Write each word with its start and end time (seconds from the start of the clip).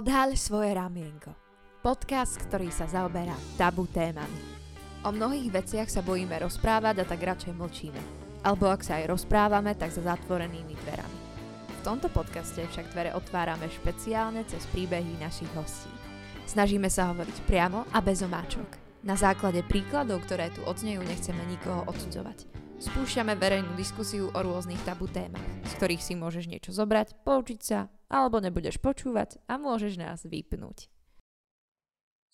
Odhaľ 0.00 0.32
svoje 0.32 0.72
ramienko. 0.72 1.28
Podcast, 1.84 2.40
ktorý 2.48 2.72
sa 2.72 2.88
zaoberá 2.88 3.36
tabu 3.60 3.84
témami. 3.84 4.40
O 5.04 5.12
mnohých 5.12 5.52
veciach 5.52 5.92
sa 5.92 6.00
bojíme 6.00 6.40
rozprávať 6.40 7.04
a 7.04 7.04
tak 7.04 7.20
radšej 7.20 7.52
mlčíme. 7.52 8.00
Alebo 8.40 8.72
ak 8.72 8.80
sa 8.80 8.96
aj 8.96 9.12
rozprávame, 9.12 9.76
tak 9.76 9.92
za 9.92 10.00
zatvorenými 10.00 10.72
dverami. 10.72 11.18
V 11.68 11.80
tomto 11.84 12.08
podcaste 12.08 12.64
však 12.64 12.96
dvere 12.96 13.12
otvárame 13.12 13.68
špeciálne 13.68 14.40
cez 14.48 14.64
príbehy 14.72 15.20
našich 15.20 15.52
hostí. 15.52 15.92
Snažíme 16.48 16.88
sa 16.88 17.12
hovoriť 17.12 17.44
priamo 17.44 17.84
a 17.92 18.00
bez 18.00 18.24
omáčok. 18.24 19.04
Na 19.04 19.20
základe 19.20 19.60
príkladov, 19.68 20.24
ktoré 20.24 20.48
tu 20.48 20.64
odznejú, 20.64 21.04
nechceme 21.04 21.44
nikoho 21.44 21.84
odsudzovať. 21.84 22.48
Spúšťame 22.80 23.36
verejnú 23.36 23.76
diskusiu 23.76 24.32
o 24.32 24.40
rôznych 24.40 24.80
tabu 24.80 25.12
témach, 25.12 25.44
z 25.68 25.76
ktorých 25.76 26.00
si 26.00 26.16
môžeš 26.16 26.48
niečo 26.48 26.72
zobrať, 26.72 27.20
poučiť 27.20 27.60
sa 27.60 27.92
alebo 28.10 28.42
nebudeš 28.42 28.82
počúvať 28.82 29.38
a 29.46 29.56
môžeš 29.56 29.96
nás 29.96 30.26
vypnúť. 30.26 30.90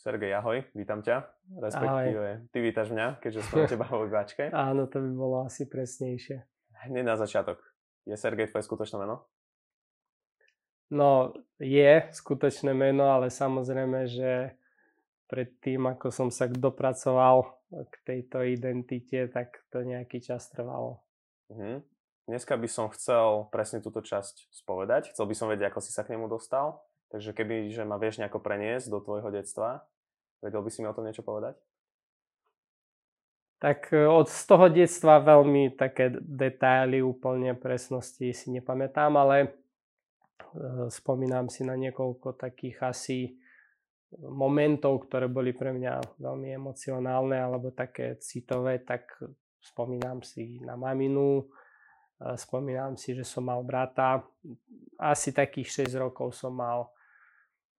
Sergej, 0.01 0.33
ahoj, 0.39 0.65
vítam 0.73 1.05
ťa. 1.05 1.29
Respektíve, 1.61 2.27
ahoj. 2.41 2.49
ty 2.49 2.59
vítaš 2.65 2.89
mňa, 2.95 3.21
keďže 3.21 3.41
som 3.45 3.63
teba 3.71 3.85
vo 3.87 4.09
vybačke. 4.09 4.49
Áno, 4.51 4.89
to 4.89 5.05
by 5.05 5.11
bolo 5.13 5.37
asi 5.45 5.69
presnejšie. 5.69 6.41
Hneď 6.89 7.05
na 7.05 7.17
začiatok. 7.21 7.61
Je 8.09 8.17
Sergej 8.17 8.49
tvoje 8.49 8.65
skutočné 8.65 9.03
meno? 9.03 9.29
No, 10.95 11.35
je 11.59 12.07
skutočné 12.15 12.71
meno, 12.71 13.11
ale 13.11 13.35
samozrejme, 13.35 14.07
že 14.07 14.55
predtým, 15.27 15.91
ako 15.91 16.15
som 16.15 16.29
sa 16.31 16.47
dopracoval 16.47 17.43
k 17.67 17.95
tejto 18.07 18.47
identite, 18.47 19.27
tak 19.27 19.67
to 19.75 19.83
nejaký 19.83 20.23
čas 20.23 20.47
trvalo. 20.55 21.03
Mhm. 21.51 21.96
Dneska 22.27 22.59
by 22.59 22.67
som 22.67 22.91
chcel 22.91 23.47
presne 23.55 23.79
túto 23.79 24.03
časť 24.03 24.51
spovedať. 24.51 25.15
Chcel 25.15 25.31
by 25.31 25.35
som 25.39 25.47
vedieť, 25.47 25.71
ako 25.71 25.79
si 25.79 25.95
sa 25.95 26.03
k 26.03 26.19
nemu 26.19 26.27
dostal. 26.27 26.83
Takže 27.15 27.31
keby, 27.31 27.71
že 27.71 27.87
ma 27.87 28.03
vieš 28.03 28.19
nejako 28.19 28.43
preniesť 28.43 28.91
do 28.91 28.99
tvojho 28.99 29.31
detstva, 29.31 29.87
vedel 30.43 30.59
by 30.59 30.71
si 30.75 30.83
mi 30.83 30.91
o 30.91 30.97
tom 30.97 31.07
niečo 31.07 31.23
povedať? 31.23 31.55
Tak 33.63 33.95
e, 33.95 34.11
od 34.11 34.27
z 34.27 34.43
toho 34.43 34.67
detstva 34.67 35.23
veľmi 35.23 35.79
také 35.79 36.11
detaily, 36.19 36.99
úplne 36.99 37.55
presnosti 37.55 38.35
si 38.35 38.47
nepamätám, 38.51 39.15
ale 39.15 39.37
e, 39.41 39.49
spomínam 40.91 41.47
si 41.47 41.63
na 41.63 41.79
niekoľko 41.79 42.35
takých 42.43 42.91
asi 42.91 43.19
momentov, 44.19 45.07
ktoré 45.07 45.31
boli 45.31 45.55
pre 45.55 45.71
mňa 45.71 46.19
veľmi 46.19 46.49
emocionálne 46.59 47.39
alebo 47.39 47.71
také 47.71 48.19
citové, 48.19 48.83
tak 48.83 49.15
spomínam 49.63 50.27
si 50.27 50.59
na 50.63 50.75
maminu, 50.75 51.47
Spomínam 52.17 52.97
si, 52.97 53.13
že 53.13 53.29
som 53.29 53.45
mal 53.45 53.61
brata, 53.61 54.25
asi 54.97 55.37
takých 55.37 55.85
6 55.85 56.01
rokov 56.01 56.33
som 56.33 56.57
mal. 56.57 56.89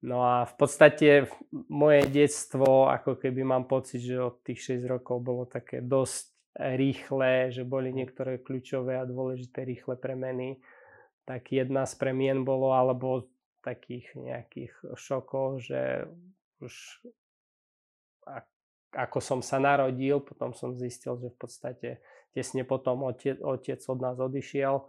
No 0.06 0.22
a 0.22 0.46
v 0.46 0.54
podstate 0.62 1.26
moje 1.74 2.06
detstvo, 2.14 2.86
ako 2.86 3.18
keby 3.18 3.42
mám 3.42 3.66
pocit, 3.66 4.06
že 4.06 4.22
od 4.22 4.46
tých 4.46 4.78
6 4.78 4.86
rokov 4.86 5.26
bolo 5.26 5.50
také 5.50 5.82
dosť 5.82 6.38
rýchle, 6.58 7.50
že 7.50 7.66
boli 7.66 7.90
niektoré 7.90 8.38
kľúčové 8.38 9.02
a 9.02 9.10
dôležité 9.10 9.66
rýchle 9.66 9.98
premeny. 9.98 10.62
Tak 11.26 11.50
jedna 11.50 11.90
z 11.90 11.98
premien 11.98 12.46
bolo, 12.46 12.78
alebo 12.78 13.26
takých 13.66 14.14
nejakých 14.14 14.74
šokov, 14.94 15.66
že 15.66 16.06
už 16.62 16.74
ako 18.96 19.20
som 19.20 19.40
sa 19.44 19.60
narodil, 19.60 20.24
potom 20.24 20.56
som 20.56 20.78
zistil, 20.78 21.20
že 21.20 21.28
v 21.34 21.38
podstate 21.38 21.90
tesne 22.32 22.64
potom 22.64 23.04
otec, 23.08 23.42
otec 23.42 23.80
od 23.88 24.00
nás 24.00 24.16
odišiel. 24.16 24.86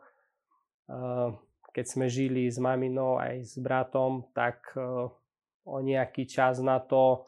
Keď 1.68 1.84
sme 1.84 2.06
žili 2.08 2.48
s 2.48 2.60
maminou 2.60 3.18
aj 3.18 3.44
s 3.44 3.55
bratom, 3.58 4.28
tak 4.32 4.72
o 5.68 5.78
nejaký 5.82 6.24
čas 6.24 6.62
na 6.64 6.80
to 6.80 7.27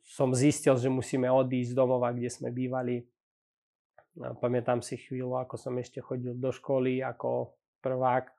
som 0.00 0.32
zistil, 0.32 0.78
že 0.80 0.88
musíme 0.88 1.28
odísť 1.28 1.72
z 1.72 1.76
domova, 1.76 2.14
kde 2.16 2.32
sme 2.32 2.48
bývali. 2.48 3.04
Pamätám 4.14 4.80
si 4.80 4.96
chvíľu, 4.96 5.36
ako 5.36 5.58
som 5.58 5.74
ešte 5.76 6.00
chodil 6.00 6.32
do 6.38 6.48
školy 6.48 7.02
ako 7.04 7.52
prvák. 7.84 8.30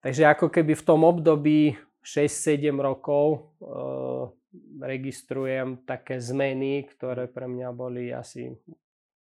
Takže 0.00 0.24
ako 0.24 0.48
keby 0.48 0.72
v 0.72 0.86
tom 0.86 1.02
období 1.04 1.76
6-7 2.00 2.70
rokov 2.78 3.52
registrujem 4.80 5.84
také 5.86 6.20
zmeny, 6.20 6.84
ktoré 6.86 7.28
pre 7.30 7.46
mňa 7.48 7.68
boli 7.72 8.12
asi 8.12 8.52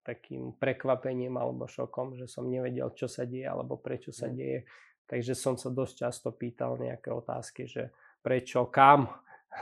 takým 0.04 0.52
prekvapením 0.60 1.34
alebo 1.40 1.64
šokom, 1.64 2.14
že 2.20 2.28
som 2.28 2.46
nevedel, 2.46 2.92
čo 2.92 3.08
sa 3.08 3.24
deje 3.24 3.48
alebo 3.48 3.80
prečo 3.80 4.12
sa 4.12 4.28
mm. 4.28 4.34
deje. 4.36 4.60
Takže 5.04 5.32
som 5.36 5.56
sa 5.56 5.72
dosť 5.72 5.94
často 6.04 6.28
pýtal 6.32 6.76
nejaké 6.76 7.12
otázky, 7.12 7.64
že 7.68 7.92
prečo, 8.20 8.68
kam, 8.68 9.08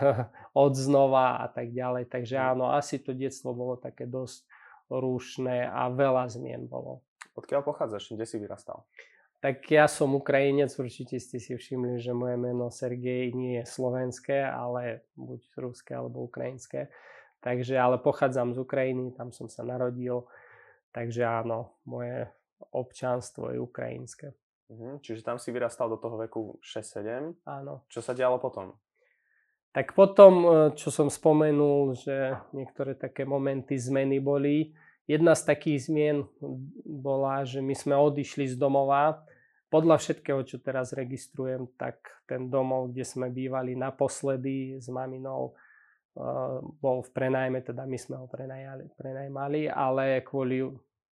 od 0.64 0.72
znova 0.74 1.42
a 1.42 1.46
tak 1.46 1.70
ďalej. 1.70 2.10
Takže 2.10 2.36
mm. 2.38 2.44
áno, 2.54 2.64
asi 2.74 2.98
to 2.98 3.14
detstvo 3.14 3.54
bolo 3.54 3.78
také 3.78 4.04
dosť 4.04 4.46
rúšne 4.90 5.70
a 5.70 5.88
veľa 5.88 6.28
zmien 6.28 6.66
bolo. 6.68 7.00
Odkiaľ 7.32 7.64
pochádzaš? 7.64 8.12
Kde 8.12 8.26
si 8.28 8.36
vyrastal? 8.36 8.84
Tak 9.42 9.66
ja 9.74 9.90
som 9.90 10.14
Ukrajinec, 10.14 10.70
určite 10.78 11.18
ste 11.18 11.42
si 11.42 11.50
všimli, 11.50 11.98
že 11.98 12.14
moje 12.14 12.38
meno 12.38 12.70
Sergej 12.70 13.34
nie 13.34 13.58
je 13.58 13.66
slovenské, 13.66 14.38
ale 14.46 15.02
buď 15.18 15.40
ruské 15.58 15.98
alebo 15.98 16.22
ukrajinské. 16.30 16.86
Takže, 17.42 17.74
ale 17.74 17.98
pochádzam 17.98 18.54
z 18.54 18.62
Ukrajiny, 18.62 19.18
tam 19.18 19.34
som 19.34 19.50
sa 19.50 19.66
narodil, 19.66 20.30
takže 20.94 21.26
áno, 21.26 21.74
moje 21.82 22.30
občanstvo 22.70 23.50
je 23.50 23.58
ukrajinské. 23.58 24.30
Mhm, 24.70 25.02
čiže 25.02 25.26
tam 25.26 25.42
si 25.42 25.50
vyrastal 25.50 25.90
do 25.90 25.98
toho 25.98 26.22
veku 26.22 26.62
6-7. 26.62 27.34
Áno. 27.42 27.82
Čo 27.90 27.98
sa 27.98 28.14
dialo 28.14 28.38
potom? 28.38 28.78
Tak 29.74 29.96
potom, 29.98 30.32
e, 30.44 30.48
čo 30.78 30.94
som 30.94 31.10
spomenul, 31.10 31.98
že 31.98 32.38
niektoré 32.54 32.94
také 32.94 33.26
momenty 33.26 33.74
zmeny 33.74 34.22
boli. 34.22 34.70
Jedna 35.10 35.34
z 35.34 35.50
takých 35.50 35.90
zmien 35.90 36.22
bola, 36.86 37.42
že 37.42 37.58
my 37.58 37.74
sme 37.74 37.98
odišli 37.98 38.52
z 38.52 38.56
domova. 38.56 39.26
Podľa 39.72 39.96
všetkého, 39.96 40.44
čo 40.44 40.60
teraz 40.60 40.92
registrujem, 40.92 41.64
tak 41.80 42.04
ten 42.28 42.52
domov, 42.52 42.92
kde 42.92 43.08
sme 43.08 43.32
bývali 43.32 43.72
naposledy 43.72 44.76
s 44.76 44.92
maminou, 44.92 45.56
bol 46.76 47.00
v 47.00 47.10
prenajme, 47.16 47.64
teda 47.64 47.88
my 47.88 47.96
sme 47.96 48.20
ho 48.20 48.28
prenajali, 48.28 48.92
prenajmali, 49.00 49.72
ale 49.72 50.20
kvôli 50.20 50.60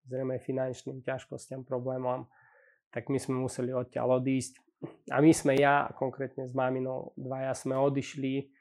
zrejme 0.05 0.37
finančným 0.37 1.01
ťažkostiam, 1.01 1.65
problémom, 1.65 2.29
tak 2.93 3.09
my 3.09 3.17
sme 3.17 3.41
museli 3.41 3.73
odtiaľ 3.73 4.21
odísť. 4.21 4.61
A 5.09 5.17
my 5.17 5.33
sme, 5.33 5.57
ja 5.57 5.89
konkrétne 5.97 6.45
s 6.45 6.53
maminou, 6.53 7.09
dvaja 7.17 7.57
sme 7.57 7.73
odišli 7.73 8.53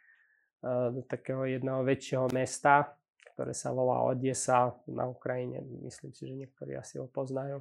do 0.64 1.04
takého 1.04 1.44
jedného 1.44 1.84
väčšieho 1.84 2.32
mesta, 2.32 2.96
ktoré 3.34 3.52
sa 3.52 3.74
volá 3.76 4.00
Odesa 4.06 4.72
na 4.88 5.04
Ukrajine. 5.04 5.60
Myslím 5.84 6.16
si, 6.16 6.30
že 6.30 6.38
niektorí 6.46 6.78
asi 6.80 6.96
ho 6.96 7.10
poznajú. 7.10 7.60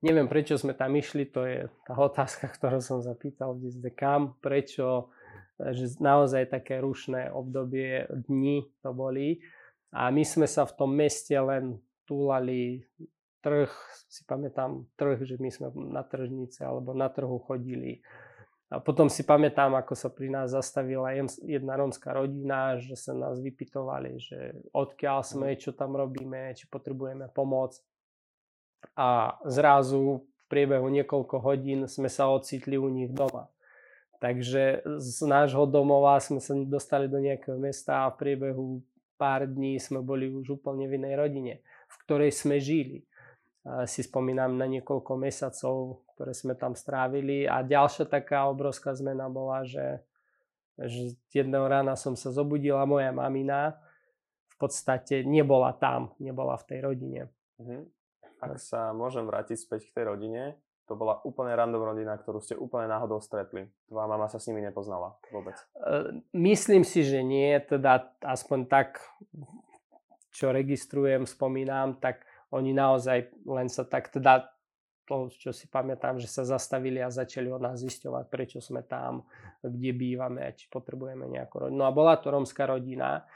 Neviem, 0.00 0.32
prečo 0.32 0.56
sme 0.56 0.72
tam 0.72 0.96
išli, 0.96 1.28
to 1.28 1.44
je 1.44 1.68
tá 1.84 1.94
otázka, 1.96 2.48
ktorú 2.56 2.80
som 2.80 3.04
zapýtal 3.04 3.56
v 3.56 3.92
kam, 3.92 4.36
prečo 4.40 5.12
že 5.60 6.00
naozaj 6.00 6.48
také 6.48 6.80
rušné 6.80 7.28
obdobie 7.28 8.08
dní 8.08 8.64
to 8.80 8.96
boli. 8.96 9.44
A 9.92 10.08
my 10.08 10.24
sme 10.24 10.48
sa 10.48 10.64
v 10.64 10.72
tom 10.72 10.90
meste 10.96 11.36
len 11.36 11.76
túlali 12.08 12.80
trh, 13.44 13.68
si 14.08 14.24
pamätám 14.24 14.88
trh, 14.96 15.20
že 15.26 15.36
my 15.36 15.50
sme 15.52 15.68
na 15.92 16.00
tržnice 16.00 16.64
alebo 16.64 16.96
na 16.96 17.12
trhu 17.12 17.36
chodili. 17.44 18.00
A 18.70 18.78
potom 18.78 19.10
si 19.10 19.26
pamätám, 19.26 19.74
ako 19.74 19.98
sa 19.98 20.14
pri 20.14 20.30
nás 20.30 20.54
zastavila 20.54 21.10
jedna 21.42 21.74
rómska 21.74 22.14
rodina, 22.14 22.78
že 22.78 22.94
sa 22.94 23.10
nás 23.10 23.42
vypitovali, 23.42 24.22
že 24.22 24.54
odkiaľ 24.70 25.26
sme, 25.26 25.58
čo 25.58 25.74
tam 25.74 25.98
robíme, 25.98 26.54
či 26.54 26.70
potrebujeme 26.70 27.26
pomoc. 27.34 27.74
A 28.96 29.38
zrazu 29.48 30.24
v 30.24 30.44
priebehu 30.50 30.88
niekoľko 30.90 31.36
hodín 31.40 31.86
sme 31.86 32.10
sa 32.10 32.28
ocitli 32.28 32.76
u 32.76 32.90
nich 32.90 33.12
doma. 33.12 33.48
Takže 34.20 34.84
z 35.00 35.18
nášho 35.24 35.64
domova 35.64 36.20
sme 36.20 36.44
sa 36.44 36.52
dostali 36.52 37.08
do 37.08 37.16
nejakého 37.16 37.56
mesta 37.56 38.04
a 38.04 38.12
v 38.12 38.20
priebehu 38.20 38.84
pár 39.16 39.48
dní 39.48 39.80
sme 39.80 40.04
boli 40.04 40.28
už 40.28 40.60
úplne 40.60 40.84
v 40.88 41.00
inej 41.00 41.14
rodine, 41.16 41.54
v 41.88 41.94
ktorej 42.04 42.32
sme 42.36 42.60
žili. 42.60 43.04
Si 43.88 44.04
spomínam 44.04 44.56
na 44.56 44.68
niekoľko 44.68 45.12
mesiacov, 45.20 46.04
ktoré 46.16 46.32
sme 46.36 46.52
tam 46.56 46.76
strávili 46.76 47.48
a 47.48 47.64
ďalšia 47.64 48.08
taká 48.08 48.48
obrovská 48.48 48.92
zmena 48.92 49.28
bola, 49.28 49.64
že, 49.64 50.04
že 50.76 51.16
jedného 51.32 51.64
rána 51.64 51.96
som 51.96 52.12
sa 52.12 52.28
zobudila, 52.28 52.88
moja 52.88 53.12
mamina 53.12 53.76
v 54.52 54.56
podstate 54.60 55.24
nebola 55.24 55.72
tam, 55.76 56.12
nebola 56.20 56.60
v 56.60 56.64
tej 56.68 56.78
rodine. 56.84 57.22
Mhm. 57.56 57.99
Ak 58.40 58.56
sa 58.58 58.96
môžem 58.96 59.28
vrátiť 59.28 59.56
späť 59.60 59.88
k 59.88 59.94
tej 60.00 60.04
rodine, 60.08 60.56
to 60.90 60.98
bola 60.98 61.22
úplne 61.22 61.54
random 61.54 61.94
rodina, 61.94 62.18
ktorú 62.18 62.42
ste 62.42 62.58
úplne 62.58 62.90
náhodou 62.90 63.22
stretli. 63.22 63.70
Tvoja 63.86 64.10
mama 64.10 64.26
sa 64.26 64.42
s 64.42 64.50
nimi 64.50 64.58
nepoznala 64.58 65.14
vôbec. 65.30 65.54
E, 65.78 66.18
myslím 66.34 66.82
si, 66.82 67.06
že 67.06 67.22
nie, 67.22 67.54
teda 67.62 68.10
aspoň 68.18 68.66
tak, 68.66 68.98
čo 70.34 70.50
registrujem, 70.50 71.30
spomínam, 71.30 72.02
tak 72.02 72.26
oni 72.50 72.74
naozaj 72.74 73.30
len 73.46 73.70
sa 73.70 73.86
tak, 73.86 74.10
teda 74.10 74.50
to, 75.06 75.30
čo 75.30 75.54
si 75.54 75.70
pamätám, 75.70 76.18
že 76.18 76.26
sa 76.26 76.42
zastavili 76.42 76.98
a 76.98 77.10
začali 77.10 77.50
od 77.50 77.62
nás 77.62 77.78
zisťovať, 77.82 78.24
prečo 78.26 78.58
sme 78.58 78.82
tam, 78.82 79.26
kde 79.62 79.90
bývame 79.94 80.54
či 80.58 80.66
potrebujeme 80.70 81.30
nejakú 81.30 81.66
rodinu. 81.66 81.82
No 81.82 81.86
a 81.86 81.94
bola 81.94 82.18
to 82.18 82.34
rómska 82.34 82.66
rodina, 82.66 83.26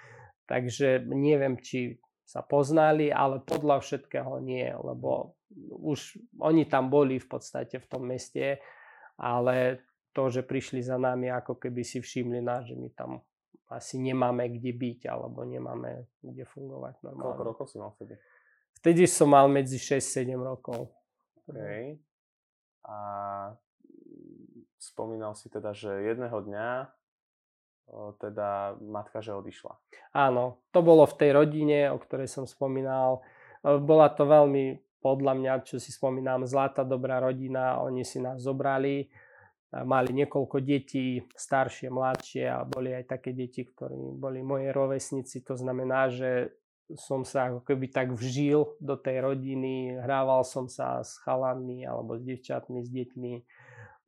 takže 0.50 1.06
neviem, 1.06 1.58
či 1.58 1.98
sa 2.24 2.40
poznali, 2.40 3.12
ale 3.12 3.44
podľa 3.44 3.84
všetkého 3.84 4.40
nie, 4.40 4.64
lebo 4.72 5.36
už 5.84 6.18
oni 6.40 6.64
tam 6.66 6.88
boli 6.88 7.20
v 7.20 7.28
podstate 7.28 7.78
v 7.78 7.86
tom 7.86 8.08
meste, 8.08 8.58
ale 9.20 9.84
to, 10.16 10.32
že 10.32 10.42
prišli 10.42 10.80
za 10.80 10.96
nami, 10.96 11.28
ako 11.30 11.60
keby 11.60 11.84
si 11.84 12.00
všimli 12.00 12.40
nás, 12.40 12.66
že 12.66 12.74
my 12.74 12.88
tam 12.96 13.20
asi 13.70 14.00
nemáme 14.00 14.46
kde 14.56 14.72
byť, 14.72 15.00
alebo 15.10 15.42
nemáme 15.42 16.06
kde 16.22 16.44
fungovať 16.48 17.02
normálne. 17.02 17.34
Koľko 17.34 17.44
rokov 17.44 17.66
si 17.68 17.76
mal 17.76 17.92
vtedy? 17.98 18.14
Vtedy 18.78 19.02
som 19.08 19.32
mal 19.32 19.46
medzi 19.48 19.80
6-7 19.80 20.36
rokov. 20.38 20.92
Okay. 21.48 21.98
A 22.84 22.96
spomínal 24.76 25.32
si 25.36 25.48
teda, 25.48 25.72
že 25.72 25.88
jedného 26.04 26.36
dňa 26.44 26.68
teda 28.18 28.78
matka, 28.80 29.20
že 29.20 29.36
odišla. 29.36 29.74
Áno, 30.16 30.64
to 30.72 30.80
bolo 30.80 31.04
v 31.04 31.18
tej 31.20 31.30
rodine, 31.36 31.92
o 31.92 31.98
ktorej 32.00 32.26
som 32.26 32.48
spomínal. 32.48 33.22
Bola 33.62 34.12
to 34.12 34.28
veľmi, 34.28 34.80
podľa 35.04 35.32
mňa, 35.36 35.52
čo 35.68 35.76
si 35.76 35.92
spomínam, 35.92 36.48
zlatá, 36.48 36.80
dobrá 36.80 37.20
rodina. 37.20 37.80
Oni 37.84 38.04
si 38.08 38.20
nás 38.20 38.40
zobrali, 38.40 39.08
mali 39.84 40.10
niekoľko 40.16 40.64
detí, 40.64 41.20
staršie, 41.34 41.92
mladšie 41.92 42.44
a 42.48 42.64
boli 42.64 42.94
aj 42.94 43.04
také 43.10 43.36
deti, 43.36 43.68
ktorí 43.68 44.16
boli 44.16 44.40
moje 44.40 44.72
rovesníci. 44.72 45.44
To 45.44 45.58
znamená, 45.58 46.08
že 46.08 46.56
som 47.00 47.24
sa 47.24 47.48
ako 47.48 47.64
keby 47.64 47.88
tak 47.88 48.12
vžil 48.12 48.76
do 48.76 48.96
tej 49.00 49.24
rodiny, 49.24 49.96
hrával 50.04 50.44
som 50.44 50.68
sa 50.68 51.00
s 51.00 51.16
chalami 51.24 51.80
alebo 51.84 52.20
s 52.20 52.22
devčatmi, 52.24 52.84
s 52.84 52.88
deťmi. 52.92 53.32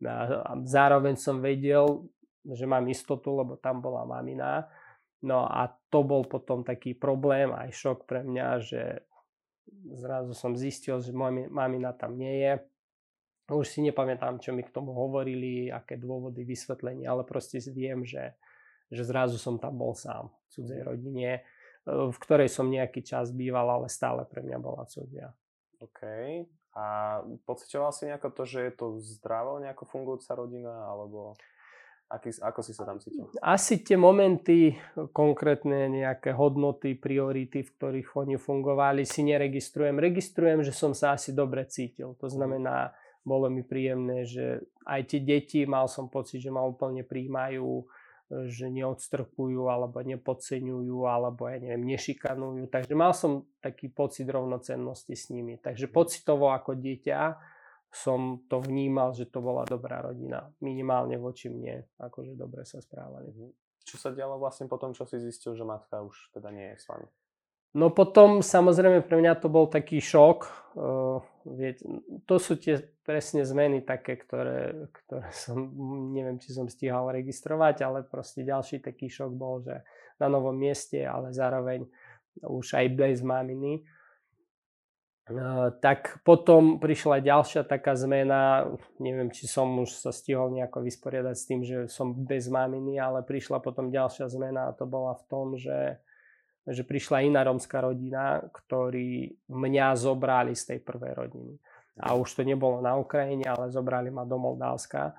A 0.04 0.52
zároveň 0.68 1.16
som 1.16 1.40
vedel, 1.40 2.04
že 2.54 2.66
mám 2.68 2.86
istotu, 2.86 3.34
lebo 3.34 3.58
tam 3.58 3.82
bola 3.82 4.06
mamina. 4.06 4.70
No 5.24 5.48
a 5.48 5.66
to 5.90 6.06
bol 6.06 6.22
potom 6.28 6.62
taký 6.62 6.94
problém, 6.94 7.50
aj 7.50 7.72
šok 7.72 8.06
pre 8.06 8.22
mňa, 8.22 8.48
že 8.62 8.82
zrazu 9.96 10.36
som 10.36 10.54
zistil, 10.54 11.02
že 11.02 11.10
mamina 11.50 11.90
tam 11.96 12.14
nie 12.14 12.46
je. 12.46 12.52
Už 13.50 13.66
si 13.66 13.82
nepamätám, 13.82 14.42
čo 14.42 14.50
mi 14.54 14.62
k 14.66 14.74
tomu 14.74 14.90
hovorili, 14.94 15.70
aké 15.70 15.98
dôvody, 15.98 16.42
vysvetlenia, 16.42 17.14
ale 17.14 17.22
proste 17.22 17.62
viem, 17.70 18.02
že, 18.02 18.34
že 18.90 19.02
zrazu 19.06 19.38
som 19.38 19.58
tam 19.58 19.78
bol 19.78 19.94
sám 19.94 20.30
v 20.30 20.46
cudzej 20.50 20.80
mhm. 20.82 20.86
rodine 20.86 21.30
v 21.86 22.16
ktorej 22.18 22.50
som 22.50 22.66
nejaký 22.66 23.06
čas 23.06 23.30
býval, 23.30 23.70
ale 23.70 23.86
stále 23.86 24.26
pre 24.26 24.42
mňa 24.42 24.58
bola 24.58 24.82
cudzia. 24.90 25.30
OK. 25.78 26.02
A 26.76 26.84
pocitoval 27.46 27.94
si 27.94 28.10
nejako 28.10 28.28
to, 28.34 28.42
že 28.44 28.60
je 28.68 28.72
to 28.74 28.86
zdravo, 29.00 29.62
nejako 29.62 29.86
fungujúca 29.86 30.34
rodina, 30.34 30.74
alebo 30.90 31.38
aký, 32.06 32.30
ako 32.38 32.60
si 32.62 32.72
sa 32.72 32.86
tam 32.86 33.02
cítil? 33.02 33.26
Asi 33.42 33.82
tie 33.82 33.98
momenty, 33.98 34.74
konkrétne 35.10 35.90
nejaké 35.90 36.30
hodnoty, 36.32 36.94
priority, 36.94 37.66
v 37.66 37.70
ktorých 37.74 38.08
oni 38.14 38.36
fungovali, 38.38 39.02
si 39.02 39.26
neregistrujem. 39.26 39.98
Registrujem, 39.98 40.62
že 40.62 40.70
som 40.70 40.94
sa 40.94 41.18
asi 41.18 41.34
dobre 41.34 41.66
cítil. 41.66 42.14
To 42.22 42.26
mhm. 42.30 42.34
znamená, 42.34 42.76
bolo 43.26 43.50
mi 43.50 43.66
príjemné, 43.66 44.22
že 44.22 44.62
aj 44.86 45.00
tie 45.10 45.20
deti, 45.20 45.66
mal 45.66 45.90
som 45.90 46.06
pocit, 46.06 46.38
že 46.38 46.54
ma 46.54 46.62
úplne 46.62 47.02
príjmajú, 47.02 47.82
že 48.26 48.66
neodstrkujú 48.70 49.70
alebo 49.70 50.02
nepodceňujú 50.02 51.06
alebo 51.06 51.46
ja 51.46 51.62
neviem, 51.62 51.94
nešikanujú. 51.94 52.70
Takže 52.70 52.94
mal 52.94 53.14
som 53.14 53.46
taký 53.62 53.90
pocit 53.90 54.26
rovnocennosti 54.26 55.14
s 55.14 55.30
nimi. 55.30 55.58
Takže 55.62 55.90
pocitovo 55.90 56.50
ako 56.50 56.74
dieťa 56.74 57.18
som 57.96 58.44
to 58.44 58.60
vnímal, 58.60 59.16
že 59.16 59.24
to 59.32 59.40
bola 59.40 59.64
dobrá 59.64 60.04
rodina. 60.04 60.44
Minimálne 60.60 61.16
voči 61.16 61.48
mne, 61.48 61.88
akože 61.96 62.36
dobre 62.36 62.68
sa 62.68 62.84
správali. 62.84 63.32
Mhm. 63.32 63.48
Čo 63.86 63.96
sa 64.02 64.10
dialo 64.10 64.36
vlastne 64.36 64.66
potom, 64.68 64.92
čo 64.92 65.06
si 65.06 65.16
zistil, 65.22 65.54
že 65.54 65.62
matka 65.62 66.02
už 66.02 66.34
teda 66.34 66.50
nie 66.50 66.74
je 66.74 66.76
s 66.76 66.90
vami? 66.90 67.06
No 67.76 67.92
potom 67.92 68.40
samozrejme 68.40 69.04
pre 69.04 69.20
mňa 69.20 69.36
to 69.36 69.52
bol 69.52 69.68
taký 69.68 70.00
šok. 70.00 70.38
Uh, 70.76 71.20
viete, 71.44 71.84
to 72.24 72.40
sú 72.40 72.56
tie 72.56 72.80
presne 73.04 73.44
zmeny 73.44 73.84
také, 73.84 74.16
ktoré, 74.16 74.88
ktoré 74.90 75.28
som, 75.44 75.70
neviem, 76.10 76.40
či 76.40 76.56
som 76.56 76.66
stíhal 76.66 77.12
registrovať, 77.12 77.84
ale 77.84 78.02
proste 78.02 78.42
ďalší 78.48 78.80
taký 78.80 79.12
šok 79.12 79.30
bol, 79.32 79.60
že 79.60 79.84
na 80.16 80.26
novom 80.32 80.56
mieste, 80.56 81.04
ale 81.04 81.36
zároveň 81.36 81.84
už 82.44 82.76
aj 82.76 82.86
bez 82.96 83.20
maminy. 83.20 83.84
Tak 85.82 86.22
potom 86.22 86.78
prišla 86.78 87.18
ďalšia 87.18 87.66
taká 87.66 87.98
zmena, 87.98 88.70
neviem, 89.02 89.26
či 89.34 89.50
som 89.50 89.66
už 89.82 89.90
sa 89.98 90.14
stihol 90.14 90.54
nejako 90.54 90.86
vysporiadať 90.86 91.34
s 91.34 91.46
tým, 91.50 91.60
že 91.66 91.90
som 91.90 92.14
bez 92.14 92.46
maminy, 92.46 92.94
ale 92.94 93.26
prišla 93.26 93.58
potom 93.58 93.90
ďalšia 93.90 94.30
zmena 94.30 94.70
a 94.70 94.76
to 94.76 94.86
bola 94.86 95.18
v 95.18 95.24
tom, 95.26 95.58
že 95.58 95.98
že 96.66 96.82
prišla 96.82 97.22
iná 97.22 97.46
rómska 97.46 97.78
rodina, 97.78 98.42
ktorí 98.42 99.38
mňa 99.46 99.86
zobrali 99.94 100.50
z 100.58 100.74
tej 100.74 100.78
prvej 100.82 101.14
rodiny. 101.14 101.54
A 102.02 102.18
už 102.18 102.34
to 102.34 102.42
nebolo 102.42 102.82
na 102.82 102.98
Ukrajine, 102.98 103.46
ale 103.46 103.70
zobrali 103.70 104.10
ma 104.10 104.26
do 104.26 104.34
Moldavska, 104.34 105.14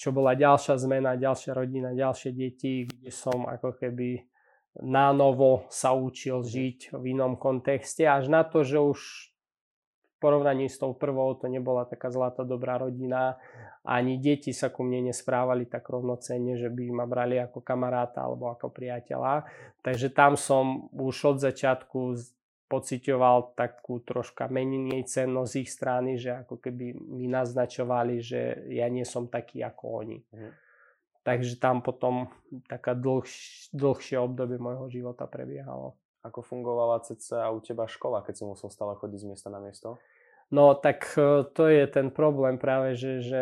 čo 0.00 0.08
bola 0.10 0.32
ďalšia 0.32 0.80
zmena, 0.80 1.20
ďalšia 1.20 1.52
rodina, 1.52 1.92
ďalšie 1.92 2.32
deti, 2.32 2.88
kde 2.88 3.12
som 3.12 3.44
ako 3.44 3.76
keby 3.76 4.24
na 4.88 5.12
novo 5.12 5.68
sa 5.68 5.92
učil 5.92 6.44
žiť 6.44 6.96
v 6.96 7.04
inom 7.16 7.36
kontexte, 7.36 8.04
až 8.08 8.32
na 8.32 8.44
to, 8.44 8.64
že 8.64 8.80
už 8.80 8.98
porovnaní 10.26 10.66
s 10.66 10.82
tou 10.82 10.90
prvou 10.90 11.38
to 11.38 11.46
nebola 11.46 11.86
taká 11.86 12.10
zlatá 12.10 12.42
dobrá 12.42 12.82
rodina. 12.82 13.38
Ani 13.86 14.18
deti 14.18 14.50
sa 14.50 14.74
ku 14.74 14.82
mne 14.82 15.14
nesprávali 15.14 15.70
tak 15.70 15.86
rovnocenne, 15.86 16.58
že 16.58 16.66
by 16.66 16.90
ma 16.90 17.06
brali 17.06 17.38
ako 17.38 17.62
kamaráta 17.62 18.26
alebo 18.26 18.50
ako 18.50 18.74
priateľa. 18.74 19.46
Takže 19.86 20.10
tam 20.10 20.34
som 20.34 20.90
už 20.90 21.14
od 21.30 21.38
začiatku 21.38 22.18
pocitoval 22.66 23.54
takú 23.54 24.02
troška 24.02 24.50
menej 24.50 25.06
cennosť 25.06 25.54
ich 25.62 25.70
strany, 25.70 26.18
že 26.18 26.42
ako 26.42 26.58
keby 26.58 26.98
mi 26.98 27.30
naznačovali, 27.30 28.18
že 28.18 28.66
ja 28.74 28.90
nie 28.90 29.06
som 29.06 29.30
taký 29.30 29.62
ako 29.62 29.84
oni. 30.02 30.18
Mhm. 30.34 30.50
Takže 31.22 31.58
tam 31.58 31.82
potom 31.82 32.30
taká 32.70 32.94
dlhš, 32.94 33.70
dlhšie 33.74 34.18
obdobie 34.18 34.62
môjho 34.62 34.86
života 34.90 35.26
prebiehalo. 35.26 35.98
Ako 36.22 36.42
fungovala 36.42 37.02
cca 37.02 37.50
u 37.54 37.58
teba 37.62 37.86
škola, 37.86 38.22
keď 38.22 38.34
si 38.34 38.44
musel 38.46 38.70
stále 38.70 38.94
chodiť 38.98 39.18
z 39.22 39.26
miesta 39.30 39.50
na 39.50 39.62
miesto? 39.62 39.98
No 40.50 40.78
tak 40.78 41.10
e, 41.18 41.42
to 41.50 41.66
je 41.66 41.86
ten 41.90 42.14
problém 42.14 42.54
práve, 42.58 42.94
že, 42.94 43.18
že 43.22 43.40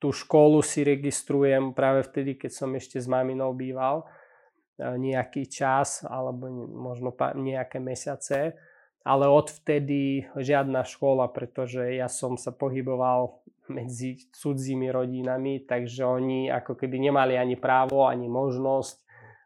tú 0.00 0.12
školu 0.12 0.64
si 0.64 0.84
registrujem 0.84 1.76
práve 1.76 2.04
vtedy, 2.04 2.36
keď 2.36 2.50
som 2.52 2.70
ešte 2.72 2.96
s 2.96 3.08
maminou 3.08 3.52
býval 3.52 4.04
e, 4.04 4.04
nejaký 4.96 5.44
čas 5.48 6.04
alebo 6.08 6.48
možno 6.64 7.12
nejaké 7.36 7.76
mesiace, 7.76 8.56
ale 9.04 9.28
odvtedy 9.28 10.24
žiadna 10.32 10.88
škola, 10.88 11.28
pretože 11.28 11.92
ja 11.92 12.08
som 12.08 12.40
sa 12.40 12.48
pohyboval 12.48 13.44
medzi 13.68 14.28
cudzími 14.32 14.88
rodinami, 14.88 15.68
takže 15.68 16.04
oni 16.04 16.48
ako 16.48 16.72
keby 16.76 17.00
nemali 17.00 17.36
ani 17.36 17.56
právo, 17.60 18.08
ani 18.08 18.28
možnosť 18.28 19.03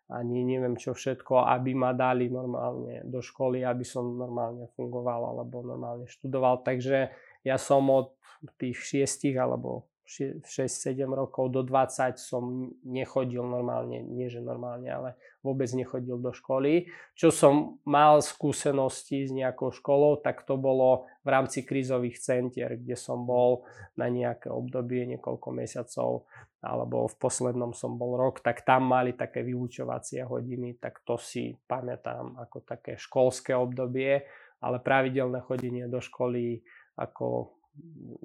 ani 0.09 0.45
neviem 0.45 0.77
čo 0.77 0.97
všetko, 0.97 1.45
aby 1.45 1.77
ma 1.77 1.93
dali 1.93 2.33
normálne 2.33 3.05
do 3.05 3.21
školy, 3.21 3.61
aby 3.65 3.85
som 3.85 4.17
normálne 4.17 4.73
fungoval 4.73 5.37
alebo 5.37 5.61
normálne 5.61 6.09
študoval. 6.09 6.65
Takže 6.65 7.13
ja 7.45 7.57
som 7.61 7.85
od 7.93 8.17
tých 8.57 9.05
6 9.05 9.37
alebo 9.37 9.88
6-7 10.09 11.05
rokov 11.13 11.53
do 11.53 11.61
20 11.61 12.17
som 12.17 12.73
nechodil 12.89 13.45
normálne, 13.45 14.01
nie 14.01 14.33
že 14.33 14.41
normálne, 14.41 14.89
ale 14.89 15.21
vôbec 15.45 15.69
nechodil 15.77 16.17
do 16.17 16.33
školy. 16.33 16.89
Čo 17.13 17.29
som 17.29 17.55
mal 17.85 18.25
skúsenosti 18.25 19.29
s 19.29 19.31
nejakou 19.37 19.69
školou, 19.69 20.25
tak 20.25 20.49
to 20.49 20.57
bolo 20.57 21.05
v 21.21 21.29
rámci 21.29 21.61
krízových 21.61 22.17
centier, 22.17 22.81
kde 22.81 22.97
som 22.97 23.29
bol 23.29 23.69
na 24.01 24.09
nejaké 24.09 24.49
obdobie, 24.49 25.05
niekoľko 25.13 25.49
mesiacov, 25.53 26.25
alebo 26.65 27.05
v 27.05 27.17
poslednom 27.21 27.77
som 27.77 28.01
bol 28.01 28.17
rok, 28.17 28.41
tak 28.41 28.65
tam 28.65 28.89
mali 28.89 29.13
také 29.13 29.45
vyučovacie 29.45 30.25
hodiny, 30.25 30.81
tak 30.81 31.05
to 31.05 31.21
si 31.21 31.53
pamätám 31.69 32.33
ako 32.41 32.65
také 32.65 32.97
školské 32.97 33.53
obdobie, 33.53 34.25
ale 34.65 34.81
pravidelné 34.81 35.45
chodenie 35.45 35.85
do 35.85 36.01
školy 36.01 36.65
ako 36.99 37.58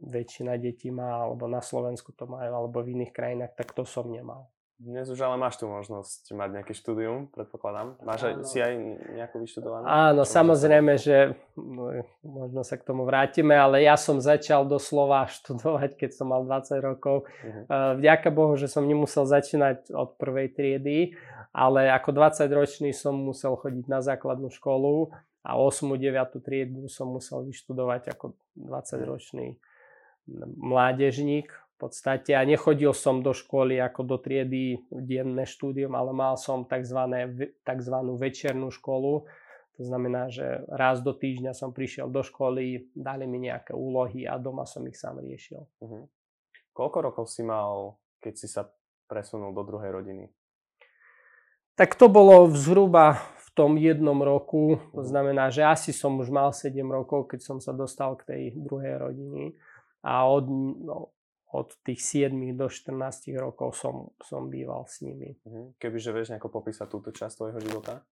väčšina 0.03 0.57
detí 0.59 0.93
má, 0.93 1.25
alebo 1.25 1.49
na 1.49 1.61
Slovensku 1.63 2.13
to 2.13 2.29
majú, 2.29 2.51
alebo 2.53 2.83
v 2.83 2.97
iných 2.99 3.13
krajinách, 3.13 3.53
tak 3.57 3.73
to 3.73 3.87
som 3.87 4.09
nemal. 4.09 4.53
Dnes 4.83 5.07
už 5.07 5.21
ale 5.23 5.39
máš 5.39 5.61
tu 5.61 5.69
možnosť 5.69 6.35
mať 6.35 6.49
nejaké 6.59 6.73
štúdium, 6.75 7.31
predpokladám. 7.31 7.95
Máš 8.03 8.27
aj, 8.27 8.33
si 8.43 8.59
aj 8.59 8.73
nejakú 9.15 9.39
vyštudovanú? 9.39 9.87
Áno, 9.87 10.27
samozrejme, 10.27 10.99
že 10.99 11.39
no, 11.55 12.03
možno 12.19 12.67
sa 12.67 12.75
k 12.75 12.83
tomu 12.83 13.07
vrátime, 13.07 13.55
ale 13.55 13.87
ja 13.87 13.95
som 13.95 14.19
začal 14.19 14.67
doslova 14.67 15.23
študovať, 15.39 15.95
keď 15.95 16.09
som 16.11 16.35
mal 16.35 16.43
20 16.43 16.83
rokov. 16.83 17.23
Uh-huh. 17.23 17.95
Vďaka 17.95 18.27
Bohu, 18.33 18.59
že 18.59 18.67
som 18.67 18.83
nemusel 18.83 19.23
začínať 19.23 19.93
od 19.95 20.19
prvej 20.19 20.51
triedy, 20.51 21.15
ale 21.55 21.87
ako 21.87 22.09
20 22.11 22.43
ročný 22.51 22.91
som 22.91 23.15
musel 23.15 23.55
chodiť 23.55 23.87
na 23.87 24.03
základnú 24.03 24.51
školu 24.51 25.15
a 25.43 25.59
8. 25.59 25.99
9. 25.99 26.39
triedu 26.39 26.87
som 26.87 27.11
musel 27.11 27.43
vyštudovať 27.43 28.15
ako 28.15 28.33
20-ročný 28.55 29.59
mládežník 30.55 31.51
v 31.51 31.75
podstate 31.75 32.31
a 32.31 32.47
nechodil 32.47 32.95
som 32.95 33.19
do 33.19 33.35
školy 33.35 33.75
ako 33.83 34.07
do 34.07 34.17
triedy 34.21 34.79
denné 34.87 35.43
štúdium, 35.43 35.91
ale 35.99 36.15
mal 36.15 36.39
som 36.39 36.63
tzv. 36.63 36.99
tzv. 37.67 37.95
večernú 38.15 38.71
školu. 38.71 39.27
To 39.73 39.83
znamená, 39.83 40.29
že 40.29 40.63
raz 40.69 41.01
do 41.01 41.11
týždňa 41.11 41.51
som 41.57 41.73
prišiel 41.73 42.07
do 42.07 42.21
školy, 42.21 42.93
dali 42.93 43.25
mi 43.25 43.41
nejaké 43.41 43.73
úlohy 43.73 44.23
a 44.29 44.37
doma 44.37 44.69
som 44.69 44.85
ich 44.85 44.95
sám 44.95 45.17
riešil. 45.19 45.65
Uh-huh. 45.81 46.05
Koľko 46.71 46.97
rokov 47.09 47.25
si 47.27 47.41
mal, 47.41 47.97
keď 48.21 48.33
si 48.37 48.47
sa 48.47 48.69
presunul 49.09 49.51
do 49.51 49.65
druhej 49.65 49.91
rodiny? 49.91 50.29
Tak 51.73 51.97
to 51.97 52.05
bolo 52.05 52.53
zhruba 52.53 53.17
v 53.41 53.42
tom 53.53 53.77
jednom 53.77 54.17
roku. 54.21 54.81
To 54.93 55.01
mhm. 55.01 55.09
znamená, 55.09 55.43
že 55.49 55.65
asi 55.65 55.93
som 55.93 56.17
už 56.19 56.29
mal 56.33 56.53
7 56.53 56.73
rokov, 56.89 57.29
keď 57.29 57.39
som 57.41 57.57
sa 57.61 57.71
dostal 57.73 58.17
k 58.17 58.27
tej 58.27 58.41
druhej 58.57 58.99
rodiny. 58.99 59.53
A 60.03 60.27
od, 60.27 60.45
no, 60.83 61.15
od 61.53 61.69
tých 61.85 62.27
7 62.27 62.33
do 62.57 62.67
14 62.67 63.29
rokov 63.39 63.77
som, 63.77 64.11
som 64.19 64.49
býval 64.49 64.89
s 64.89 65.05
nimi. 65.05 65.37
Mhm. 65.45 65.77
Kebyže 65.77 66.11
vieš 66.11 66.29
nejako 66.33 66.49
popísať 66.49 66.87
túto 66.89 67.09
časť 67.13 67.33
tvojho 67.37 67.59
života? 67.61 68.03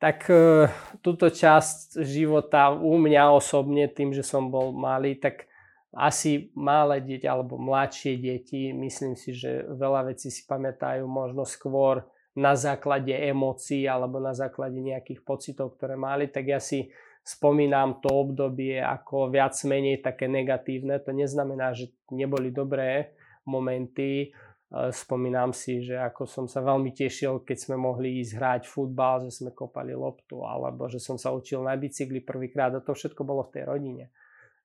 Tak 0.00 0.32
e, 0.32 0.72
túto 1.04 1.28
časť 1.28 2.00
života 2.00 2.72
u 2.72 2.96
mňa 2.96 3.36
osobne, 3.36 3.84
tým, 3.84 4.16
že 4.16 4.24
som 4.24 4.48
bol 4.48 4.72
malý, 4.72 5.20
tak 5.20 5.44
asi 5.92 6.48
malé 6.56 7.02
dieťa 7.04 7.28
alebo 7.28 7.60
mladšie 7.60 8.16
deti, 8.16 8.70
myslím 8.72 9.18
si, 9.18 9.34
že 9.36 9.66
veľa 9.68 10.14
vecí 10.14 10.32
si 10.32 10.46
pamätajú 10.46 11.04
možno 11.04 11.42
skôr 11.44 12.06
na 12.38 12.54
základe 12.54 13.10
emócií 13.10 13.90
alebo 13.90 14.22
na 14.22 14.30
základe 14.30 14.78
nejakých 14.78 15.20
pocitov, 15.26 15.74
ktoré 15.74 15.98
mali, 15.98 16.30
tak 16.30 16.46
ja 16.46 16.62
si 16.62 16.86
spomínam 17.20 18.00
to 18.00 18.08
obdobie 18.10 18.80
ako 18.80 19.28
viac 19.28 19.54
menej 19.66 20.00
také 20.00 20.30
negatívne. 20.30 21.02
To 21.04 21.10
neznamená, 21.12 21.74
že 21.76 21.92
neboli 22.14 22.54
dobré 22.54 23.14
momenty. 23.44 24.30
E, 24.70 24.90
spomínam 24.94 25.52
si, 25.52 25.84
že 25.84 25.98
ako 25.98 26.24
som 26.24 26.46
sa 26.46 26.64
veľmi 26.64 26.94
tešil, 26.94 27.42
keď 27.44 27.58
sme 27.58 27.76
mohli 27.76 28.22
ísť 28.24 28.32
hrať 28.38 28.62
futbal, 28.70 29.26
že 29.26 29.42
sme 29.42 29.50
kopali 29.52 29.92
loptu, 29.92 30.46
alebo 30.46 30.86
že 30.86 31.02
som 31.02 31.18
sa 31.20 31.34
učil 31.34 31.60
na 31.66 31.76
bicykli 31.76 32.24
prvýkrát 32.24 32.72
a 32.72 32.80
to 32.84 32.94
všetko 32.94 33.26
bolo 33.26 33.46
v 33.46 33.52
tej 33.58 33.64
rodine. 33.68 34.04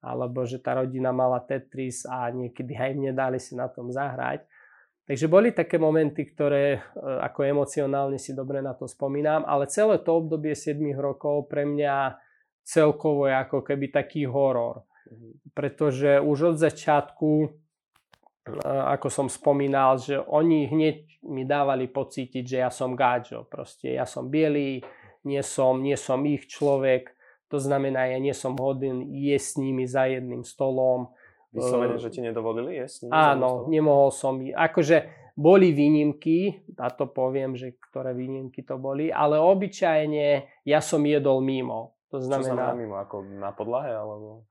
Alebo 0.05 0.45
že 0.45 0.61
tá 0.61 0.77
rodina 0.77 1.09
mala 1.09 1.41
Tetris 1.41 2.05
a 2.05 2.29
niekedy 2.29 2.77
aj 2.77 2.91
mne 2.93 3.11
dali 3.17 3.41
si 3.41 3.57
na 3.57 3.65
tom 3.65 3.89
zahrať. 3.89 4.45
Takže 5.05 5.29
boli 5.29 5.53
také 5.53 5.77
momenty, 5.77 6.25
ktoré 6.25 6.65
e, 6.73 6.79
ako 7.21 7.45
emocionálne 7.45 8.17
si 8.17 8.33
dobre 8.33 8.57
na 8.65 8.73
to 8.73 8.89
spomínam, 8.89 9.45
ale 9.45 9.69
celé 9.69 10.01
to 10.01 10.17
obdobie 10.17 10.57
7 10.57 10.81
rokov 10.97 11.45
pre 11.45 11.61
mňa 11.61 12.17
celkovo 12.65 13.29
je 13.29 13.37
ako 13.37 13.61
keby 13.61 13.93
taký 13.93 14.25
horor. 14.25 14.81
Mhm. 15.05 15.53
Pretože 15.53 16.17
už 16.17 16.37
od 16.53 16.57
začiatku, 16.57 17.31
e, 17.37 17.47
ako 18.65 19.07
som 19.13 19.27
spomínal, 19.29 20.01
že 20.01 20.17
oni 20.17 20.73
hneď 20.73 20.97
mi 21.29 21.45
dávali 21.45 21.85
pocítiť, 21.85 22.41
že 22.41 22.57
ja 22.65 22.73
som 22.73 22.97
gáčo. 22.97 23.45
Proste 23.45 23.93
ja 23.93 24.09
som 24.09 24.25
bielý, 24.25 24.81
nie 25.29 25.41
som, 25.45 25.85
nie 25.85 25.97
som 26.01 26.21
ich 26.25 26.49
človek. 26.49 27.13
To 27.53 27.61
znamená, 27.61 28.09
ja 28.09 28.17
nie 28.17 28.33
som 28.33 28.57
hodný 28.57 29.05
jesť 29.29 29.45
s 29.45 29.57
nimi 29.61 29.85
za 29.85 30.09
jedným 30.09 30.41
stolom 30.41 31.13
Vyslovene, 31.55 31.95
že 31.95 32.11
ti 32.11 32.19
nedovolili 32.19 32.75
jesť? 32.83 33.07
Áno, 33.09 33.71
nemohol 33.71 34.11
som. 34.11 34.43
Akože 34.43 35.31
boli 35.35 35.75
výnimky, 35.75 36.67
a 36.79 36.91
to 36.91 37.11
poviem, 37.11 37.55
že 37.59 37.75
ktoré 37.91 38.15
výnimky 38.15 38.63
to 38.63 38.79
boli, 38.79 39.11
ale 39.11 39.35
obyčajne 39.39 40.27
ja 40.63 40.79
som 40.79 41.03
jedol 41.03 41.43
mimo. 41.43 41.95
To 42.15 42.23
znamená... 42.23 42.47
Čo 42.47 42.55
znamená 42.55 42.75
mimo? 42.79 42.95
Ako 42.95 43.15
na 43.27 43.51
podlahe? 43.51 43.91
Alebo... 43.91 44.47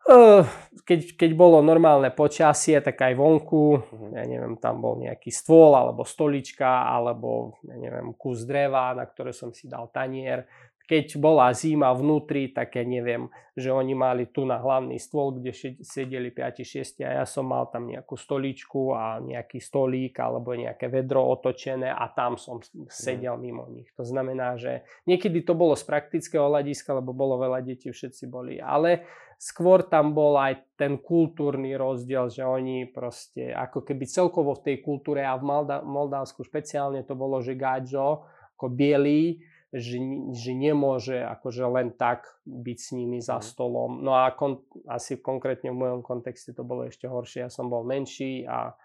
Keď, 0.85 1.17
keď 1.17 1.31
bolo 1.33 1.65
normálne 1.65 2.13
počasie, 2.13 2.77
tak 2.85 3.01
aj 3.01 3.17
vonku, 3.17 3.81
uh-huh. 3.81 4.13
ja 4.13 4.29
neviem, 4.29 4.61
tam 4.61 4.85
bol 4.85 5.01
nejaký 5.01 5.33
stôl, 5.33 5.73
alebo 5.73 6.05
stolička, 6.05 6.85
alebo 6.85 7.57
ja 7.65 7.81
neviem, 7.81 8.13
kus 8.21 8.45
dreva, 8.45 8.93
na 8.93 9.09
ktoré 9.09 9.33
som 9.33 9.57
si 9.57 9.65
dal 9.65 9.89
tanier 9.89 10.45
keď 10.85 11.17
bola 11.17 11.49
zima 11.57 11.89
vnútri, 11.97 12.53
tak 12.53 12.77
ja 12.77 12.85
neviem, 12.85 13.33
že 13.57 13.73
oni 13.73 13.97
mali 13.97 14.29
tu 14.29 14.45
na 14.45 14.61
hlavný 14.61 15.01
stôl, 15.01 15.33
kde 15.41 15.57
sedeli 15.81 16.29
5-6 16.29 17.01
a 17.07 17.23
ja 17.23 17.25
som 17.25 17.49
mal 17.49 17.73
tam 17.73 17.89
nejakú 17.89 18.13
stoličku 18.19 18.93
a 18.93 19.17
nejaký 19.23 19.65
stolík 19.65 20.21
alebo 20.21 20.53
nejaké 20.53 20.93
vedro 20.93 21.25
otočené 21.33 21.89
a 21.89 22.05
tam 22.13 22.37
som 22.37 22.61
sedel 22.93 23.41
mimo 23.41 23.65
nich. 23.73 23.89
To 23.97 24.05
znamená, 24.05 24.61
že 24.61 24.85
niekedy 25.09 25.41
to 25.41 25.57
bolo 25.57 25.73
z 25.73 25.89
praktického 25.89 26.53
hľadiska, 26.53 27.01
lebo 27.01 27.17
bolo 27.17 27.41
veľa 27.41 27.65
detí, 27.65 27.89
všetci 27.89 28.29
boli, 28.29 28.61
ale 28.61 29.09
skôr 29.41 29.89
tam 29.89 30.13
bol 30.13 30.37
aj 30.37 30.77
ten 30.77 31.01
kultúrny 31.01 31.81
rozdiel, 31.81 32.29
že 32.29 32.45
oni 32.45 32.93
proste 32.93 33.57
ako 33.57 33.89
keby 33.89 34.05
celkovo 34.05 34.53
v 34.59 34.65
tej 34.69 34.77
kultúre 34.85 35.25
a 35.25 35.33
v 35.41 35.49
Moldavsku 35.87 36.45
špeciálne 36.45 37.09
to 37.09 37.17
bolo, 37.17 37.41
že 37.41 37.57
gáčo 37.57 38.29
ako 38.55 38.67
bielý, 38.71 39.54
že, 39.75 39.99
že 40.31 40.53
nemôže 40.55 41.19
akože 41.19 41.67
len 41.67 41.91
tak 41.91 42.31
byť 42.47 42.79
s 42.79 42.89
nimi 42.95 43.19
za 43.19 43.43
mhm. 43.43 43.45
stolom. 43.45 43.93
No 44.07 44.15
a 44.15 44.31
kon, 44.31 44.63
asi 44.87 45.19
konkrétne 45.19 45.75
v 45.75 45.81
mojom 45.83 46.01
kontexte 46.07 46.55
to 46.55 46.63
bolo 46.63 46.87
ešte 46.87 47.11
horšie. 47.11 47.47
Ja 47.47 47.51
som 47.51 47.67
bol 47.67 47.83
menší 47.83 48.47
a 48.47 48.79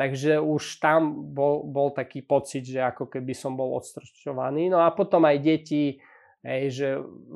takže 0.00 0.40
už 0.40 0.80
tam 0.80 1.30
bol, 1.36 1.68
bol 1.68 1.92
taký 1.92 2.24
pocit, 2.24 2.64
že 2.64 2.80
ako 2.80 3.12
keby 3.12 3.36
som 3.36 3.52
bol 3.52 3.76
odstrčovaný. 3.76 4.72
No 4.72 4.80
a 4.80 4.88
potom 4.96 5.28
aj 5.28 5.38
deti, 5.44 6.00
Hej, 6.44 6.64
že 6.76 6.88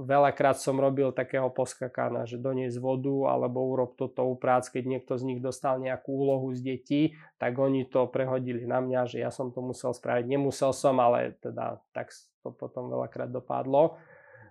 veľakrát 0.05 0.61
som 0.61 0.77
robil 0.77 1.17
takého 1.17 1.49
poskakana, 1.49 2.29
že 2.29 2.37
doniesť 2.37 2.77
vodu 2.77 3.33
alebo 3.33 3.65
urob 3.73 3.97
toto 3.97 4.29
u 4.29 4.37
prác, 4.37 4.69
keď 4.69 4.85
niekto 4.85 5.17
z 5.17 5.25
nich 5.25 5.41
dostal 5.41 5.81
nejakú 5.81 6.13
úlohu 6.13 6.53
z 6.53 6.61
detí, 6.61 7.03
tak 7.41 7.57
oni 7.57 7.89
to 7.89 8.05
prehodili 8.13 8.69
na 8.69 8.85
mňa, 8.85 9.09
že 9.09 9.25
ja 9.25 9.33
som 9.33 9.49
to 9.49 9.65
musel 9.65 9.97
spraviť. 9.97 10.29
Nemusel 10.29 10.77
som, 10.77 11.01
ale 11.01 11.41
teda 11.41 11.81
tak 11.97 12.13
to 12.49 12.57
potom 12.57 12.89
veľakrát 12.89 13.29
dopadlo. 13.29 14.01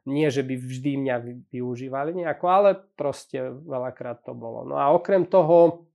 Nie, 0.08 0.32
že 0.32 0.46
by 0.46 0.56
vždy 0.56 0.92
mňa 1.04 1.16
využívali 1.52 2.16
nejako, 2.16 2.46
ale 2.48 2.70
proste 2.96 3.44
veľakrát 3.44 4.24
to 4.24 4.32
bolo. 4.32 4.64
No 4.64 4.80
a 4.80 4.96
okrem 4.96 5.28
toho, 5.28 5.90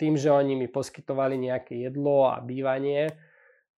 tým, 0.00 0.18
že 0.18 0.32
oni 0.32 0.56
mi 0.56 0.66
poskytovali 0.66 1.38
nejaké 1.38 1.86
jedlo 1.86 2.26
a 2.26 2.40
bývanie, 2.42 3.12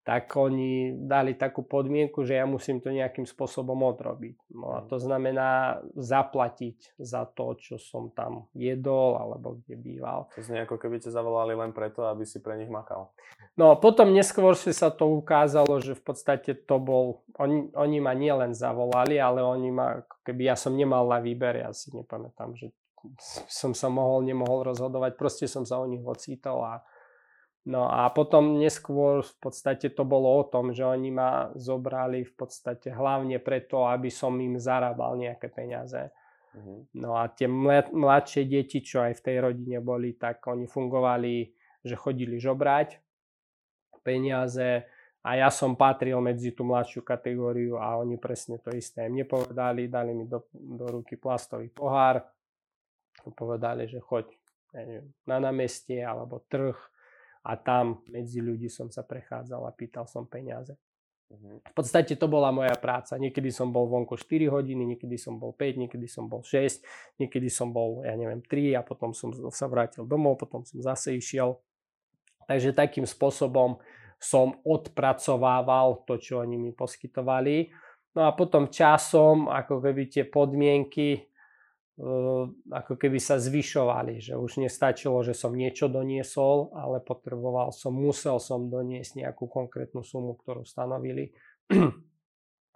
tak 0.09 0.33
oni 0.33 0.97
dali 1.05 1.37
takú 1.37 1.61
podmienku, 1.61 2.25
že 2.25 2.41
ja 2.41 2.49
musím 2.49 2.81
to 2.81 2.89
nejakým 2.89 3.29
spôsobom 3.29 3.77
odrobiť. 3.93 4.41
No 4.57 4.73
a 4.73 4.81
to 4.89 4.97
znamená 4.97 5.77
zaplatiť 5.93 6.97
za 6.97 7.29
to, 7.29 7.53
čo 7.61 7.77
som 7.77 8.09
tam 8.17 8.49
jedol 8.57 9.21
alebo 9.21 9.61
kde 9.61 9.77
býval. 9.77 10.25
To 10.33 10.41
znie 10.41 10.65
ako 10.65 10.81
keby 10.81 10.97
ťa 10.97 11.13
zavolali 11.13 11.53
len 11.53 11.77
preto, 11.77 12.09
aby 12.09 12.25
si 12.25 12.41
pre 12.41 12.57
nich 12.57 12.73
makal. 12.73 13.13
No 13.53 13.77
potom 13.77 14.09
neskôr 14.09 14.57
si 14.57 14.73
sa 14.73 14.89
to 14.89 15.05
ukázalo, 15.13 15.77
že 15.77 15.93
v 15.93 16.01
podstate 16.01 16.57
to 16.57 16.81
bol, 16.81 17.21
oni, 17.37 17.69
oni 17.77 18.01
ma 18.01 18.17
nielen 18.17 18.57
zavolali, 18.57 19.21
ale 19.21 19.45
oni 19.45 19.69
ma, 19.69 20.01
keby 20.25 20.49
ja 20.49 20.57
som 20.57 20.73
nemal 20.73 21.05
na 21.05 21.21
výber, 21.21 21.61
ja 21.61 21.69
si 21.69 21.93
nepamätám, 21.93 22.57
že 22.57 22.73
som 23.45 23.77
sa 23.77 23.93
mohol, 23.93 24.25
nemohol 24.25 24.73
rozhodovať, 24.73 25.21
proste 25.21 25.45
som 25.45 25.69
sa 25.69 25.77
o 25.77 25.85
nich 25.85 26.01
ocítal 26.01 26.57
a 26.65 26.73
No 27.67 27.91
a 27.91 28.07
potom 28.15 28.55
neskôr 28.55 29.19
v 29.19 29.35
podstate 29.43 29.91
to 29.91 30.07
bolo 30.07 30.31
o 30.39 30.43
tom, 30.47 30.71
že 30.71 30.87
oni 30.87 31.11
ma 31.11 31.51
zobrali 31.59 32.23
v 32.23 32.33
podstate 32.33 32.89
hlavne 32.95 33.37
preto, 33.43 33.83
aby 33.83 34.07
som 34.07 34.31
im 34.39 34.55
zarábal 34.55 35.19
nejaké 35.19 35.51
peniaze. 35.51 36.07
Uh-huh. 36.55 36.87
No 36.95 37.19
a 37.19 37.27
tie 37.29 37.51
mladšie 37.91 38.47
deti, 38.47 38.79
čo 38.79 39.03
aj 39.03 39.19
v 39.19 39.23
tej 39.27 39.37
rodine 39.43 39.83
boli, 39.83 40.15
tak 40.15 40.41
oni 40.47 40.65
fungovali, 40.65 41.51
že 41.83 41.99
chodili 41.99 42.39
žobrať 42.39 42.97
peniaze 44.01 44.87
a 45.19 45.29
ja 45.35 45.51
som 45.51 45.75
patril 45.75 46.23
medzi 46.23 46.55
tú 46.55 46.63
mladšiu 46.63 47.03
kategóriu 47.03 47.75
a 47.75 47.99
oni 47.99 48.15
presne 48.15 48.57
to 48.63 48.71
isté 48.71 49.03
im 49.05 49.19
nepovedali, 49.19 49.91
dali 49.91 50.15
mi 50.15 50.23
do, 50.25 50.47
do 50.55 50.87
ruky 50.87 51.19
plastový 51.19 51.67
pohár, 51.67 52.23
povedali, 53.35 53.85
že 53.85 53.99
choď 53.99 54.31
neviem, 54.73 55.11
na 55.27 55.37
námestie 55.43 55.99
alebo 55.99 56.39
trh, 56.47 56.77
a 57.43 57.55
tam 57.55 58.03
medzi 58.11 58.43
ľudí 58.43 58.67
som 58.67 58.91
sa 58.91 59.03
prechádzal 59.03 59.63
a 59.63 59.71
pýtal 59.71 60.05
som 60.05 60.27
peniaze. 60.27 60.75
Mhm. 61.29 61.61
V 61.61 61.73
podstate 61.77 62.17
to 62.17 62.25
bola 62.25 62.49
moja 62.49 62.73
práca. 62.73 63.13
Niekedy 63.13 63.53
som 63.53 63.69
bol 63.69 63.85
vonku 63.85 64.17
4 64.17 64.49
hodiny, 64.49 64.97
niekedy 64.97 65.13
som 65.13 65.37
bol 65.37 65.53
5, 65.53 65.77
niekedy 65.77 66.09
som 66.09 66.25
bol 66.25 66.41
6, 66.41 66.81
niekedy 67.21 67.53
som 67.53 67.69
bol, 67.69 68.01
ja 68.01 68.17
neviem, 68.17 68.41
3 68.41 68.73
a 68.73 68.81
potom 68.81 69.13
som 69.13 69.29
sa 69.53 69.69
vrátil 69.69 70.09
domov, 70.09 70.41
potom 70.41 70.65
som 70.65 70.81
zase 70.81 71.13
išiel. 71.13 71.61
Takže 72.49 72.73
takým 72.73 73.05
spôsobom 73.05 73.77
som 74.17 74.57
odpracovával 74.65 76.01
to, 76.09 76.17
čo 76.17 76.41
oni 76.41 76.57
mi 76.57 76.71
poskytovali. 76.73 77.69
No 78.17 78.25
a 78.25 78.33
potom 78.33 78.73
časom, 78.73 79.47
ako 79.53 79.85
keby 79.85 80.09
tie 80.09 80.25
podmienky 80.25 81.28
ako 82.71 82.95
keby 82.95 83.19
sa 83.19 83.35
zvyšovali, 83.35 84.23
že 84.23 84.39
už 84.39 84.63
nestačilo, 84.63 85.19
že 85.19 85.35
som 85.35 85.51
niečo 85.51 85.91
doniesol, 85.91 86.71
ale 86.71 87.03
potreboval 87.03 87.75
som, 87.75 87.91
musel 87.91 88.39
som 88.39 88.71
doniesť 88.71 89.19
nejakú 89.19 89.51
konkrétnu 89.51 89.99
sumu, 89.99 90.39
ktorú 90.39 90.63
stanovili. 90.63 91.35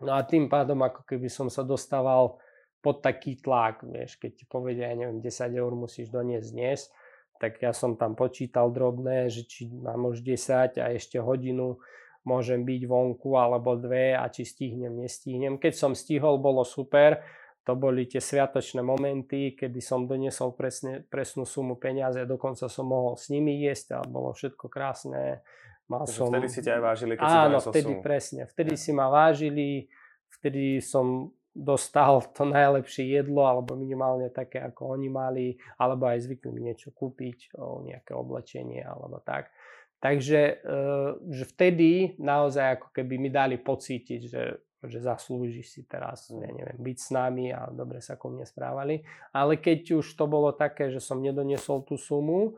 No 0.03 0.12
a 0.12 0.27
tým 0.27 0.51
pádom 0.51 0.84
ako 0.84 1.08
keby 1.08 1.32
som 1.32 1.48
sa 1.48 1.63
dostával 1.63 2.36
pod 2.84 3.00
taký 3.00 3.39
tlak, 3.39 3.88
vieš, 3.88 4.20
keď 4.20 4.32
ti 4.36 4.44
povedia, 4.44 4.92
ja 4.92 5.00
neviem, 5.00 5.24
10 5.24 5.56
eur 5.56 5.72
musíš 5.72 6.12
doniesť 6.12 6.50
dnes, 6.51 6.92
tak 7.39 7.63
ja 7.63 7.72
som 7.72 7.96
tam 7.96 8.12
počítal 8.20 8.75
drobné, 8.75 9.32
že 9.32 9.48
či 9.48 9.72
mám 9.72 10.12
už 10.12 10.20
10 10.20 10.84
a 10.84 10.92
ešte 10.92 11.15
hodinu 11.24 11.80
môžem 12.27 12.68
byť 12.68 12.82
vonku 12.84 13.39
alebo 13.39 13.80
dve 13.80 14.15
a 14.15 14.27
či 14.27 14.44
stihnem, 14.44 15.00
nestihnem. 15.00 15.56
Keď 15.60 15.74
som 15.75 15.92
stihol, 15.96 16.44
bolo 16.44 16.68
super. 16.68 17.24
To 17.63 17.79
boli 17.79 18.03
tie 18.03 18.20
sviatočné 18.20 18.84
momenty, 18.84 19.55
kedy 19.55 19.79
som 19.79 20.03
doniesol 20.03 20.51
presne, 20.51 21.00
presnú 21.08 21.48
sumu 21.48 21.79
peniaze 21.79 22.27
dokonca 22.27 22.67
som 22.67 22.91
mohol 22.91 23.15
s 23.15 23.32
nimi 23.32 23.55
jesť 23.63 23.98
a 23.98 24.00
bolo 24.03 24.36
všetko 24.36 24.67
krásne. 24.67 25.39
Mal 25.88 26.03
som... 26.08 26.27
Vtedy 26.27 26.51
si 26.51 26.60
ťa 26.60 26.79
aj 26.79 26.84
vážili, 26.84 27.13
keď 27.15 27.27
Áno, 27.27 27.58
si 27.63 27.72
vtedy 27.72 27.93
sumu. 27.96 28.03
presne. 28.03 28.41
Vtedy 28.51 28.74
si 28.75 28.91
ma 28.91 29.08
vážili, 29.08 29.88
vtedy 30.39 30.84
som 30.84 31.32
dostal 31.53 32.20
to 32.34 32.50
najlepšie 32.50 33.13
jedlo, 33.13 33.46
alebo 33.46 33.77
minimálne 33.77 34.34
také, 34.34 34.60
ako 34.60 34.98
oni 34.98 35.08
mali, 35.08 35.48
alebo 35.77 36.10
aj 36.10 36.25
zvykli 36.25 36.50
mi 36.50 36.67
niečo 36.67 36.89
kúpiť, 36.91 37.53
nejaké 37.86 38.12
oblečenie, 38.17 38.82
alebo 38.82 39.22
tak. 39.22 39.53
Takže 40.03 40.41
e, 40.41 40.53
že 41.32 41.43
vtedy 41.48 42.20
naozaj 42.20 42.75
ako 42.75 42.88
keby 42.91 43.15
mi 43.15 43.29
dali 43.32 43.55
pocítiť, 43.55 44.22
že, 44.27 44.43
že 44.88 45.04
zaslúžiš 45.04 45.68
si 45.70 45.82
teraz, 45.84 46.32
ja 46.32 46.50
mm. 46.50 46.56
neviem, 46.56 46.80
byť 46.80 46.98
s 47.00 47.10
nami 47.13 47.46
a 47.52 47.68
dobre 47.72 48.04
sa 48.04 48.20
ku 48.20 48.32
mne 48.32 48.44
správali. 48.44 49.04
Ale 49.32 49.60
keď 49.60 50.04
už 50.04 50.16
to 50.16 50.25
bolo 50.28 50.52
také, 50.52 50.92
že 50.92 51.00
som 51.00 51.24
nedoniesol 51.24 51.84
tú 51.88 51.96
sumu, 51.96 52.56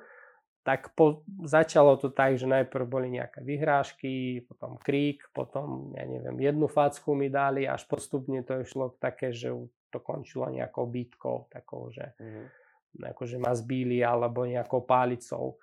tak 0.65 0.97
po, 0.97 1.21
začalo 1.45 1.93
to 2.01 2.09
tak, 2.09 2.41
že 2.41 2.49
najprv 2.49 2.89
boli 2.89 3.13
nejaké 3.13 3.45
vyhrážky, 3.45 4.41
potom 4.49 4.81
krík, 4.81 5.21
potom, 5.29 5.93
ja 5.93 6.01
neviem, 6.09 6.33
jednu 6.41 6.65
facku 6.65 7.13
mi 7.13 7.29
dali, 7.29 7.69
až 7.69 7.85
postupne 7.85 8.41
to 8.41 8.65
išlo 8.65 8.97
také, 8.97 9.29
že 9.29 9.53
to 9.93 10.01
končilo 10.01 10.49
nejakou 10.49 10.89
bytkou, 10.89 11.53
takou, 11.53 11.93
že 11.93 12.17
mm-hmm. 12.17 13.13
akože 13.13 13.37
ma 13.37 13.53
zbíli 13.53 14.01
alebo 14.01 14.41
nejakou 14.41 14.81
pálicou. 14.81 15.61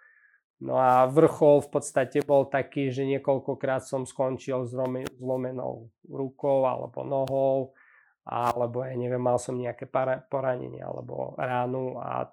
No 0.62 0.78
a 0.78 1.10
vrchol 1.10 1.66
v 1.66 1.70
podstate 1.74 2.22
bol 2.22 2.46
taký, 2.46 2.94
že 2.94 3.02
niekoľkokrát 3.02 3.82
som 3.82 4.06
skončil 4.06 4.62
zlomenou 5.18 5.90
rukou 6.06 6.62
alebo 6.70 7.02
nohou, 7.02 7.74
alebo 8.22 8.86
ja 8.86 8.94
neviem, 8.94 9.18
mal 9.18 9.42
som 9.42 9.58
nejaké 9.58 9.90
poranenie 10.30 10.78
alebo 10.78 11.34
ránu 11.34 11.98
a 11.98 12.30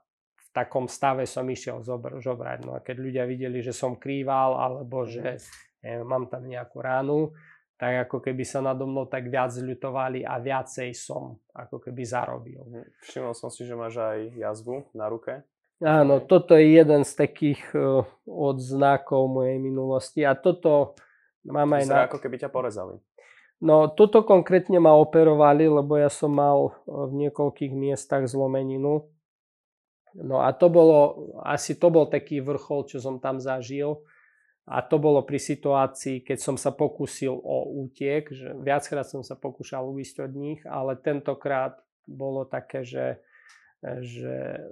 takom 0.53 0.85
stave 0.85 1.25
som 1.25 1.45
išiel 1.49 1.81
zobr- 1.81 2.21
žobrať. 2.21 2.69
No 2.69 2.77
a 2.77 2.85
keď 2.85 2.95
ľudia 3.01 3.23
videli, 3.25 3.65
že 3.65 3.73
som 3.73 3.97
krýval 3.97 4.57
alebo 4.57 5.09
že 5.09 5.41
neviem, 5.81 6.05
mám 6.05 6.29
tam 6.29 6.45
nejakú 6.45 6.77
ránu, 6.85 7.33
tak 7.79 8.05
ako 8.05 8.19
keby 8.19 8.43
sa 8.43 8.59
nado 8.59 8.83
mnou 8.83 9.07
tak 9.07 9.31
viac 9.31 9.55
ľutovali 9.55 10.27
a 10.27 10.35
viacej 10.37 10.91
som 10.91 11.39
ako 11.55 11.79
keby 11.79 12.03
zarobil. 12.05 12.61
Mhm. 12.61 12.83
Všimol 13.09 13.33
som 13.33 13.49
si, 13.49 13.65
že 13.65 13.73
máš 13.73 13.97
aj 13.97 14.37
jazvu 14.37 14.85
na 14.93 15.09
ruke. 15.09 15.41
Áno, 15.79 16.19
toto 16.19 16.59
je 16.59 16.75
jeden 16.75 17.07
z 17.07 17.11
takých 17.15 17.63
uh, 17.71 18.03
odznakov 18.27 19.31
mojej 19.31 19.59
minulosti 19.63 20.27
a 20.27 20.35
toto 20.35 20.99
mám 21.47 21.71
aj 21.71 21.83
na... 21.87 21.95
ako 22.07 22.19
keby 22.19 22.35
ťa 22.35 22.51
porezali. 22.51 22.99
No 23.63 23.91
toto 23.91 24.23
konkrétne 24.23 24.79
ma 24.79 24.95
operovali, 24.95 25.67
lebo 25.67 25.99
ja 25.99 26.07
som 26.07 26.31
mal 26.35 26.79
v 26.87 27.27
niekoľkých 27.27 27.71
miestach 27.75 28.23
zlomeninu 28.27 29.07
No 30.17 30.41
a 30.41 30.49
to 30.53 30.69
bolo, 30.73 31.29
asi 31.45 31.77
to 31.77 31.93
bol 31.93 32.09
taký 32.09 32.41
vrchol, 32.41 32.89
čo 32.89 32.97
som 32.97 33.21
tam 33.21 33.37
zažil. 33.37 34.01
A 34.69 34.85
to 34.85 35.01
bolo 35.01 35.25
pri 35.25 35.41
situácii, 35.41 36.21
keď 36.21 36.37
som 36.37 36.53
sa 36.53 36.69
pokúsil 36.69 37.33
o 37.33 37.57
útiek, 37.81 38.29
že 38.29 38.53
viackrát 38.61 39.05
som 39.05 39.25
sa 39.25 39.33
pokúšal 39.33 39.81
uísť 39.81 40.29
od 40.29 40.33
nich, 40.37 40.61
ale 40.69 40.93
tentokrát 40.93 41.81
bolo 42.05 42.45
také, 42.45 42.85
že, 42.85 43.17
že, 43.83 44.69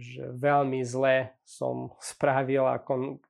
že 0.00 0.24
veľmi 0.32 0.80
zle 0.84 1.36
som 1.44 1.92
spravil 2.00 2.64
a 2.64 2.80
kon, 2.80 3.20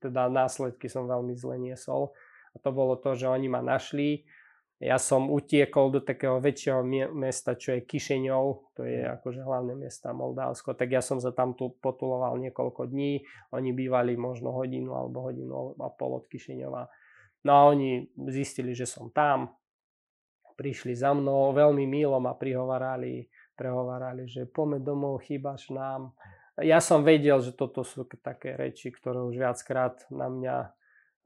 teda 0.00 0.28
následky 0.28 0.88
som 0.88 1.08
veľmi 1.08 1.32
zle 1.36 1.56
niesol. 1.56 2.12
A 2.52 2.60
to 2.60 2.72
bolo 2.72 2.96
to, 2.96 3.16
že 3.16 3.28
oni 3.28 3.48
ma 3.48 3.60
našli, 3.60 4.24
ja 4.76 5.00
som 5.00 5.32
utiekol 5.32 5.88
do 5.88 6.00
takého 6.04 6.36
väčšieho 6.36 6.84
mesta, 7.16 7.56
čo 7.56 7.72
je 7.72 7.88
Kišeňov, 7.88 8.76
to 8.76 8.84
je 8.84 9.08
akože 9.08 9.40
hlavné 9.40 9.72
mesta 9.72 10.12
Moldavsko, 10.12 10.76
tak 10.76 10.92
ja 10.92 11.00
som 11.00 11.16
sa 11.16 11.32
tam 11.32 11.56
tu 11.56 11.72
potuloval 11.80 12.36
niekoľko 12.36 12.84
dní, 12.84 13.24
oni 13.56 13.72
bývali 13.72 14.20
možno 14.20 14.52
hodinu 14.52 14.92
alebo 14.92 15.32
hodinu 15.32 15.72
a 15.80 15.88
pol 15.88 16.20
od 16.20 16.28
Kišeňova. 16.28 16.92
No 17.48 17.50
a 17.56 17.60
oni 17.72 18.04
zistili, 18.28 18.76
že 18.76 18.84
som 18.84 19.08
tam, 19.08 19.56
prišli 20.56 20.92
za 20.96 21.12
mnou, 21.12 21.56
veľmi 21.56 21.84
milo 21.88 22.20
ma 22.20 22.36
prihovarali, 22.36 23.28
prehovarali, 23.56 24.28
že 24.28 24.44
poďme 24.44 24.84
domov, 24.84 25.24
chýbaš 25.24 25.72
nám. 25.72 26.12
Ja 26.60 26.80
som 26.80 27.04
vedel, 27.04 27.40
že 27.40 27.52
toto 27.56 27.84
sú 27.84 28.04
také 28.20 28.56
reči, 28.56 28.92
ktoré 28.92 29.20
už 29.24 29.36
viackrát 29.40 30.04
na 30.12 30.28
mňa 30.28 30.56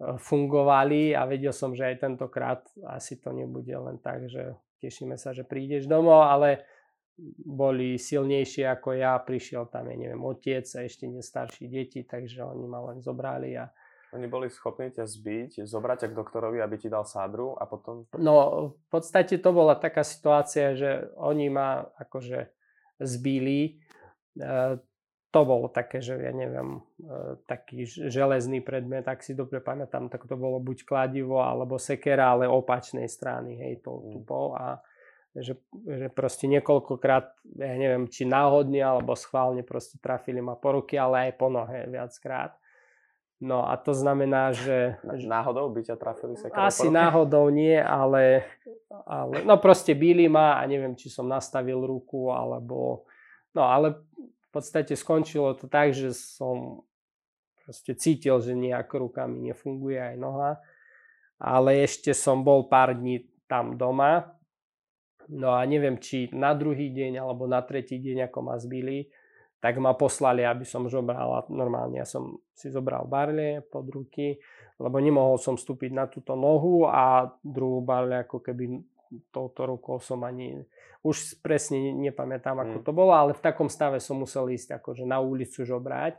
fungovali 0.01 1.13
a 1.13 1.29
vedel 1.29 1.53
som, 1.53 1.77
že 1.77 1.85
aj 1.85 1.97
tentokrát 2.01 2.65
asi 2.89 3.21
to 3.21 3.37
nebude 3.37 3.71
len 3.71 4.01
tak, 4.01 4.27
že 4.33 4.57
tešíme 4.81 5.21
sa, 5.21 5.37
že 5.37 5.45
prídeš 5.45 5.85
domov, 5.85 6.25
ale 6.25 6.65
boli 7.37 8.01
silnejšie 8.01 8.65
ako 8.65 8.97
ja, 8.97 9.21
prišiel 9.21 9.69
tam, 9.69 9.93
ja 9.93 9.97
neviem, 10.01 10.25
otec 10.25 10.65
a 10.65 10.81
ešte 10.89 11.05
nestarší 11.05 11.69
deti, 11.69 12.01
takže 12.09 12.41
oni 12.41 12.65
ma 12.65 12.81
len 12.89 13.05
zobrali 13.05 13.61
a 13.61 13.69
oni 14.11 14.27
boli 14.27 14.51
schopní 14.51 14.91
ťa 14.91 15.07
zbiť, 15.07 15.51
zobrať 15.65 16.07
ťa 16.07 16.09
k 16.11 16.19
doktorovi, 16.19 16.59
aby 16.59 16.77
ti 16.83 16.89
dal 16.91 17.07
sádru 17.07 17.55
a 17.55 17.67
potom... 17.67 18.11
No, 18.19 18.35
v 18.75 18.87
podstate 18.91 19.39
to 19.39 19.51
bola 19.55 19.79
taká 19.79 20.03
situácia, 20.03 20.75
že 20.75 21.11
oni 21.15 21.47
ma 21.47 21.87
akože 21.95 22.51
zbili. 22.99 23.79
E, 24.35 24.83
to 25.31 25.41
bolo 25.47 25.71
také, 25.71 26.03
že 26.03 26.19
ja 26.19 26.35
neviem, 26.35 26.83
e, 26.99 27.39
taký 27.47 27.87
železný 27.87 28.59
predmet, 28.67 29.07
ak 29.07 29.23
si 29.23 29.39
dobre 29.39 29.63
pamätám, 29.63 30.11
tak 30.11 30.27
to 30.27 30.35
bolo 30.35 30.59
buď 30.59 30.83
kladivo 30.83 31.39
alebo 31.39 31.79
sekera, 31.79 32.35
ale 32.35 32.51
opačnej 32.51 33.07
strany, 33.07 33.63
hej, 33.63 33.87
to 33.87 33.95
mm. 33.95 34.11
tupou 34.11 34.59
a 34.59 34.83
že, 35.31 35.55
že 35.87 36.11
proste 36.11 36.51
niekoľkokrát, 36.51 37.55
ja 37.63 37.75
neviem, 37.79 38.11
či 38.11 38.27
náhodne 38.27 38.83
alebo 38.83 39.15
schválne 39.15 39.63
proste 39.63 40.03
trafili 40.03 40.43
ma 40.43 40.59
po 40.59 40.83
ruky, 40.83 40.99
ale 40.99 41.31
aj 41.31 41.33
po 41.39 41.47
nohe 41.47 41.87
viackrát. 41.87 42.59
No 43.41 43.65
a 43.65 43.81
to 43.81 43.97
znamená, 43.97 44.53
že... 44.53 45.01
Náhodou 45.25 45.73
by 45.73 45.81
ťa 45.81 45.97
trafili 45.97 46.37
sekerou 46.37 46.61
Asi 46.61 46.93
náhodou 46.93 47.49
nie, 47.49 47.81
ale, 47.81 48.45
ale... 49.09 49.41
No 49.49 49.57
proste 49.57 49.97
bíli 49.97 50.29
ma 50.29 50.61
a 50.61 50.69
neviem, 50.69 50.93
či 50.93 51.09
som 51.09 51.25
nastavil 51.25 51.81
ruku 51.81 52.29
alebo... 52.29 53.09
No 53.57 53.65
ale 53.65 53.97
v 54.21 54.49
podstate 54.53 54.93
skončilo 54.93 55.57
to 55.57 55.73
tak, 55.73 55.97
že 55.97 56.13
som 56.13 56.85
proste 57.65 57.97
cítil, 57.97 58.37
že 58.45 58.53
nejak 58.53 58.93
ruka 58.93 59.25
mi 59.25 59.49
nefunguje 59.49 59.97
aj 59.97 60.17
noha. 60.21 60.61
Ale 61.41 61.81
ešte 61.81 62.13
som 62.13 62.45
bol 62.45 62.69
pár 62.69 62.93
dní 62.93 63.25
tam 63.49 63.81
doma. 63.81 64.37
No 65.33 65.57
a 65.57 65.65
neviem, 65.65 65.97
či 65.97 66.29
na 66.37 66.53
druhý 66.53 66.93
deň 66.93 67.25
alebo 67.25 67.49
na 67.49 67.65
tretí 67.65 67.97
deň, 67.97 68.29
ako 68.29 68.39
ma 68.45 68.61
zbili, 68.61 69.09
tak 69.61 69.77
ma 69.77 69.93
poslali, 69.93 70.43
aby 70.43 70.65
som 70.65 70.89
žobral. 70.89 71.45
Normálne 71.53 72.01
ja 72.01 72.09
som 72.09 72.41
si 72.57 72.73
zobral 72.73 73.05
barle 73.05 73.61
pod 73.69 73.87
ruky, 73.93 74.41
lebo 74.81 74.97
nemohol 74.97 75.37
som 75.37 75.55
vstúpiť 75.61 75.93
na 75.93 76.09
túto 76.09 76.33
nohu 76.33 76.89
a 76.89 77.29
druhú 77.45 77.85
barle 77.85 78.25
ako 78.25 78.41
keby 78.41 78.81
touto 79.29 79.69
rukou 79.69 80.01
som 80.01 80.25
ani, 80.25 80.65
už 81.05 81.43
presne 81.45 81.93
nepamätám, 81.93 82.57
ako 82.63 82.77
mm. 82.81 82.85
to 82.87 82.93
bolo, 82.95 83.13
ale 83.13 83.37
v 83.37 83.45
takom 83.45 83.69
stave 83.69 84.01
som 84.01 84.23
musel 84.23 84.49
ísť 84.49 84.81
akože 84.81 85.05
na 85.05 85.21
ulicu 85.21 85.67
žobrať. 85.67 86.17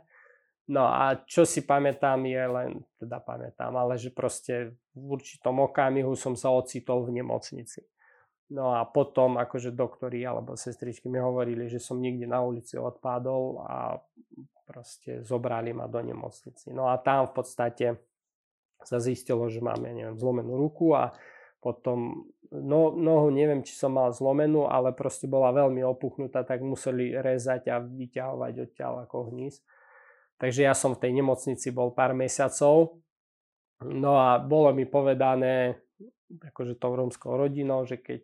No 0.70 0.86
a 0.86 1.18
čo 1.26 1.42
si 1.42 1.66
pamätám 1.66 2.22
je 2.22 2.44
len, 2.46 2.70
teda 3.00 3.18
pamätám, 3.18 3.74
ale 3.74 3.98
že 3.98 4.14
proste 4.14 4.70
v 4.94 5.18
určitom 5.18 5.58
okamihu 5.66 6.14
som 6.14 6.38
sa 6.38 6.54
ocitol 6.54 7.02
v 7.02 7.18
nemocnici. 7.18 7.82
No 8.50 8.74
a 8.74 8.84
potom 8.84 9.38
akože 9.38 9.72
doktori 9.72 10.26
alebo 10.26 10.58
sestričky 10.58 11.06
mi 11.08 11.22
hovorili, 11.22 11.70
že 11.70 11.78
som 11.78 12.02
niekde 12.02 12.26
na 12.26 12.42
ulici 12.42 12.76
odpadol 12.76 13.64
a 13.64 13.96
proste 14.66 15.22
zobrali 15.22 15.72
ma 15.72 15.86
do 15.86 16.02
nemocnici. 16.02 16.74
No 16.74 16.90
a 16.90 16.98
tam 16.98 17.30
v 17.30 17.32
podstate 17.38 17.86
sa 18.82 18.98
zistilo, 18.98 19.46
že 19.46 19.62
mám, 19.62 19.78
ja 19.86 19.92
neviem, 19.94 20.18
zlomenú 20.18 20.58
ruku 20.58 20.92
a 20.92 21.14
potom 21.62 22.26
no, 22.50 22.90
nohu 22.92 23.30
neviem, 23.30 23.62
či 23.62 23.78
som 23.78 23.94
mal 23.94 24.10
zlomenú, 24.10 24.66
ale 24.66 24.90
proste 24.92 25.30
bola 25.30 25.54
veľmi 25.54 25.80
opuchnutá, 25.86 26.42
tak 26.42 26.60
museli 26.60 27.14
rezať 27.14 27.70
a 27.70 27.78
vyťahovať 27.78 28.54
odtiaľ 28.68 29.06
ako 29.06 29.30
hníz. 29.32 29.62
Takže 30.36 30.66
ja 30.66 30.74
som 30.74 30.98
v 30.98 31.06
tej 31.06 31.12
nemocnici 31.22 31.70
bol 31.70 31.94
pár 31.94 32.18
mesiacov. 32.18 32.98
No 33.86 34.18
a 34.18 34.42
bolo 34.42 34.74
mi 34.74 34.82
povedané, 34.90 35.78
akože 36.40 36.78
tou 36.80 36.96
rómskou 36.96 37.36
rodinou, 37.36 37.84
že 37.84 38.00
keď, 38.00 38.22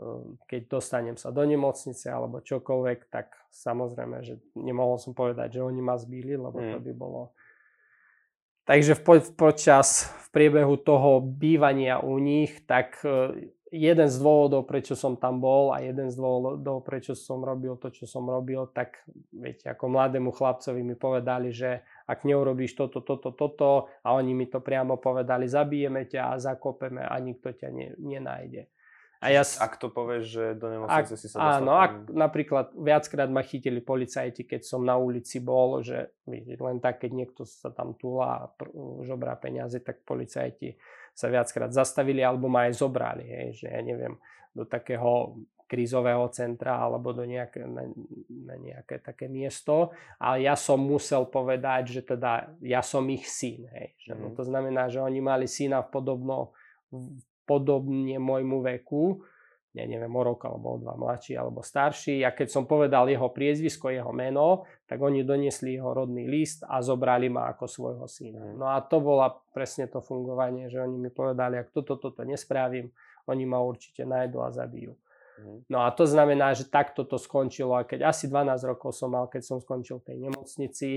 ehm, 0.00 0.36
keď 0.44 0.60
dostanem 0.68 1.16
sa 1.16 1.32
do 1.32 1.46
nemocnice 1.46 2.12
alebo 2.12 2.44
čokoľvek, 2.44 2.98
tak 3.08 3.32
samozrejme, 3.48 4.20
že 4.26 4.42
nemohol 4.58 5.00
som 5.00 5.16
povedať, 5.16 5.56
že 5.56 5.64
oni 5.64 5.80
ma 5.80 5.96
zbili, 5.96 6.36
lebo 6.36 6.60
to 6.60 6.78
mm. 6.80 6.84
by 6.84 6.92
bolo 6.92 7.32
Takže 8.64 8.96
v, 8.96 9.28
počas, 9.36 10.08
v 10.24 10.28
priebehu 10.32 10.80
toho 10.80 11.20
bývania 11.20 12.00
u 12.00 12.16
nich, 12.16 12.64
tak 12.64 12.96
e, 13.04 13.52
jeden 13.68 14.08
z 14.08 14.16
dôvodov, 14.16 14.64
prečo 14.64 14.96
som 14.96 15.20
tam 15.20 15.36
bol 15.36 15.68
a 15.76 15.84
jeden 15.84 16.08
z 16.08 16.16
dôvodov, 16.16 16.80
prečo 16.80 17.12
som 17.12 17.44
robil 17.44 17.76
to, 17.76 17.92
čo 17.92 18.08
som 18.08 18.24
robil, 18.24 18.64
tak 18.72 19.04
viete, 19.36 19.68
ako 19.68 19.92
mladému 19.92 20.32
chlapcovi 20.32 20.80
mi 20.80 20.96
povedali, 20.96 21.52
že 21.52 21.84
ak 22.04 22.28
neurobíš 22.28 22.76
toto, 22.76 23.00
toto, 23.00 23.32
toto 23.32 23.88
a 24.04 24.12
oni 24.12 24.36
mi 24.36 24.46
to 24.46 24.60
priamo 24.60 25.00
povedali, 25.00 25.48
zabijeme 25.48 26.04
ťa 26.04 26.36
a 26.36 26.40
zakopeme 26.40 27.00
a 27.00 27.14
nikto 27.20 27.56
ťa 27.56 27.68
ne, 27.72 27.96
nenájde. 27.96 28.68
A 29.24 29.32
ja, 29.32 29.40
ak 29.40 29.80
to 29.80 29.88
povieš, 29.88 30.24
že 30.28 30.44
do 30.60 30.68
nemocnice 30.68 31.16
si 31.16 31.32
sa 31.32 31.40
dostal... 31.40 31.64
Áno, 31.64 31.80
ak 31.80 32.12
napríklad 32.12 32.76
viackrát 32.76 33.32
ma 33.32 33.40
chytili 33.40 33.80
policajti, 33.80 34.44
keď 34.44 34.68
som 34.68 34.84
na 34.84 35.00
ulici 35.00 35.40
bol, 35.40 35.80
že 35.80 36.12
len 36.28 36.76
tak, 36.76 37.00
keď 37.00 37.24
niekto 37.24 37.48
sa 37.48 37.72
tam 37.72 37.96
túla 37.96 38.44
a 38.44 38.52
žobrá 39.00 39.32
peniaze, 39.40 39.80
tak 39.80 40.04
policajti 40.04 40.76
sa 41.16 41.32
viackrát 41.32 41.72
zastavili 41.72 42.20
alebo 42.20 42.52
ma 42.52 42.68
aj 42.68 42.76
zobrali, 42.76 43.24
hej, 43.24 43.64
že 43.64 43.66
ja 43.72 43.80
neviem, 43.80 44.20
do 44.52 44.68
takého 44.68 45.40
krízového 45.64 46.28
centra 46.30 46.76
alebo 46.76 47.16
do 47.16 47.24
nejaké, 47.24 47.64
na, 47.64 47.88
na 48.28 48.54
nejaké 48.60 49.00
také 49.00 49.26
miesto. 49.32 49.90
Ale 50.20 50.44
ja 50.44 50.54
som 50.54 50.76
musel 50.80 51.26
povedať, 51.28 52.00
že 52.00 52.02
teda 52.04 52.52
ja 52.60 52.84
som 52.84 53.04
ich 53.08 53.24
syn. 53.24 53.66
Hej. 53.72 53.96
Že, 54.08 54.12
no, 54.20 54.26
mhm. 54.30 54.36
to 54.36 54.42
znamená, 54.44 54.82
že 54.92 55.00
oni 55.00 55.20
mali 55.24 55.48
syna 55.48 55.80
v 55.84 55.88
podobno, 55.90 56.52
podobne 57.48 58.20
môjmu 58.20 58.60
veku, 58.64 59.24
ja 59.74 59.90
neviem, 59.90 60.14
o 60.14 60.22
rok 60.22 60.46
alebo 60.46 60.78
o 60.78 60.80
dva 60.80 60.94
mladší 60.94 61.34
alebo 61.34 61.58
starší. 61.58 62.22
A 62.22 62.30
keď 62.30 62.46
som 62.46 62.62
povedal 62.62 63.10
jeho 63.10 63.26
priezvisko, 63.34 63.90
jeho 63.90 64.14
meno, 64.14 64.70
tak 64.86 65.02
oni 65.02 65.26
doniesli 65.26 65.74
jeho 65.74 65.90
rodný 65.90 66.30
list 66.30 66.62
a 66.62 66.78
zobrali 66.78 67.26
ma 67.26 67.50
ako 67.50 67.66
svojho 67.66 68.06
syna. 68.06 68.54
No 68.54 68.70
a 68.70 68.78
to 68.86 69.02
bola 69.02 69.34
presne 69.50 69.90
to 69.90 69.98
fungovanie, 69.98 70.70
že 70.70 70.78
oni 70.78 70.94
mi 70.94 71.10
povedali, 71.10 71.58
ak 71.58 71.74
toto, 71.74 71.98
toto 71.98 72.22
nespravím, 72.22 72.94
oni 73.26 73.44
ma 73.50 73.58
určite 73.58 74.06
nájdu 74.06 74.46
a 74.46 74.54
zabijú. 74.54 74.94
No 75.66 75.82
a 75.82 75.90
to 75.90 76.06
znamená, 76.06 76.54
že 76.54 76.70
takto 76.70 77.02
to 77.02 77.18
skončilo. 77.18 77.74
A 77.74 77.82
keď 77.82 78.10
asi 78.10 78.30
12 78.30 78.70
rokov 78.70 78.94
som 78.94 79.10
mal, 79.10 79.26
keď 79.26 79.42
som 79.42 79.58
skončil 79.58 79.98
v 79.98 80.06
tej 80.14 80.16
nemocnici 80.30 80.90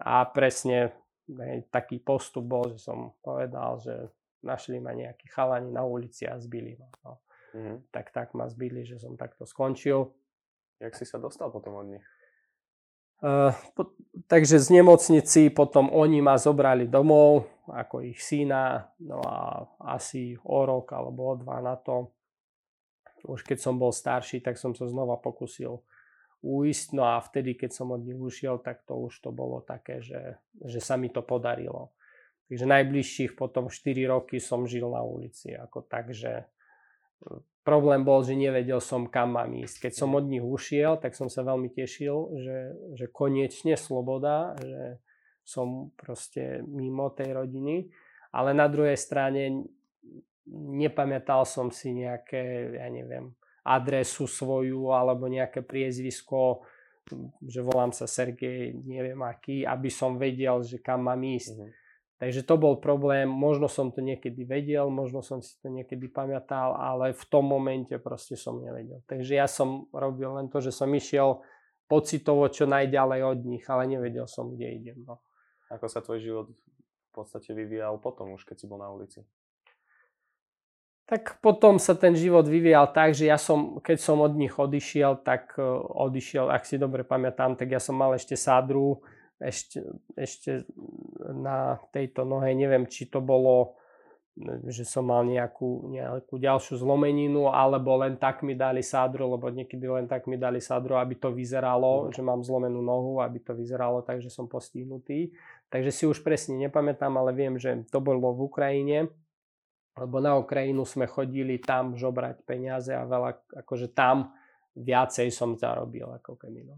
a 0.00 0.24
presne 0.24 0.96
hej, 1.28 1.68
taký 1.68 2.00
postup 2.00 2.48
bol, 2.48 2.72
že 2.72 2.80
som 2.80 3.12
povedal, 3.20 3.76
že 3.82 4.08
našli 4.40 4.80
ma 4.80 4.96
nejakí 4.96 5.28
chalani 5.28 5.68
na 5.68 5.84
ulici 5.84 6.24
a 6.24 6.40
zbili 6.40 6.78
ma. 6.80 6.88
No. 7.04 7.12
Mm-hmm. 7.56 7.76
Tak 7.92 8.06
tak 8.12 8.28
ma 8.32 8.48
zbili, 8.48 8.84
že 8.88 8.96
som 8.96 9.16
takto 9.16 9.44
skončil. 9.44 10.12
Jak 10.80 10.92
si 10.92 11.08
sa 11.08 11.16
dostal 11.16 11.48
potom 11.52 11.76
od 11.76 11.88
nich? 11.88 12.06
Uh, 13.16 13.48
po, 13.72 13.96
takže 14.28 14.60
z 14.60 14.76
nemocnici 14.76 15.48
potom 15.48 15.88
oni 15.88 16.20
ma 16.20 16.36
zobrali 16.36 16.84
domov 16.84 17.48
ako 17.64 18.04
ich 18.04 18.20
syna, 18.20 18.92
no 19.00 19.24
a 19.24 19.64
asi 19.96 20.36
o 20.44 20.60
rok 20.68 20.92
alebo 20.92 21.32
o 21.32 21.34
dva 21.40 21.64
na 21.64 21.80
to, 21.80 22.12
už 23.26 23.42
keď 23.42 23.58
som 23.58 23.76
bol 23.76 23.90
starší, 23.90 24.40
tak 24.40 24.56
som 24.56 24.72
sa 24.72 24.86
znova 24.86 25.18
pokusil 25.18 25.82
uísť, 26.46 26.94
no 26.94 27.02
a 27.10 27.18
vtedy, 27.18 27.58
keď 27.58 27.70
som 27.74 27.90
od 27.90 28.06
nich 28.06 28.16
ušiel, 28.16 28.62
tak 28.62 28.86
to 28.86 28.94
už 28.94 29.18
to 29.18 29.34
bolo 29.34 29.64
také, 29.64 29.98
že, 29.98 30.38
že 30.62 30.78
sa 30.78 30.94
mi 30.94 31.10
to 31.10 31.26
podarilo. 31.26 31.90
Takže 32.46 32.62
najbližších 32.62 33.34
potom 33.34 33.66
4 33.66 34.06
roky 34.06 34.38
som 34.38 34.70
žil 34.70 34.86
na 34.86 35.02
ulici, 35.02 35.50
ako 35.50 35.82
tak, 35.82 36.14
že 36.14 36.46
problém 37.66 38.06
bol, 38.06 38.22
že 38.22 38.38
nevedel 38.38 38.78
som, 38.78 39.10
kam 39.10 39.34
mám 39.34 39.50
ísť. 39.58 39.90
Keď 39.90 39.92
som 39.98 40.14
od 40.14 40.30
nich 40.30 40.44
ušiel, 40.44 41.02
tak 41.02 41.18
som 41.18 41.26
sa 41.26 41.42
veľmi 41.42 41.74
tešil, 41.74 42.38
že, 42.38 42.58
že 42.94 43.06
konečne 43.10 43.74
sloboda, 43.74 44.54
že 44.62 45.02
som 45.42 45.90
proste 45.98 46.62
mimo 46.62 47.10
tej 47.10 47.34
rodiny. 47.34 47.90
Ale 48.30 48.54
na 48.54 48.70
druhej 48.70 48.94
strane 48.94 49.66
nepamätal 50.54 51.42
som 51.46 51.70
si 51.74 51.92
nejaké, 51.92 52.74
ja 52.78 52.86
neviem, 52.90 53.34
adresu 53.66 54.30
svoju 54.30 54.94
alebo 54.94 55.26
nejaké 55.26 55.66
priezvisko, 55.66 56.62
že 57.42 57.62
volám 57.62 57.90
sa 57.90 58.06
Sergej, 58.06 58.74
neviem 58.86 59.18
aký, 59.22 59.66
aby 59.66 59.90
som 59.90 60.18
vedel, 60.18 60.62
že 60.62 60.82
kam 60.82 61.06
mám 61.06 61.22
ísť. 61.22 61.54
Mm-hmm 61.54 61.84
Takže 62.16 62.48
to 62.48 62.56
bol 62.56 62.80
problém, 62.80 63.28
možno 63.28 63.68
som 63.68 63.92
to 63.92 64.00
niekedy 64.00 64.48
vedel, 64.48 64.88
možno 64.88 65.20
som 65.20 65.44
si 65.44 65.52
to 65.60 65.68
niekedy 65.68 66.08
pamätal, 66.08 66.72
ale 66.72 67.12
v 67.12 67.24
tom 67.28 67.44
momente 67.44 67.92
proste 68.00 68.40
som 68.40 68.56
nevedel. 68.56 69.04
Takže 69.04 69.36
ja 69.36 69.44
som 69.44 69.84
robil 69.92 70.32
len 70.32 70.48
to, 70.48 70.64
že 70.64 70.72
som 70.72 70.88
išiel 70.96 71.44
pocitovo 71.84 72.48
čo 72.48 72.64
najďalej 72.64 73.20
od 73.20 73.40
nich, 73.44 73.64
ale 73.68 73.84
nevedel 73.84 74.24
som, 74.24 74.48
kde 74.48 74.66
idem. 74.80 74.98
No. 75.04 75.20
Ako 75.68 75.92
sa 75.92 76.00
tvoj 76.00 76.24
život 76.24 76.48
v 76.56 77.10
podstate 77.12 77.52
vyvíjal 77.52 78.00
potom 78.00 78.32
už, 78.32 78.48
keď 78.48 78.64
si 78.64 78.66
bol 78.66 78.80
na 78.80 78.88
ulici? 78.88 79.20
Tak 81.06 81.38
potom 81.38 81.78
sa 81.78 81.94
ten 81.94 82.18
život 82.18 82.50
vyvíjal 82.50 82.90
tak, 82.90 83.14
že 83.14 83.30
ja 83.30 83.38
som, 83.38 83.78
keď 83.78 83.98
som 84.02 84.18
od 84.18 84.34
nich 84.34 84.50
odišiel, 84.50 85.22
tak 85.22 85.54
e, 85.54 85.62
odišiel, 86.02 86.50
ak 86.50 86.66
si 86.66 86.82
dobre 86.82 87.06
pamätám, 87.06 87.54
tak 87.54 87.70
ja 87.70 87.78
som 87.78 87.94
mal 87.94 88.10
ešte 88.18 88.34
sádru, 88.34 88.98
ešte, 89.38 89.86
ešte 90.18 90.66
na 91.30 91.78
tejto 91.94 92.26
nohe, 92.26 92.50
neviem, 92.58 92.90
či 92.90 93.06
to 93.06 93.22
bolo, 93.22 93.78
že 94.66 94.82
som 94.82 95.06
mal 95.06 95.22
nejakú, 95.22 95.94
nejakú 95.94 96.42
ďalšiu 96.42 96.82
zlomeninu, 96.82 97.54
alebo 97.54 98.02
len 98.02 98.18
tak 98.18 98.42
mi 98.42 98.58
dali 98.58 98.82
sádro, 98.82 99.30
lebo 99.38 99.46
niekedy 99.46 99.86
len 99.86 100.10
tak 100.10 100.26
mi 100.26 100.34
dali 100.34 100.58
sádro, 100.58 100.98
aby 100.98 101.22
to 101.22 101.30
vyzeralo, 101.30 102.10
mm. 102.10 102.18
že 102.18 102.22
mám 102.26 102.42
zlomenú 102.42 102.82
nohu, 102.82 103.22
aby 103.22 103.46
to 103.46 103.54
vyzeralo 103.54 104.02
tak, 104.02 104.18
že 104.18 104.28
som 104.32 104.50
postihnutý. 104.50 105.30
Takže 105.70 105.94
si 105.94 106.02
už 106.02 106.26
presne 106.26 106.58
nepamätám, 106.66 107.14
ale 107.14 107.30
viem, 107.30 107.62
že 107.62 107.86
to 107.94 108.02
bolo 108.02 108.34
v 108.34 108.42
Ukrajine, 108.42 108.98
lebo 109.96 110.20
na 110.20 110.36
Ukrajinu 110.36 110.84
sme 110.84 111.08
chodili 111.08 111.56
tam 111.56 111.96
žobrať 111.96 112.44
peniaze 112.44 112.92
a 112.92 113.08
veľa, 113.08 113.64
akože 113.64 113.96
tam 113.96 114.36
viacej 114.76 115.32
som 115.32 115.56
zarobil 115.56 116.04
ako 116.20 116.36
keby. 116.36 116.68
No. 116.68 116.76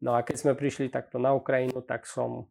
No 0.00 0.10
a 0.16 0.24
keď 0.24 0.36
sme 0.40 0.52
prišli 0.56 0.88
takto 0.88 1.20
na 1.20 1.36
Ukrajinu, 1.36 1.84
tak 1.84 2.08
som 2.08 2.48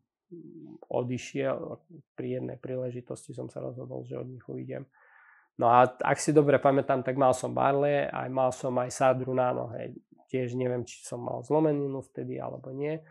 odišiel, 0.92 1.80
pri 2.14 2.40
jednej 2.40 2.60
príležitosti 2.60 3.32
som 3.32 3.48
sa 3.48 3.64
rozhodol, 3.64 4.04
že 4.04 4.20
od 4.20 4.28
nich 4.28 4.44
uvidím. 4.46 4.86
No 5.58 5.74
a 5.74 5.90
ak 5.90 6.22
si 6.22 6.36
dobre 6.36 6.62
pamätám, 6.62 7.02
tak 7.02 7.18
mal 7.18 7.34
som 7.34 7.50
barle, 7.50 8.06
aj 8.12 8.30
mal 8.30 8.54
som 8.54 8.76
aj 8.78 8.94
sádru 8.94 9.34
na 9.34 9.50
nohe. 9.50 9.98
Tiež 10.30 10.54
neviem, 10.54 10.86
či 10.86 11.02
som 11.02 11.24
mal 11.24 11.42
zlomeninu 11.42 12.04
vtedy 12.04 12.38
alebo 12.38 12.70
nie. 12.70 13.02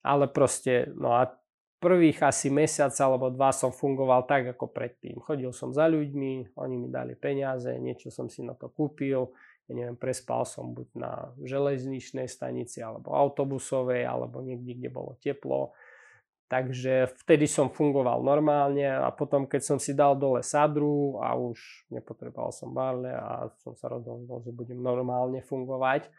Ale 0.00 0.30
proste, 0.30 0.88
no 0.94 1.12
a 1.12 1.28
prvých 1.84 2.24
asi 2.24 2.48
mesiac 2.48 2.96
alebo 3.04 3.28
dva 3.28 3.52
som 3.52 3.68
fungoval 3.68 4.24
tak 4.24 4.56
ako 4.56 4.72
predtým. 4.72 5.20
Chodil 5.20 5.52
som 5.52 5.76
za 5.76 5.84
ľuďmi, 5.84 6.56
oni 6.56 6.74
mi 6.80 6.88
dali 6.88 7.12
peniaze, 7.12 7.76
niečo 7.76 8.08
som 8.08 8.32
si 8.32 8.40
na 8.40 8.56
to 8.56 8.72
kúpil, 8.72 9.28
ja 9.68 9.72
neviem, 9.72 9.96
prespal 9.96 10.44
som 10.48 10.72
buď 10.72 10.88
na 10.96 11.12
železničnej 11.40 12.28
stanici, 12.28 12.84
alebo 12.84 13.16
autobusovej, 13.16 14.04
alebo 14.04 14.44
niekde, 14.44 14.76
kde 14.76 14.90
bolo 14.92 15.16
teplo. 15.20 15.72
Takže 16.52 17.08
vtedy 17.24 17.48
som 17.48 17.72
fungoval 17.72 18.20
normálne 18.20 18.84
a 18.84 19.08
potom, 19.08 19.48
keď 19.48 19.62
som 19.64 19.78
si 19.80 19.96
dal 19.96 20.12
dole 20.20 20.44
sadru 20.44 21.16
a 21.24 21.32
už 21.32 21.88
nepotreboval 21.88 22.52
som 22.52 22.76
barle 22.76 23.08
a 23.08 23.48
som 23.64 23.72
sa 23.72 23.88
rozhodol, 23.88 24.44
že 24.44 24.52
budem 24.52 24.76
normálne 24.76 25.40
fungovať, 25.40 26.12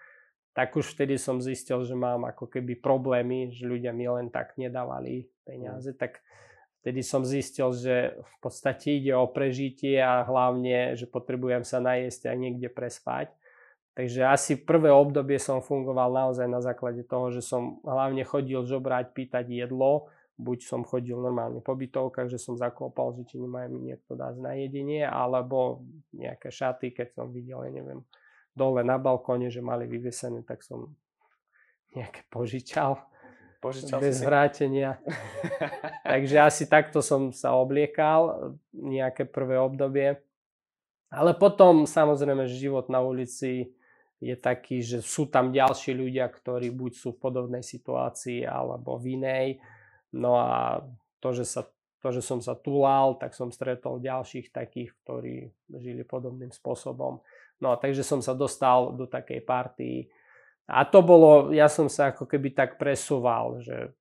tak 0.55 0.71
už 0.79 0.95
vtedy 0.95 1.19
som 1.19 1.43
zistil, 1.43 1.83
že 1.83 1.99
mám 1.99 2.23
ako 2.23 2.47
keby 2.47 2.79
problémy, 2.79 3.51
že 3.51 3.67
ľudia 3.67 3.91
mi 3.91 4.07
len 4.07 4.31
tak 4.31 4.55
nedávali 4.55 5.27
peniaze, 5.43 5.91
tak 5.99 6.23
vtedy 6.79 7.03
som 7.03 7.27
zistil, 7.27 7.75
že 7.75 8.15
v 8.15 8.35
podstate 8.39 8.95
ide 8.95 9.11
o 9.19 9.27
prežitie 9.27 9.99
a 9.99 10.23
hlavne, 10.23 10.95
že 10.95 11.11
potrebujem 11.11 11.67
sa 11.67 11.83
najesť 11.83 12.31
a 12.31 12.39
niekde 12.39 12.71
prespať. 12.71 13.35
Takže 13.95 14.27
asi 14.27 14.59
prvé 14.59 14.91
obdobie 14.91 15.39
som 15.39 15.59
fungoval 15.59 16.11
naozaj 16.11 16.47
na 16.47 16.63
základe 16.63 17.03
toho, 17.03 17.35
že 17.35 17.43
som 17.43 17.83
hlavne 17.83 18.23
chodil 18.23 18.63
žobrať, 18.63 19.11
pýtať 19.11 19.51
jedlo, 19.51 20.07
buď 20.35 20.67
som 20.67 20.87
chodil 20.87 21.15
normálne 21.15 21.63
po 21.63 21.75
bytovkách, 21.75 22.31
že 22.31 22.39
som 22.39 22.59
zakopal, 22.59 23.15
že 23.15 23.23
či 23.27 23.39
nemajú 23.39 23.71
mi 23.71 23.91
niekto 23.91 24.15
dať 24.15 24.35
na 24.39 24.55
jedenie, 24.55 25.03
alebo 25.03 25.83
nejaké 26.11 26.51
šaty, 26.51 26.91
keď 26.91 27.07
som 27.15 27.31
videl, 27.31 27.63
ja 27.63 27.71
neviem, 27.71 28.03
dole 28.55 28.81
na 28.81 28.95
balkóne, 28.95 29.51
že 29.51 29.59
mali 29.59 29.85
vyvesené, 29.85 30.41
tak 30.47 30.63
som 30.63 30.95
nejaké 31.93 32.23
požičal. 32.31 32.99
Požičal 33.59 33.99
bez 33.99 34.19
si 34.19 34.25
vrátenia. 34.25 34.99
Takže 36.11 36.37
asi 36.39 36.63
takto 36.67 37.03
som 37.03 37.35
sa 37.35 37.55
obliekal 37.55 38.55
nejaké 38.71 39.27
prvé 39.27 39.59
obdobie. 39.59 40.19
Ale 41.11 41.31
potom 41.35 41.87
samozrejme, 41.87 42.47
že 42.47 42.67
život 42.67 42.91
na 42.91 42.99
ulici 42.99 43.71
je 44.19 44.35
taký, 44.35 44.79
že 44.83 45.03
sú 45.03 45.27
tam 45.27 45.51
ďalší 45.51 45.95
ľudia, 45.95 46.27
ktorí 46.27 46.71
buď 46.71 46.91
sú 46.95 47.09
v 47.15 47.21
podobnej 47.21 47.63
situácii 47.63 48.47
alebo 48.47 48.95
v 48.99 49.19
inej. 49.19 49.47
No 50.15 50.39
a 50.39 50.79
to, 51.19 51.35
že, 51.35 51.43
sa, 51.43 51.67
to, 51.99 52.09
že 52.15 52.23
som 52.23 52.39
sa 52.39 52.55
tulal, 52.55 53.19
tak 53.19 53.35
som 53.35 53.51
stretol 53.51 53.99
ďalších 53.99 54.55
takých, 54.55 54.95
ktorí 55.03 55.51
žili 55.67 56.03
podobným 56.07 56.51
spôsobom. 56.51 57.19
No 57.63 57.75
takže 57.79 58.03
som 58.03 58.19
sa 58.19 58.35
dostal 58.35 58.91
do 58.95 59.07
takej 59.07 59.41
partii 59.43 60.11
a 60.65 60.81
to 60.81 61.05
bolo, 61.05 61.53
ja 61.53 61.69
som 61.69 61.85
sa 61.85 62.09
ako 62.09 62.25
keby 62.25 62.57
tak 62.57 62.81
presúval, 62.81 63.61
že 63.61 63.93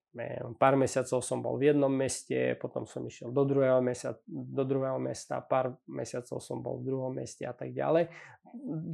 pár 0.56 0.78
mesiacov 0.78 1.20
som 1.20 1.42
bol 1.42 1.58
v 1.58 1.74
jednom 1.74 1.90
meste, 1.90 2.56
potom 2.56 2.86
som 2.86 3.04
išiel 3.04 3.34
do 3.34 3.42
druhého, 3.44 3.82
mesiac, 3.84 4.16
do 4.30 4.62
druhého 4.64 4.96
mesta, 4.96 5.44
pár 5.44 5.76
mesiacov 5.90 6.40
som 6.40 6.62
bol 6.64 6.80
v 6.80 6.86
druhom 6.88 7.12
meste 7.12 7.44
a 7.44 7.52
tak 7.52 7.74
ďalej. 7.74 8.08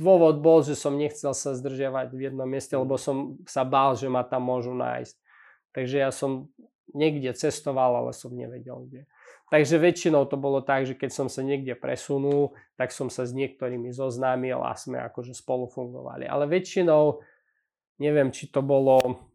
Dôvod 0.00 0.40
bol, 0.40 0.64
že 0.64 0.74
som 0.74 0.96
nechcel 0.96 1.36
sa 1.36 1.52
zdržiavať 1.52 2.16
v 2.16 2.32
jednom 2.32 2.48
meste, 2.48 2.72
lebo 2.74 2.96
som 2.96 3.36
sa 3.44 3.62
bál, 3.62 3.94
že 3.94 4.08
ma 4.08 4.24
tam 4.24 4.48
môžu 4.48 4.72
nájsť. 4.72 5.16
Takže 5.70 5.96
ja 6.00 6.10
som 6.10 6.50
niekde 6.90 7.30
cestoval, 7.36 8.02
ale 8.02 8.16
som 8.16 8.34
nevedel 8.34 8.82
kde. 8.88 9.02
Takže 9.50 9.82
väčšinou 9.82 10.30
to 10.30 10.38
bolo 10.38 10.62
tak, 10.62 10.86
že 10.86 10.94
keď 10.94 11.10
som 11.10 11.26
sa 11.26 11.42
niekde 11.42 11.74
presunul, 11.74 12.54
tak 12.78 12.94
som 12.94 13.10
sa 13.10 13.26
s 13.26 13.34
niektorými 13.34 13.90
zoznámil 13.90 14.62
a 14.62 14.78
sme 14.78 15.02
akože 15.02 15.34
spolu 15.34 15.66
fungovali. 15.66 16.30
Ale 16.30 16.46
väčšinou, 16.46 17.18
neviem, 17.98 18.30
či 18.30 18.46
to 18.46 18.62
bolo 18.62 19.26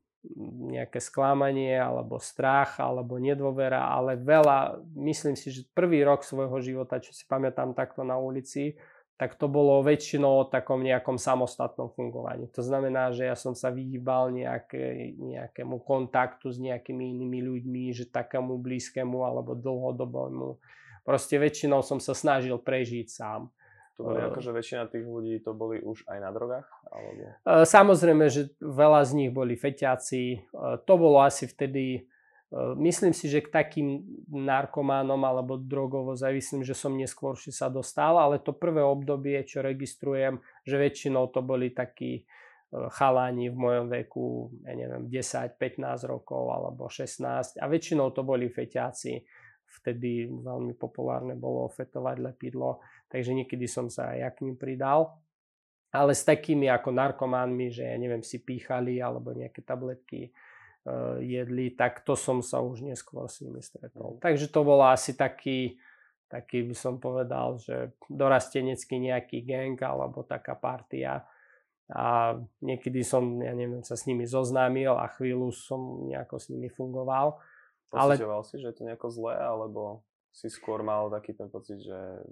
nejaké 0.72 0.98
sklamanie, 1.04 1.78
alebo 1.78 2.18
strach, 2.18 2.82
alebo 2.82 3.20
nedôvera, 3.22 3.92
ale 3.92 4.18
veľa, 4.18 4.82
myslím 4.98 5.38
si, 5.38 5.54
že 5.54 5.70
prvý 5.70 6.02
rok 6.02 6.26
svojho 6.26 6.58
života, 6.64 6.98
čo 6.98 7.14
si 7.14 7.28
pamätám 7.30 7.78
takto 7.78 8.02
na 8.02 8.18
ulici, 8.18 8.74
tak 9.16 9.40
to 9.40 9.48
bolo 9.48 9.80
väčšinou 9.80 10.44
o 10.44 10.50
takom 10.52 10.84
nejakom 10.84 11.16
samostatnom 11.16 11.88
fungovaní. 11.96 12.52
To 12.52 12.60
znamená, 12.60 13.16
že 13.16 13.32
ja 13.32 13.36
som 13.40 13.56
sa 13.56 13.72
vyhýbal 13.72 14.36
nejaké, 14.36 15.16
nejakému 15.16 15.80
kontaktu 15.88 16.52
s 16.52 16.60
nejakými 16.60 17.16
inými 17.16 17.40
ľuďmi, 17.48 17.96
že 17.96 18.12
takému 18.12 18.60
blízkemu 18.60 19.24
alebo 19.24 19.56
dlhodobému. 19.56 20.60
Proste 21.08 21.40
väčšinou 21.40 21.80
som 21.80 22.04
sa 22.04 22.12
snažil 22.12 22.60
prežiť 22.60 23.08
sám. 23.08 23.48
To 23.96 24.12
boli 24.12 24.20
uh, 24.20 24.28
akože 24.28 24.52
väčšina 24.52 24.92
tých 24.92 25.08
ľudí 25.08 25.40
to 25.40 25.56
boli 25.56 25.80
už 25.80 26.04
aj 26.12 26.20
na 26.20 26.30
drogách? 26.36 26.68
Alebo... 26.92 27.24
Uh, 27.48 27.64
samozrejme, 27.64 28.28
že 28.28 28.52
veľa 28.60 29.08
z 29.08 29.12
nich 29.16 29.32
boli 29.32 29.56
feťáci. 29.56 30.52
Uh, 30.52 30.76
to 30.84 31.00
bolo 31.00 31.24
asi 31.24 31.48
vtedy, 31.48 32.04
myslím 32.54 33.14
si, 33.16 33.26
že 33.32 33.42
k 33.42 33.50
takým 33.50 34.06
narkománom 34.30 35.18
alebo 35.24 35.58
drogovo 35.58 36.14
závislým, 36.14 36.62
že 36.62 36.78
som 36.78 36.94
neskôr 36.94 37.34
sa 37.38 37.72
dostal, 37.72 38.18
ale 38.18 38.44
to 38.44 38.54
prvé 38.54 38.86
obdobie, 38.86 39.42
čo 39.48 39.66
registrujem, 39.66 40.38
že 40.62 40.76
väčšinou 40.78 41.34
to 41.34 41.42
boli 41.42 41.74
takí 41.74 42.26
chalani 42.76 43.48
v 43.50 43.58
mojom 43.58 43.86
veku, 43.88 44.52
ja 44.68 44.74
neviem, 44.76 45.08
10, 45.08 45.56
15 45.56 46.12
rokov 46.12 46.44
alebo 46.52 46.92
16 46.92 47.62
a 47.62 47.66
väčšinou 47.66 48.12
to 48.12 48.22
boli 48.28 48.52
feťáci. 48.52 49.24
Vtedy 49.66 50.28
veľmi 50.30 50.78
populárne 50.80 51.36
bolo 51.36 51.68
fetovať 51.68 52.18
lepidlo 52.20 52.80
takže 53.10 53.32
niekedy 53.32 53.66
som 53.70 53.88
sa 53.88 54.12
aj 54.12 54.36
k 54.36 54.44
ním 54.44 54.60
pridal. 54.60 55.16
Ale 55.96 56.12
s 56.12 56.28
takými 56.28 56.68
ako 56.68 56.92
narkománmi, 56.92 57.72
že 57.72 57.88
ja 57.88 57.96
neviem, 57.96 58.20
si 58.20 58.44
píchali 58.44 59.00
alebo 59.00 59.32
nejaké 59.32 59.64
tabletky 59.64 60.36
jedli, 61.22 61.74
tak 61.74 62.06
to 62.06 62.14
som 62.14 62.46
sa 62.46 62.62
už 62.62 62.86
neskôr 62.86 63.26
s 63.26 63.42
nimi 63.42 63.62
stretol. 63.62 64.18
Mm. 64.18 64.22
Takže 64.22 64.46
to 64.54 64.62
bolo 64.62 64.86
asi 64.86 65.18
taký, 65.18 65.82
taký 66.30 66.62
by 66.62 66.76
som 66.78 67.02
povedal, 67.02 67.58
že 67.58 67.98
dorastenecký 68.06 69.02
nejaký 69.02 69.42
gang 69.42 69.78
alebo 69.82 70.22
taká 70.22 70.54
partia. 70.54 71.26
A 71.90 72.34
niekedy 72.66 73.06
som, 73.06 73.42
ja 73.42 73.54
neviem, 73.54 73.86
sa 73.86 73.94
s 73.94 74.10
nimi 74.10 74.26
zoznámil 74.26 74.98
a 74.98 75.06
chvíľu 75.10 75.54
som 75.54 76.06
nejako 76.10 76.42
s 76.42 76.50
nimi 76.50 76.70
fungoval. 76.70 77.38
Pocitoval 77.90 78.42
ale... 78.42 78.50
si, 78.50 78.58
že 78.58 78.74
je 78.74 78.78
to 78.78 78.88
nejako 78.90 79.08
zlé, 79.14 79.38
alebo 79.38 80.02
si 80.34 80.50
skôr 80.50 80.82
mal 80.82 81.14
taký 81.14 81.38
ten 81.38 81.50
pocit, 81.50 81.82
že 81.82 82.26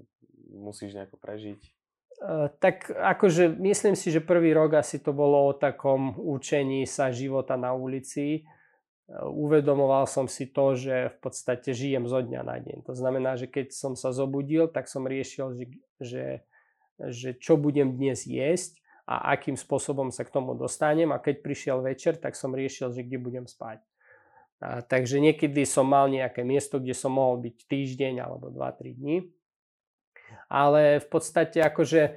musíš 0.49 0.97
nejako 0.97 1.21
prežiť? 1.21 1.61
Uh, 2.21 2.47
tak 2.62 2.88
akože 2.88 3.52
myslím 3.60 3.97
si, 3.97 4.13
že 4.13 4.23
prvý 4.23 4.54
rok 4.56 4.80
asi 4.80 5.02
to 5.02 5.12
bolo 5.12 5.49
o 5.49 5.58
takom 5.58 6.15
učení 6.15 6.88
sa 6.88 7.12
života 7.12 7.60
na 7.60 7.76
ulici. 7.76 8.47
Uh, 9.10 9.28
uvedomoval 9.28 10.08
som 10.08 10.30
si 10.32 10.47
to, 10.47 10.78
že 10.78 11.12
v 11.12 11.17
podstate 11.19 11.76
žijem 11.76 12.08
zo 12.08 12.23
dňa 12.23 12.41
na 12.45 12.58
deň. 12.63 12.88
To 12.88 12.93
znamená, 12.95 13.36
že 13.36 13.52
keď 13.52 13.76
som 13.76 13.99
sa 13.99 14.15
zobudil, 14.15 14.71
tak 14.71 14.88
som 14.88 15.04
riešil, 15.04 15.52
že, 15.52 15.65
že, 15.99 16.26
že 17.12 17.30
čo 17.36 17.60
budem 17.60 17.91
dnes 17.91 18.23
jesť 18.23 18.80
a 19.04 19.36
akým 19.36 19.60
spôsobom 19.60 20.08
sa 20.08 20.23
k 20.23 20.32
tomu 20.32 20.56
dostanem. 20.56 21.12
A 21.12 21.19
keď 21.19 21.43
prišiel 21.43 21.84
večer, 21.84 22.15
tak 22.15 22.39
som 22.39 22.56
riešil, 22.56 22.95
že 22.95 23.04
kde 23.04 23.19
budem 23.19 23.45
spať. 23.52 23.84
A, 24.63 24.80
takže 24.80 25.19
niekedy 25.19 25.67
som 25.67 25.84
mal 25.84 26.08
nejaké 26.08 26.47
miesto, 26.47 26.80
kde 26.80 26.95
som 26.95 27.19
mohol 27.19 27.43
byť 27.43 27.67
týždeň 27.67 28.23
alebo 28.23 28.47
2-3 28.47 28.95
dní. 28.95 29.28
Ale 30.53 31.01
v 31.01 31.07
podstate 31.09 31.65
akože 31.65 32.01
e, 32.05 32.11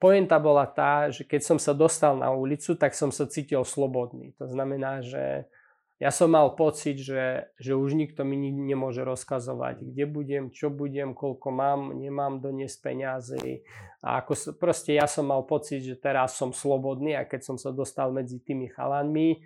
pointa 0.00 0.40
bola 0.40 0.64
tá, 0.64 1.12
že 1.12 1.28
keď 1.28 1.40
som 1.44 1.58
sa 1.60 1.76
dostal 1.76 2.16
na 2.16 2.32
ulicu, 2.32 2.72
tak 2.72 2.96
som 2.96 3.12
sa 3.12 3.28
cítil 3.28 3.60
slobodný. 3.68 4.32
To 4.40 4.48
znamená, 4.48 5.04
že 5.04 5.44
ja 6.02 6.10
som 6.10 6.26
mal 6.26 6.58
pocit, 6.58 6.98
že, 6.98 7.54
že 7.54 7.72
už 7.78 7.94
nikto 7.94 8.26
mi 8.26 8.34
nemôže 8.50 9.06
rozkazovať, 9.06 9.94
kde 9.94 10.04
budem, 10.10 10.44
čo 10.50 10.66
budem, 10.66 11.14
koľko 11.14 11.48
mám, 11.54 11.94
nemám 11.94 12.42
doniesť 12.42 12.76
peniazy. 12.82 13.62
A 14.02 14.24
ako, 14.24 14.58
proste 14.58 14.98
ja 14.98 15.06
som 15.06 15.30
mal 15.30 15.46
pocit, 15.46 15.86
že 15.86 15.94
teraz 15.94 16.34
som 16.34 16.50
slobodný 16.50 17.14
a 17.14 17.22
keď 17.22 17.46
som 17.46 17.56
sa 17.56 17.70
dostal 17.70 18.10
medzi 18.10 18.42
tými 18.42 18.66
chalanmi, 18.74 19.38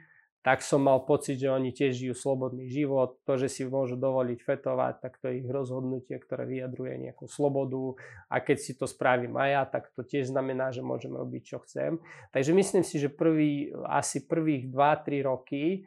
tak 0.48 0.64
som 0.64 0.80
mal 0.80 1.04
pocit, 1.04 1.36
že 1.36 1.52
oni 1.52 1.76
tiež 1.76 1.92
žijú 1.92 2.16
slobodný 2.16 2.72
život. 2.72 3.20
To, 3.28 3.36
že 3.36 3.52
si 3.52 3.68
môžu 3.68 4.00
dovoliť 4.00 4.40
fetovať, 4.40 5.04
tak 5.04 5.20
to 5.20 5.28
je 5.28 5.44
ich 5.44 5.48
rozhodnutie, 5.52 6.16
ktoré 6.16 6.48
vyjadruje 6.48 7.04
nejakú 7.04 7.28
slobodu. 7.28 8.00
A 8.32 8.40
keď 8.40 8.56
si 8.56 8.72
to 8.72 8.88
spravím 8.88 9.36
aj 9.36 9.50
ja, 9.52 9.62
tak 9.68 9.92
to 9.92 10.00
tiež 10.00 10.32
znamená, 10.32 10.72
že 10.72 10.80
môžem 10.80 11.12
robiť, 11.12 11.42
čo 11.44 11.60
chcem. 11.68 12.00
Takže 12.32 12.56
myslím 12.56 12.80
si, 12.80 12.96
že 12.96 13.12
prvý, 13.12 13.76
asi 13.92 14.24
prvých 14.24 14.72
2-3 14.72 15.28
roky 15.28 15.84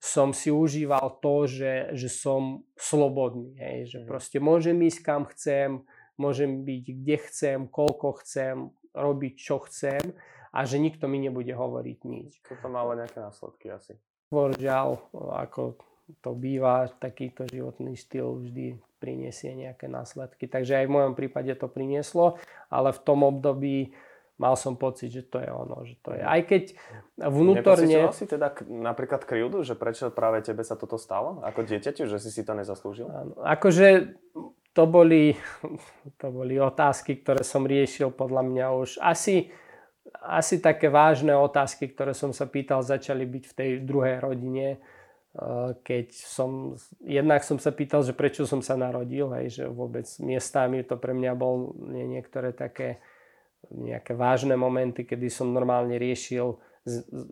som 0.00 0.32
si 0.32 0.48
užíval 0.48 1.20
to, 1.20 1.44
že, 1.44 1.92
že 1.92 2.08
som 2.08 2.64
slobodný. 2.80 3.60
Hej, 3.60 3.92
že 3.92 3.98
mhm. 4.00 4.06
proste 4.08 4.40
môžem 4.40 4.80
ísť 4.88 5.04
kam 5.04 5.28
chcem, 5.28 5.84
môžem 6.16 6.64
byť 6.64 6.84
kde 6.96 7.16
chcem, 7.28 7.58
koľko 7.68 8.24
chcem, 8.24 8.72
robiť 8.96 9.34
čo 9.36 9.60
chcem 9.68 10.00
a 10.58 10.66
že 10.66 10.82
nikto 10.82 11.06
mi 11.06 11.22
nebude 11.22 11.54
hovoriť 11.54 11.98
nič. 12.02 12.42
To 12.50 12.66
má 12.66 12.82
ale 12.82 13.06
nejaké 13.06 13.22
následky 13.22 13.70
asi. 13.70 13.94
Žiaľ, 14.34 14.98
ako 15.38 15.78
to 16.18 16.34
býva, 16.34 16.90
takýto 16.98 17.46
životný 17.46 17.94
štýl 17.94 18.42
vždy 18.42 18.82
priniesie 18.98 19.54
nejaké 19.54 19.86
následky. 19.86 20.50
Takže 20.50 20.82
aj 20.82 20.86
v 20.90 20.94
mojom 20.98 21.14
prípade 21.14 21.54
to 21.54 21.70
prinieslo, 21.70 22.42
ale 22.66 22.90
v 22.90 23.00
tom 23.06 23.22
období 23.22 23.94
mal 24.34 24.58
som 24.58 24.74
pocit, 24.74 25.14
že 25.14 25.22
to 25.22 25.38
je 25.38 25.50
ono, 25.50 25.86
že 25.86 25.94
to 26.02 26.18
je. 26.18 26.22
Aj 26.26 26.42
keď 26.42 26.74
vnútorne... 27.18 28.10
si 28.10 28.26
teda 28.26 28.50
napríklad 28.66 29.22
krivdu, 29.22 29.62
že 29.62 29.78
prečo 29.78 30.10
práve 30.10 30.42
tebe 30.42 30.66
sa 30.66 30.74
toto 30.74 30.98
stalo? 30.98 31.38
Ako 31.46 31.62
dieťaťu, 31.62 32.10
že 32.10 32.18
si 32.18 32.34
si 32.34 32.42
to 32.42 32.58
nezaslúžil? 32.58 33.06
Áno, 33.06 33.38
akože 33.46 34.18
to 34.74 34.82
boli, 34.86 35.38
to 36.20 36.26
boli 36.34 36.58
otázky, 36.58 37.22
ktoré 37.22 37.46
som 37.46 37.62
riešil 37.62 38.10
podľa 38.10 38.42
mňa 38.42 38.66
už 38.74 38.90
asi 38.98 39.50
asi 40.22 40.58
také 40.58 40.90
vážne 40.90 41.34
otázky, 41.36 41.90
ktoré 41.90 42.12
som 42.14 42.34
sa 42.34 42.46
pýtal, 42.50 42.82
začali 42.82 43.24
byť 43.24 43.44
v 43.48 43.56
tej 43.56 43.70
druhej 43.82 44.18
rodine, 44.22 44.66
eh, 44.76 45.70
keď 45.82 46.06
som, 46.14 46.74
jednak 47.04 47.46
som 47.46 47.58
sa 47.62 47.70
pýtal, 47.70 48.02
že 48.02 48.16
prečo 48.16 48.46
som 48.48 48.62
sa 48.62 48.74
narodil, 48.74 49.30
hej, 49.38 49.62
že 49.62 49.64
vôbec 49.70 50.06
miestami 50.18 50.82
to 50.82 50.98
pre 50.98 51.14
mňa 51.14 51.32
bol 51.38 51.74
nie, 51.78 52.06
niektoré 52.18 52.50
také 52.50 52.98
nejaké 53.68 54.14
vážne 54.14 54.54
momenty, 54.54 55.02
kedy 55.04 55.28
som 55.28 55.50
normálne 55.50 55.98
riešil, 55.98 56.56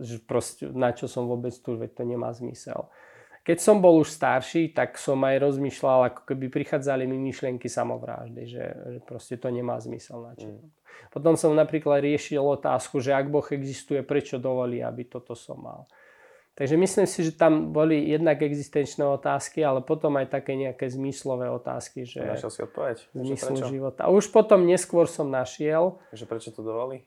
že 0.02 0.20
proste, 0.26 0.68
na 0.68 0.92
čo 0.92 1.08
som 1.08 1.24
vôbec 1.30 1.54
tu, 1.54 1.78
veď 1.78 1.96
to 1.96 2.02
nemá 2.04 2.34
zmysel. 2.34 2.90
Keď 3.46 3.62
som 3.62 3.78
bol 3.78 4.02
už 4.02 4.10
starší, 4.10 4.74
tak 4.74 4.98
som 4.98 5.22
aj 5.22 5.38
rozmýšľal, 5.38 6.10
ako 6.10 6.20
keby 6.26 6.50
prichádzali 6.50 7.06
mi 7.06 7.14
myšlienky 7.30 7.70
samovráždy, 7.70 8.42
že, 8.42 8.64
že 8.66 8.98
proste 9.06 9.38
to 9.38 9.54
nemá 9.54 9.78
zmysel 9.78 10.18
na 10.18 10.34
čo. 10.34 10.50
Mm. 10.50 10.66
Potom 11.10 11.36
som 11.36 11.56
napríklad 11.56 12.04
riešil 12.04 12.42
otázku, 12.42 13.00
že 13.00 13.16
ak 13.16 13.32
Boh 13.32 13.46
existuje, 13.48 14.04
prečo 14.04 14.36
dovolí, 14.36 14.84
aby 14.84 15.08
toto 15.08 15.32
som 15.32 15.60
mal. 15.60 15.80
Takže 16.56 16.72
myslím 16.80 17.04
si, 17.04 17.20
že 17.20 17.36
tam 17.36 17.68
boli 17.68 18.08
jednak 18.08 18.40
existenčné 18.40 19.04
otázky, 19.04 19.60
ale 19.60 19.84
potom 19.84 20.16
aj 20.16 20.32
také 20.32 20.56
nejaké 20.56 20.88
zmyslové 20.88 21.52
otázky. 21.52 22.08
Že 22.08 22.32
našiel 22.32 22.52
si 22.52 22.60
odpoveď? 22.64 22.96
Zmyslu 23.12 23.56
života. 23.68 24.08
A 24.08 24.12
už 24.12 24.32
potom 24.32 24.64
neskôr 24.64 25.04
som 25.04 25.28
našiel. 25.28 26.00
Že 26.16 26.24
prečo 26.24 26.50
to 26.56 26.64
dovolí? 26.64 27.04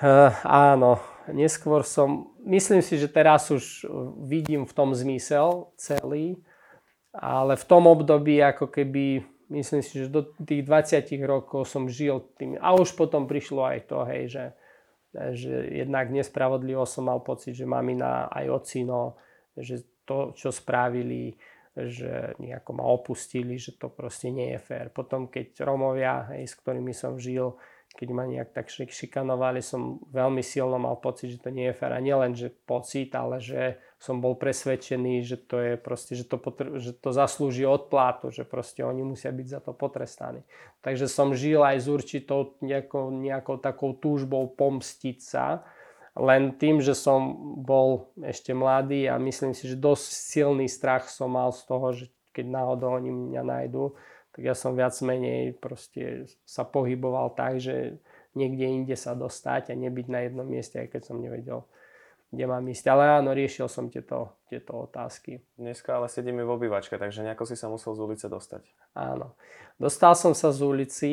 Uh, 0.00 0.32
áno, 0.42 0.98
neskôr 1.30 1.84
som, 1.84 2.34
myslím 2.42 2.82
si, 2.82 2.98
že 2.98 3.06
teraz 3.06 3.52
už 3.52 3.86
vidím 4.26 4.66
v 4.66 4.72
tom 4.74 4.90
zmysel 4.90 5.70
celý, 5.78 6.40
ale 7.14 7.54
v 7.54 7.64
tom 7.68 7.86
období 7.86 8.42
ako 8.42 8.74
keby, 8.74 9.22
myslím 9.50 9.82
si, 9.84 10.04
že 10.04 10.12
do 10.12 10.24
tých 10.44 10.62
20 10.64 11.04
rokov 11.24 11.68
som 11.68 11.90
žil 11.90 12.22
tým, 12.38 12.56
a 12.60 12.76
už 12.76 12.96
potom 12.96 13.28
prišlo 13.28 13.64
aj 13.64 13.78
to, 13.88 13.98
hej, 14.08 14.22
že, 14.30 14.44
že 15.36 15.54
jednak 15.84 16.08
nespravodlivo 16.14 16.84
som 16.88 17.08
mal 17.08 17.20
pocit, 17.20 17.56
že 17.58 17.68
mamina 17.68 18.28
aj 18.32 18.46
ocino, 18.50 19.18
že 19.56 19.84
to, 20.04 20.36
čo 20.36 20.52
spravili, 20.52 21.34
že 21.74 22.38
nejako 22.38 22.70
ma 22.78 22.86
opustili, 22.86 23.58
že 23.58 23.74
to 23.74 23.90
proste 23.90 24.30
nie 24.30 24.54
je 24.54 24.60
fér. 24.62 24.94
Potom 24.94 25.26
keď 25.26 25.66
Romovia, 25.66 26.30
hej, 26.30 26.46
s 26.46 26.54
ktorými 26.54 26.94
som 26.94 27.18
žil, 27.18 27.58
keď 27.94 28.08
ma 28.10 28.26
nejak 28.26 28.50
tak 28.50 28.66
šikanovali, 28.70 29.62
som 29.62 30.02
veľmi 30.10 30.42
silno 30.42 30.78
mal 30.82 30.98
pocit, 30.98 31.38
že 31.38 31.42
to 31.42 31.50
nie 31.54 31.70
je 31.70 31.78
fér. 31.78 31.94
A 31.94 32.02
nielen, 32.02 32.34
že 32.34 32.50
pocit, 32.50 33.14
ale 33.14 33.38
že 33.38 33.78
som 34.04 34.20
bol 34.20 34.36
presvedčený, 34.36 35.24
že 35.24 35.40
to 35.40 35.56
je 35.64 35.72
proste, 35.80 36.12
že 36.12 36.28
to, 36.28 36.36
potr- 36.36 36.76
že 36.76 36.92
to 36.92 37.08
zaslúži 37.08 37.64
odplátu, 37.64 38.28
že 38.28 38.44
proste 38.44 38.84
oni 38.84 39.00
musia 39.00 39.32
byť 39.32 39.46
za 39.48 39.60
to 39.64 39.72
potrestaní. 39.72 40.44
Takže 40.84 41.08
som 41.08 41.32
žil 41.32 41.64
aj 41.64 41.80
s 41.80 41.86
určitou 41.88 42.60
nejakou, 42.60 43.08
nejakou 43.08 43.56
takou 43.56 43.96
túžbou 43.96 44.52
pomstiť 44.52 45.18
sa, 45.24 45.64
len 46.20 46.52
tým, 46.60 46.84
že 46.84 46.92
som 46.92 47.32
bol 47.64 48.12
ešte 48.20 48.52
mladý 48.52 49.08
a 49.08 49.16
myslím 49.16 49.56
si, 49.56 49.72
že 49.72 49.80
dosť 49.80 50.04
silný 50.04 50.68
strach 50.68 51.08
som 51.08 51.32
mal 51.32 51.48
z 51.56 51.64
toho, 51.64 51.86
že 51.96 52.12
keď 52.36 52.44
náhodou 52.52 53.00
oni 53.00 53.08
mňa 53.08 53.42
nájdu, 53.42 53.96
tak 54.36 54.42
ja 54.44 54.52
som 54.52 54.76
viac 54.76 54.92
menej 55.00 55.56
proste 55.56 56.28
sa 56.44 56.68
pohyboval 56.68 57.32
tak, 57.32 57.56
že 57.56 57.96
niekde 58.36 58.68
inde 58.68 58.96
sa 59.00 59.16
dostať 59.16 59.72
a 59.72 59.80
nebyť 59.80 60.06
na 60.12 60.20
jednom 60.28 60.44
mieste, 60.44 60.76
aj 60.76 60.92
keď 60.92 61.02
som 61.08 61.22
nevedel, 61.22 61.64
kde 62.34 62.44
mám 62.50 62.66
ísť. 62.66 62.84
Ale 62.90 63.22
áno, 63.22 63.30
riešil 63.32 63.70
som 63.70 63.86
tieto, 63.86 64.34
tieto 64.50 64.84
otázky. 64.84 65.40
Dneska 65.56 65.96
ale 65.96 66.10
sedíme 66.10 66.42
v 66.42 66.54
obývačke, 66.54 66.98
takže 66.98 67.22
nejako 67.22 67.44
si 67.46 67.56
sa 67.56 67.70
musel 67.70 67.94
z 67.94 68.00
ulice 68.02 68.26
dostať. 68.26 68.66
Áno. 68.98 69.38
Dostal 69.78 70.18
som 70.18 70.34
sa 70.34 70.50
z 70.50 70.60
ulici. 70.66 71.12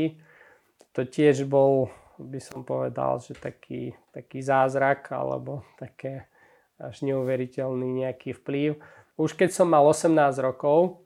To 0.97 1.07
tiež 1.07 1.47
bol, 1.47 1.88
by 2.19 2.41
som 2.41 2.65
povedal, 2.65 3.21
že 3.21 3.38
taký, 3.38 3.95
taký 4.12 4.43
zázrak 4.43 5.07
alebo 5.13 5.63
také 5.79 6.27
až 6.81 7.05
neuveriteľný 7.05 8.03
nejaký 8.03 8.36
vplyv. 8.41 8.81
Už 9.15 9.38
keď 9.38 9.53
som 9.53 9.69
mal 9.69 9.86
18 9.86 10.17
rokov, 10.41 11.05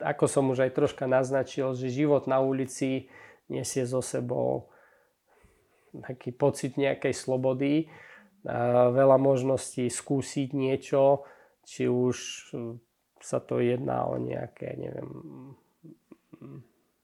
ako 0.00 0.24
som 0.30 0.48
už 0.48 0.64
aj 0.64 0.72
troška 0.72 1.04
naznačil, 1.10 1.74
že 1.74 1.92
život 1.92 2.24
na 2.30 2.38
ulici 2.40 3.10
nesie 3.50 3.82
so 3.84 3.98
sebou 4.00 4.69
taký 5.90 6.30
pocit 6.30 6.78
nejakej 6.78 7.14
slobody, 7.14 7.90
veľa 8.46 9.18
možností 9.20 9.90
skúsiť 9.90 10.54
niečo, 10.54 11.26
či 11.66 11.90
už 11.90 12.16
sa 13.20 13.38
to 13.42 13.60
jedná 13.60 14.08
o 14.08 14.16
nejaké, 14.16 14.80
neviem, 14.80 15.10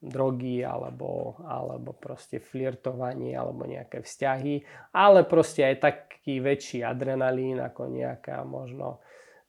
drogy 0.01 0.65
alebo, 0.65 1.41
alebo 1.45 1.93
proste 1.93 2.41
flirtovanie 2.41 3.37
alebo 3.37 3.69
nejaké 3.69 4.01
vzťahy, 4.01 4.63
ale 4.95 5.29
proste 5.29 5.67
aj 5.67 5.77
taký 5.83 6.41
väčší 6.41 6.87
adrenalín 6.87 7.61
ako 7.61 7.91
nejaká 7.91 8.47
možno 8.47 9.03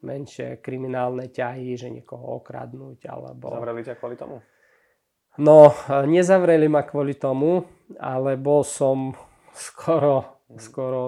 menšie 0.03 0.59
kriminálne 0.59 1.29
ťahy, 1.31 1.73
že 1.77 1.87
niekoho 1.89 2.41
okradnúť 2.41 3.05
alebo... 3.09 3.53
Zavreli 3.53 3.81
ťa 3.85 3.95
kvôli 3.95 4.15
tomu? 4.19 4.43
No, 5.37 5.69
nezavreli 5.89 6.65
ma 6.65 6.81
kvôli 6.81 7.13
tomu, 7.13 7.61
ale 8.01 8.33
bol 8.33 8.65
som 8.65 9.13
skoro, 9.57 10.45
mhm. 10.49 10.59
skoro 10.61 11.01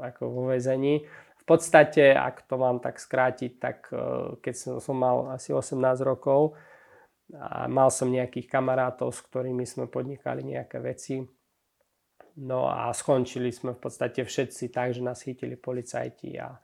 ako 0.00 0.22
vo 0.28 0.42
väzení. 0.50 1.04
V 1.40 1.44
podstate, 1.44 2.14
ak 2.14 2.46
to 2.46 2.54
mám 2.60 2.78
tak 2.78 3.00
skrátiť, 3.00 3.52
tak 3.58 3.90
e, 3.90 4.36
keď 4.38 4.54
som, 4.54 4.74
som 4.78 4.96
mal 4.96 5.34
asi 5.34 5.50
18 5.50 5.76
rokov 6.06 6.54
a 7.34 7.70
mal 7.70 7.90
som 7.94 8.10
nejakých 8.10 8.50
kamarátov, 8.50 9.14
s 9.14 9.22
ktorými 9.22 9.62
sme 9.66 9.86
podnikali 9.86 10.42
nejaké 10.42 10.78
veci, 10.82 11.22
no 12.42 12.70
a 12.70 12.90
skončili 12.90 13.50
sme 13.50 13.74
v 13.74 13.80
podstate 13.82 14.22
všetci 14.22 14.70
tak, 14.70 14.94
že 14.94 15.02
nás 15.02 15.22
chytili 15.22 15.58
policajti 15.58 16.38
a 16.38 16.54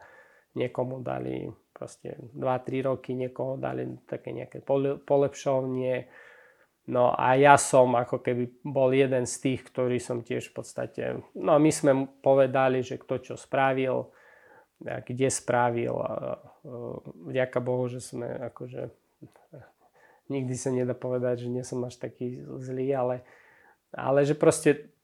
niekomu 0.57 1.03
dali 1.03 1.47
proste 1.77 2.17
2-3 2.33 2.89
roky, 2.89 3.13
niekoho 3.13 3.61
dali 3.61 3.85
také 4.09 4.33
nejaké 4.33 4.65
polepšovnie, 5.05 6.09
No 6.87 7.11
a 7.11 7.35
ja 7.35 7.59
som 7.59 7.99
ako 7.99 8.23
keby 8.23 8.63
bol 8.63 8.95
jeden 8.95 9.27
z 9.27 9.35
tých, 9.43 9.67
ktorý 9.67 9.99
som 9.99 10.23
tiež 10.23 10.55
v 10.55 10.55
podstate, 10.55 11.03
no 11.35 11.59
my 11.59 11.71
sme 11.75 12.07
povedali, 12.23 12.79
že 12.79 12.95
kto 12.95 13.15
čo 13.19 13.35
spravil, 13.35 14.15
kde 14.79 15.27
spravil. 15.27 15.99
Vďaka 17.27 17.59
Bohu, 17.59 17.91
že 17.91 17.99
sme 17.99 18.31
akože, 18.39 18.87
nikdy 20.31 20.55
sa 20.55 20.71
nedá 20.71 20.95
povedať, 20.95 21.47
že 21.47 21.49
nie 21.51 21.67
som 21.67 21.83
až 21.83 21.99
taký 21.99 22.39
zlý, 22.63 22.95
ale, 22.95 23.27
ale 23.91 24.23
že 24.23 24.39
proste 24.39 24.95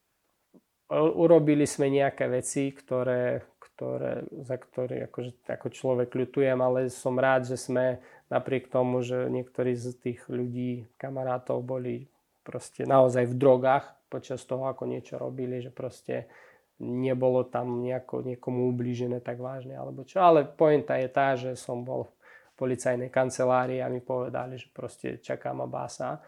urobili 0.93 1.67
sme 1.67 1.91
nejaké 1.91 2.31
veci, 2.31 2.71
ktoré, 2.71 3.43
ktoré, 3.83 4.23
za 4.47 4.55
ktoré 4.55 4.95
akože, 5.11 5.43
ako 5.43 5.67
človek 5.67 6.15
ľutujem, 6.15 6.55
ale 6.63 6.87
som 6.87 7.19
rád, 7.19 7.51
že 7.51 7.59
sme 7.59 7.99
napriek 8.31 8.71
tomu, 8.71 9.03
že 9.03 9.27
niektorí 9.27 9.75
z 9.75 9.91
tých 9.99 10.23
ľudí, 10.31 10.87
kamarátov 10.95 11.59
boli 11.67 12.07
proste 12.47 12.87
naozaj 12.87 13.27
v 13.27 13.35
drogách 13.35 13.91
počas 14.07 14.39
toho, 14.47 14.71
ako 14.71 14.87
niečo 14.87 15.19
robili, 15.19 15.59
že 15.59 15.67
proste 15.67 16.31
nebolo 16.79 17.43
tam 17.43 17.83
nejako, 17.83 18.23
niekomu 18.23 18.71
ublížené 18.71 19.19
tak 19.19 19.43
vážne 19.43 19.75
alebo 19.75 20.07
čo. 20.07 20.23
Ale 20.23 20.47
pointa 20.47 20.95
je 20.95 21.09
tá, 21.11 21.35
že 21.35 21.59
som 21.59 21.83
bol 21.83 22.07
v 22.07 22.11
policajnej 22.55 23.11
kancelárii 23.11 23.83
a 23.83 23.91
mi 23.91 23.99
povedali, 23.99 24.55
že 24.55 24.71
proste 24.71 25.19
čaká 25.19 25.51
ma 25.51 25.67
bása. 25.67 26.23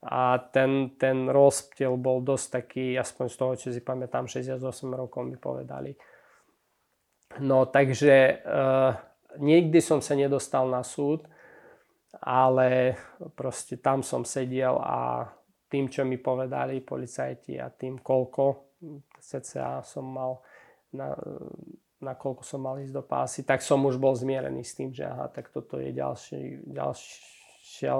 A 0.00 0.40
ten, 0.48 0.96
ten 0.96 1.28
rozptiel 1.28 1.92
bol 2.00 2.24
dosť 2.24 2.46
taký, 2.62 2.96
aspoň 2.96 3.26
z 3.28 3.36
toho, 3.36 3.52
čo 3.56 3.68
si 3.68 3.84
pamätám, 3.84 4.24
68 4.24 4.64
rokov 4.96 5.28
mi 5.28 5.36
povedali 5.36 6.15
No 7.40 7.68
takže 7.68 8.40
uh, 8.44 8.96
nikdy 9.38 9.78
som 9.84 10.00
sa 10.00 10.16
nedostal 10.16 10.68
na 10.68 10.80
súd, 10.80 11.28
ale 12.20 12.96
proste 13.36 13.76
tam 13.76 14.00
som 14.00 14.24
sedel 14.24 14.80
a 14.80 15.28
tým, 15.68 15.90
čo 15.90 16.06
mi 16.06 16.16
povedali 16.16 16.80
policajti 16.80 17.58
a 17.60 17.68
tým, 17.68 18.00
koľko 18.00 18.72
cca 19.20 19.82
som 19.82 20.06
mal, 20.06 20.40
na, 20.94 21.12
na 22.00 22.12
koľko 22.14 22.42
som 22.46 22.62
mal 22.62 22.78
ísť 22.80 22.94
do 22.94 23.04
pásy, 23.04 23.42
tak 23.42 23.60
som 23.60 23.82
už 23.84 23.98
bol 23.98 24.14
zmierený 24.14 24.62
s 24.62 24.76
tým, 24.78 24.94
že 24.94 25.04
aha, 25.04 25.28
tak 25.28 25.50
toto 25.50 25.76
je 25.82 25.90
ďalší, 25.92 26.70
ďalšia 26.70 27.92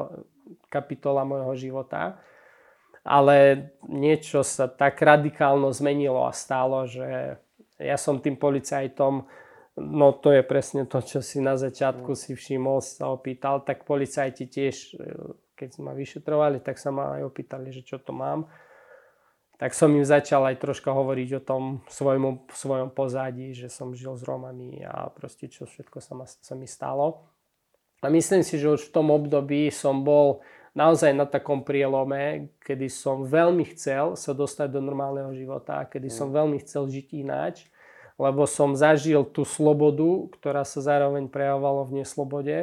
kapitola 0.70 1.26
môjho 1.26 1.54
života. 1.58 2.22
Ale 3.06 3.70
niečo 3.86 4.42
sa 4.42 4.66
tak 4.66 4.98
radikálno 4.98 5.70
zmenilo 5.70 6.26
a 6.26 6.34
stalo, 6.34 6.90
že 6.90 7.38
ja 7.76 7.96
som 8.00 8.20
tým 8.20 8.40
policajtom, 8.40 9.24
no 9.76 10.08
to 10.16 10.32
je 10.32 10.42
presne 10.42 10.88
to, 10.88 11.04
čo 11.04 11.20
si 11.20 11.44
na 11.44 11.60
začiatku 11.60 12.16
si 12.16 12.32
všimol, 12.32 12.80
sa 12.80 13.12
opýtal, 13.12 13.60
tak 13.64 13.84
policajti 13.84 14.48
tiež, 14.48 14.74
e, 14.96 15.04
keď 15.56 15.70
ma 15.84 15.92
vyšetrovali, 15.92 16.64
tak 16.64 16.80
sa 16.80 16.92
ma 16.92 17.20
aj 17.20 17.22
opýtali, 17.28 17.72
že 17.72 17.84
čo 17.84 18.00
to 18.00 18.16
mám. 18.16 18.48
Tak 19.56 19.72
som 19.72 19.88
im 19.96 20.04
začal 20.04 20.44
aj 20.52 20.60
troška 20.60 20.92
hovoriť 20.92 21.40
o 21.40 21.44
tom 21.44 21.62
svojom, 21.88 22.44
svojom 22.52 22.92
pozadí, 22.92 23.56
že 23.56 23.72
som 23.72 23.96
žil 23.96 24.12
s 24.12 24.24
Romami 24.24 24.84
a 24.84 25.08
proste 25.08 25.48
čo 25.48 25.64
všetko 25.64 25.96
sa, 25.96 26.12
ma, 26.12 26.28
sa 26.28 26.52
mi 26.52 26.68
stalo. 26.68 27.24
A 28.04 28.12
myslím 28.12 28.44
si, 28.44 28.60
že 28.60 28.68
už 28.68 28.92
v 28.92 28.94
tom 29.00 29.08
období 29.08 29.72
som 29.72 30.04
bol 30.04 30.44
naozaj 30.76 31.16
na 31.16 31.24
takom 31.24 31.64
prielome, 31.64 32.52
kedy 32.60 32.92
som 32.92 33.24
veľmi 33.24 33.64
chcel 33.72 34.12
sa 34.14 34.36
dostať 34.36 34.68
do 34.68 34.84
normálneho 34.84 35.32
života, 35.32 35.88
kedy 35.88 36.12
som 36.12 36.28
veľmi 36.28 36.60
chcel 36.60 36.84
žiť 36.84 37.06
ináč, 37.16 37.64
lebo 38.20 38.44
som 38.44 38.76
zažil 38.76 39.24
tú 39.24 39.48
slobodu, 39.48 40.28
ktorá 40.36 40.68
sa 40.68 40.84
zároveň 40.84 41.32
prejavovala 41.32 41.88
v 41.88 42.04
neslobode, 42.04 42.56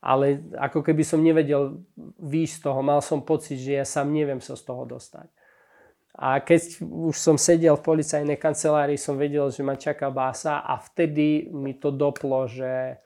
ale 0.00 0.40
ako 0.56 0.80
keby 0.84 1.04
som 1.04 1.20
nevedel 1.20 1.80
výjsť 2.20 2.54
z 2.56 2.62
toho, 2.64 2.80
mal 2.80 3.00
som 3.00 3.20
pocit, 3.20 3.60
že 3.60 3.80
ja 3.80 3.84
sám 3.84 4.12
neviem 4.12 4.40
sa 4.40 4.56
z 4.56 4.64
toho 4.64 4.84
dostať. 4.84 5.28
A 6.16 6.36
keď 6.40 6.84
už 6.84 7.16
som 7.16 7.40
sedel 7.40 7.76
v 7.80 7.86
policajnej 7.86 8.36
kancelárii, 8.36 9.00
som 9.00 9.16
vedel, 9.16 9.48
že 9.48 9.64
ma 9.64 9.76
čaká 9.76 10.12
bása 10.12 10.60
a 10.60 10.76
vtedy 10.76 11.48
mi 11.48 11.72
to 11.76 11.88
doplo, 11.88 12.44
že 12.44 13.00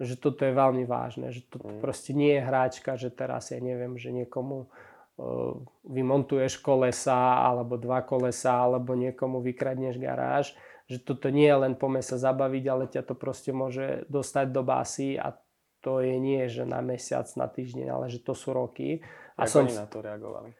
že 0.00 0.16
toto 0.16 0.48
je 0.48 0.56
veľmi 0.56 0.88
vážne, 0.88 1.28
že 1.28 1.44
to 1.44 1.60
mm. 1.60 1.84
proste 1.84 2.16
nie 2.16 2.40
je 2.40 2.42
hráčka, 2.42 2.96
že 2.96 3.12
teraz 3.12 3.52
ja 3.52 3.60
neviem, 3.60 4.00
že 4.00 4.08
niekomu 4.08 4.64
uh, 4.64 5.60
vymontuješ 5.84 6.64
kolesa 6.64 7.44
alebo 7.44 7.76
dva 7.76 8.00
kolesa 8.00 8.64
alebo 8.64 8.96
niekomu 8.96 9.44
vykradneš 9.44 10.00
garáž, 10.00 10.56
že 10.88 11.04
toto 11.04 11.28
nie 11.28 11.44
je 11.44 11.56
len 11.60 11.76
pome 11.76 12.00
sa 12.00 12.16
zabaviť, 12.16 12.64
ale 12.64 12.84
ťa 12.88 13.12
to 13.12 13.14
proste 13.14 13.52
môže 13.52 14.08
dostať 14.08 14.46
do 14.48 14.64
básy 14.64 15.20
a 15.20 15.36
to 15.84 16.00
je 16.00 16.16
nie, 16.16 16.44
že 16.48 16.64
na 16.64 16.80
mesiac, 16.80 17.28
na 17.36 17.48
týždeň, 17.48 17.86
ale 17.88 18.06
že 18.08 18.20
to 18.24 18.32
sú 18.36 18.52
roky. 18.56 19.00
A 19.36 19.48
som... 19.48 19.68
oni 19.68 19.76
na 19.76 19.88
to 19.88 20.00
reagovali? 20.00 20.52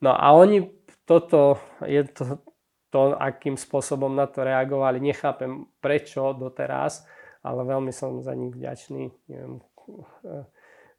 No 0.00 0.16
a 0.16 0.32
oni 0.36 0.64
toto, 1.08 1.58
je 1.84 2.04
to, 2.08 2.40
to, 2.92 3.16
akým 3.16 3.56
spôsobom 3.56 4.12
na 4.12 4.28
to 4.28 4.44
reagovali, 4.44 5.00
nechápem 5.00 5.66
prečo 5.80 6.36
doteraz, 6.36 7.08
ale 7.48 7.64
veľmi 7.64 7.88
som 7.88 8.20
za 8.20 8.36
nich 8.36 8.52
vďačný, 8.52 9.08
neviem, 9.32 9.64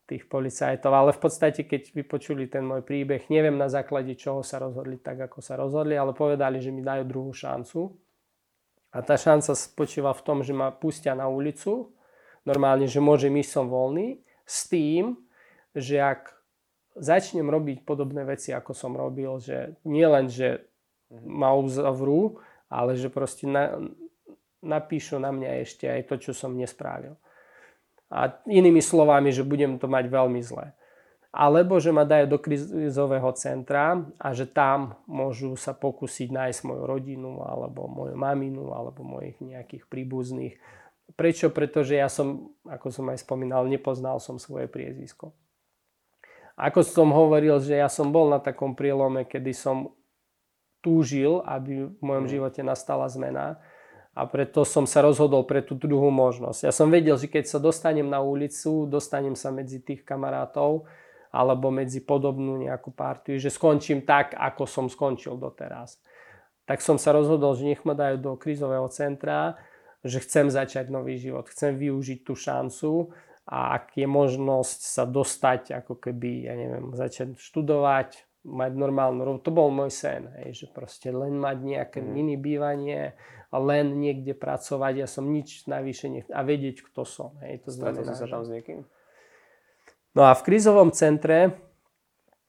tých 0.09 0.25
policajtov. 0.25 0.89
Ale 0.89 1.13
v 1.13 1.21
podstate, 1.21 1.69
keď 1.69 1.93
vypočuli 1.93 2.49
ten 2.49 2.65
môj 2.65 2.81
príbeh, 2.81 3.29
neviem 3.29 3.53
na 3.53 3.69
základe 3.69 4.17
čoho 4.17 4.41
sa 4.41 4.57
rozhodli 4.57 4.97
tak, 4.97 5.29
ako 5.29 5.45
sa 5.45 5.53
rozhodli, 5.53 5.93
ale 5.93 6.17
povedali, 6.17 6.57
že 6.57 6.73
mi 6.73 6.81
dajú 6.81 7.05
druhú 7.05 7.29
šancu. 7.29 7.93
A 8.89 9.05
tá 9.05 9.13
šanca 9.13 9.53
spočíva 9.53 10.09
v 10.17 10.25
tom, 10.25 10.41
že 10.41 10.49
ma 10.49 10.73
pustia 10.73 11.13
na 11.13 11.29
ulicu, 11.29 11.93
normálne, 12.41 12.89
že 12.89 12.97
môžem 12.97 13.37
ísť, 13.37 13.51
som 13.53 13.69
voľný, 13.69 14.25
s 14.49 14.65
tým, 14.65 15.13
že 15.77 16.01
ak 16.01 16.33
začnem 16.97 17.45
robiť 17.45 17.85
podobné 17.85 18.25
veci, 18.25 18.49
ako 18.49 18.73
som 18.73 18.97
robil, 18.97 19.37
že 19.37 19.77
nie 19.85 20.09
len, 20.09 20.25
že 20.25 20.65
ma 21.13 21.53
uzavrú, 21.53 22.41
ale 22.65 22.97
že 22.97 23.13
proste 23.13 23.45
na, 23.45 23.77
napíšu 24.63 25.19
na 25.19 25.31
mňa 25.31 25.63
ešte 25.63 25.85
aj 25.87 26.01
to, 26.07 26.15
čo 26.19 26.31
som 26.35 26.55
nespravil. 26.55 27.15
A 28.09 28.33
inými 28.49 28.81
slovami, 28.81 29.29
že 29.29 29.45
budem 29.45 29.77
to 29.77 29.85
mať 29.85 30.09
veľmi 30.09 30.41
zlé. 30.41 30.73
Alebo 31.29 31.77
že 31.77 31.93
ma 31.93 32.09
dajú 32.09 32.25
do 32.25 32.41
krizového 32.41 33.29
centra 33.37 34.01
a 34.17 34.33
že 34.33 34.49
tam 34.49 34.97
môžu 35.05 35.53
sa 35.53 35.77
pokúsiť 35.77 36.33
nájsť 36.33 36.59
moju 36.65 36.83
rodinu, 36.89 37.45
alebo 37.45 37.85
moju 37.85 38.17
maminu, 38.17 38.73
alebo 38.73 39.05
mojich 39.05 39.37
nejakých 39.37 39.85
príbuzných. 39.85 40.57
Prečo? 41.13 41.53
Pretože 41.53 42.01
ja 42.01 42.09
som, 42.09 42.49
ako 42.65 42.89
som 42.89 43.05
aj 43.13 43.21
spomínal, 43.21 43.69
nepoznal 43.69 44.17
som 44.17 44.41
svoje 44.41 44.65
priezvisko. 44.65 45.29
Ako 46.57 46.81
som 46.81 47.13
hovoril, 47.13 47.61
že 47.61 47.77
ja 47.77 47.87
som 47.87 48.09
bol 48.09 48.33
na 48.33 48.41
takom 48.41 48.73
prielome, 48.73 49.23
kedy 49.23 49.53
som 49.53 49.93
túžil, 50.81 51.45
aby 51.45 51.93
v 51.93 52.01
mojom 52.01 52.25
mm. 52.25 52.31
živote 52.31 52.61
nastala 52.65 53.05
zmena 53.05 53.61
a 54.19 54.27
preto 54.27 54.67
som 54.67 54.83
sa 54.83 54.99
rozhodol 54.99 55.47
pre 55.47 55.63
tú 55.63 55.79
druhú 55.79 56.11
možnosť. 56.11 56.67
Ja 56.67 56.73
som 56.75 56.91
vedel, 56.91 57.15
že 57.15 57.31
keď 57.31 57.47
sa 57.47 57.55
dostanem 57.55 58.03
na 58.03 58.19
ulicu, 58.19 58.83
dostanem 58.83 59.31
sa 59.31 59.47
medzi 59.47 59.79
tých 59.79 60.03
kamarátov 60.03 60.83
alebo 61.31 61.71
medzi 61.71 62.03
podobnú 62.03 62.59
nejakú 62.59 62.91
partiu, 62.91 63.39
že 63.39 63.47
skončím 63.47 64.03
tak, 64.03 64.35
ako 64.35 64.67
som 64.67 64.85
skončil 64.91 65.39
doteraz. 65.39 66.03
Tak 66.67 66.83
som 66.83 66.99
sa 66.99 67.15
rozhodol, 67.15 67.55
že 67.55 67.63
nech 67.63 67.87
ma 67.87 67.95
dajú 67.95 68.19
do 68.19 68.35
krízového 68.35 68.91
centra, 68.91 69.55
že 70.03 70.19
chcem 70.19 70.51
začať 70.51 70.91
nový 70.91 71.15
život, 71.15 71.47
chcem 71.47 71.79
využiť 71.79 72.19
tú 72.27 72.35
šancu 72.35 73.15
a 73.47 73.79
ak 73.79 73.95
je 73.95 74.07
možnosť 74.07 74.79
sa 74.83 75.03
dostať, 75.07 75.79
ako 75.79 75.95
keby, 75.95 76.51
ja 76.51 76.53
neviem, 76.59 76.91
začať 76.91 77.39
študovať, 77.39 78.28
mať 78.47 78.71
normálnu, 78.71 79.43
to 79.43 79.51
bol 79.51 79.67
môj 79.67 79.91
sen, 79.91 80.31
hej, 80.39 80.63
že 80.63 80.65
proste 80.71 81.11
len 81.11 81.35
mať 81.35 81.57
nejaké 81.59 81.99
mm. 81.99 82.07
mini 82.07 82.35
bývanie, 82.39 83.19
len 83.51 83.99
niekde 83.99 84.37
pracovať, 84.37 84.93
ja 85.03 85.07
som 85.09 85.27
nič 85.27 85.67
najvyššie 85.67 86.07
nechcel 86.07 86.33
a 86.33 86.41
vedieť, 86.45 86.85
kto 86.85 87.01
som. 87.03 87.35
Hej, 87.43 87.67
to 87.67 87.69
znamená, 87.75 88.15
si 88.15 88.21
sa 88.21 88.29
tam 88.29 88.45
s 88.45 88.49
niekým? 88.53 88.85
No 90.15 90.25
a 90.25 90.33
v 90.37 90.45
krízovom 90.45 90.95
centre, 90.95 91.57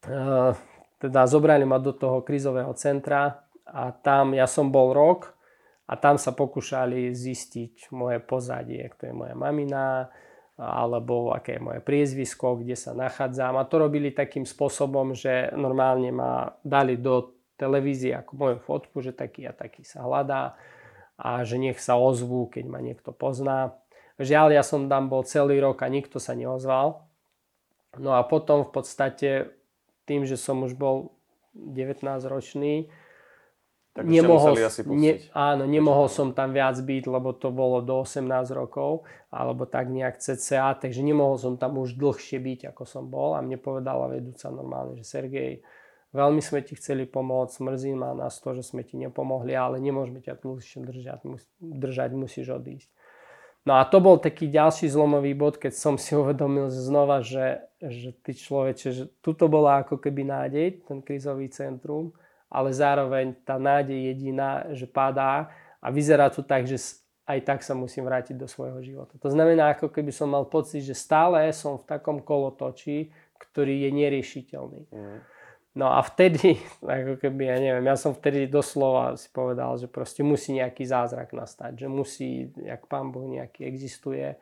uh, 0.07 0.53
teda 1.01 1.27
zobrali 1.27 1.65
ma 1.65 1.81
do 1.81 1.97
toho 1.97 2.23
krízového 2.23 2.71
centra 2.77 3.49
a 3.67 3.91
tam 3.91 4.37
ja 4.37 4.47
som 4.47 4.69
bol 4.69 4.93
rok 4.93 5.35
a 5.91 5.99
tam 5.99 6.21
sa 6.21 6.31
pokúšali 6.31 7.11
zistiť 7.11 7.91
moje 7.91 8.23
pozadie, 8.23 8.87
kto 8.95 9.11
je 9.11 9.15
moja 9.17 9.35
mamina, 9.35 10.07
alebo 10.61 11.33
aké 11.33 11.57
je 11.57 11.65
moje 11.65 11.81
priezvisko, 11.81 12.61
kde 12.61 12.77
sa 12.77 12.93
nachádzam. 12.93 13.57
A 13.57 13.65
to 13.65 13.81
robili 13.81 14.13
takým 14.13 14.45
spôsobom, 14.45 15.17
že 15.17 15.49
normálne 15.57 16.13
ma 16.13 16.53
dali 16.61 17.01
do 17.01 17.33
televízie 17.57 18.13
ako 18.13 18.33
moju 18.37 18.59
fotku, 18.61 19.01
že 19.01 19.17
taký 19.17 19.49
a 19.49 19.57
taký 19.57 19.89
sa 19.89 20.05
hľadá 20.05 20.61
a 21.17 21.45
že 21.49 21.57
nech 21.57 21.81
sa 21.81 21.97
ozvú, 21.97 22.49
keď 22.53 22.65
ma 22.69 22.81
niekto 22.85 23.13
pozná. 23.13 23.73
Žiaľ, 24.21 24.53
ja 24.53 24.61
som 24.61 24.85
tam 24.89 25.09
bol 25.09 25.25
celý 25.25 25.57
rok 25.65 25.81
a 25.81 25.89
nikto 25.89 26.21
sa 26.21 26.37
neozval. 26.37 27.09
No 27.97 28.13
a 28.13 28.21
potom 28.21 28.69
v 28.69 28.71
podstate 28.73 29.57
tým, 30.05 30.29
že 30.29 30.37
som 30.37 30.61
už 30.61 30.77
bol 30.77 31.17
19 31.57 32.05
ročný, 32.29 32.93
tak 33.91 34.07
nemohol, 34.07 34.55
asi 34.55 34.87
ne, 34.87 35.19
áno, 35.35 35.67
nemohol 35.67 36.07
som 36.07 36.31
tam 36.31 36.55
viac 36.55 36.79
byť, 36.79 37.05
lebo 37.11 37.35
to 37.35 37.51
bolo 37.51 37.83
do 37.83 38.07
18 38.07 38.23
rokov, 38.55 39.03
alebo 39.35 39.67
tak 39.67 39.91
nejak 39.91 40.23
cca, 40.23 40.79
takže 40.79 41.03
nemohol 41.03 41.35
som 41.43 41.59
tam 41.59 41.75
už 41.75 41.99
dlhšie 41.99 42.39
byť, 42.39 42.61
ako 42.71 42.83
som 42.87 43.11
bol. 43.11 43.35
A 43.35 43.43
mne 43.43 43.59
povedala 43.59 44.07
vedúca 44.07 44.47
normálne, 44.55 44.95
že 45.03 45.05
Sergej, 45.05 45.67
Veľmi 46.11 46.43
sme 46.43 46.59
ti 46.67 46.75
chceli 46.75 47.07
pomôcť, 47.07 47.63
mrzí 47.63 47.95
ma 47.95 48.11
nás 48.19 48.43
to, 48.43 48.51
že 48.59 48.67
sme 48.67 48.83
ti 48.83 48.99
nepomohli, 48.99 49.55
ale 49.55 49.79
nemôžeme 49.79 50.19
ťa 50.19 50.43
dlhšie 50.43 50.83
držať, 50.83 51.23
mus, 51.23 51.47
držať, 51.63 52.11
musíš 52.19 52.51
odísť. 52.51 52.91
No 53.63 53.79
a 53.79 53.87
to 53.87 54.03
bol 54.03 54.19
taký 54.19 54.51
ďalší 54.51 54.91
zlomový 54.91 55.39
bod, 55.39 55.63
keď 55.63 55.71
som 55.79 55.95
si 55.95 56.17
uvedomil 56.21 56.67
znova, 56.67 57.23
že, 57.23 57.63
že 57.79 58.11
ty 58.27 58.35
človeče, 58.35 58.89
že 58.91 59.05
tuto 59.23 59.47
bola 59.47 59.87
ako 59.87 60.03
keby 60.03 60.27
nádej, 60.27 60.83
ten 60.83 60.99
krizový 60.99 61.47
centrum, 61.55 62.11
ale 62.51 62.75
zároveň 62.75 63.39
tá 63.47 63.57
nádej 63.57 64.11
jediná, 64.11 64.67
že 64.75 64.85
padá 64.85 65.55
a 65.79 65.87
vyzerá 65.89 66.29
to 66.29 66.43
tak, 66.43 66.67
že 66.67 66.77
aj 67.31 67.39
tak 67.47 67.61
sa 67.63 67.79
musím 67.79 68.11
vrátiť 68.11 68.35
do 68.35 68.51
svojho 68.51 68.83
života. 68.83 69.15
To 69.23 69.31
znamená, 69.31 69.79
ako 69.79 69.87
keby 69.87 70.11
som 70.11 70.35
mal 70.35 70.51
pocit, 70.51 70.83
že 70.83 70.99
stále 70.99 71.47
som 71.55 71.79
v 71.79 71.87
takom 71.87 72.19
kolotočí, 72.19 73.15
ktorý 73.39 73.87
je 73.87 73.91
neriešiteľný. 73.95 74.83
Mm. 74.91 75.19
No 75.79 75.95
a 75.95 76.03
vtedy, 76.03 76.59
ako 76.83 77.23
keby, 77.23 77.43
ja 77.47 77.57
neviem, 77.63 77.87
ja 77.87 77.95
som 77.95 78.11
vtedy 78.11 78.51
doslova 78.51 79.15
si 79.15 79.31
povedal, 79.31 79.79
že 79.79 79.87
proste 79.87 80.27
musí 80.27 80.59
nejaký 80.59 80.83
zázrak 80.83 81.31
nastať, 81.31 81.87
že 81.87 81.87
musí, 81.87 82.51
jak 82.59 82.91
Pán 82.91 83.15
Boh 83.15 83.31
nejaký 83.31 83.63
existuje, 83.63 84.35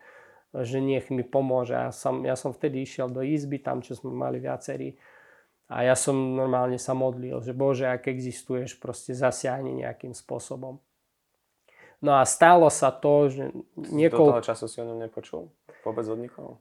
že 0.57 0.81
nech 0.81 1.13
mi 1.13 1.21
pomôže. 1.21 1.77
Ja 1.77 1.93
som, 1.93 2.25
ja 2.25 2.33
som 2.33 2.57
vtedy 2.57 2.81
išiel 2.81 3.13
do 3.13 3.21
izby, 3.21 3.61
tam, 3.61 3.85
čo 3.85 3.93
sme 3.93 4.17
mali 4.17 4.41
viacerí, 4.41 4.97
a 5.69 5.85
ja 5.85 5.93
som 5.93 6.17
normálne 6.17 6.81
sa 6.81 6.97
modlil, 6.97 7.45
že 7.45 7.53
Bože, 7.53 7.85
ak 7.85 8.09
existuješ, 8.09 8.81
proste 8.81 9.13
zasiahni 9.13 9.85
nejakým 9.85 10.17
spôsobom. 10.17 10.81
No 12.01 12.17
a 12.17 12.25
stalo 12.25 12.73
sa 12.73 12.89
to, 12.89 13.29
že 13.29 13.45
niekoľko... 13.77 14.33
Do 14.33 14.37
toho 14.41 14.49
času 14.49 14.65
si 14.65 14.81
o 14.81 14.89
ňom 14.89 14.99
nepočul? 15.03 15.53
Vôbec 15.85 16.07
od 16.09 16.19
nikoho? 16.19 16.53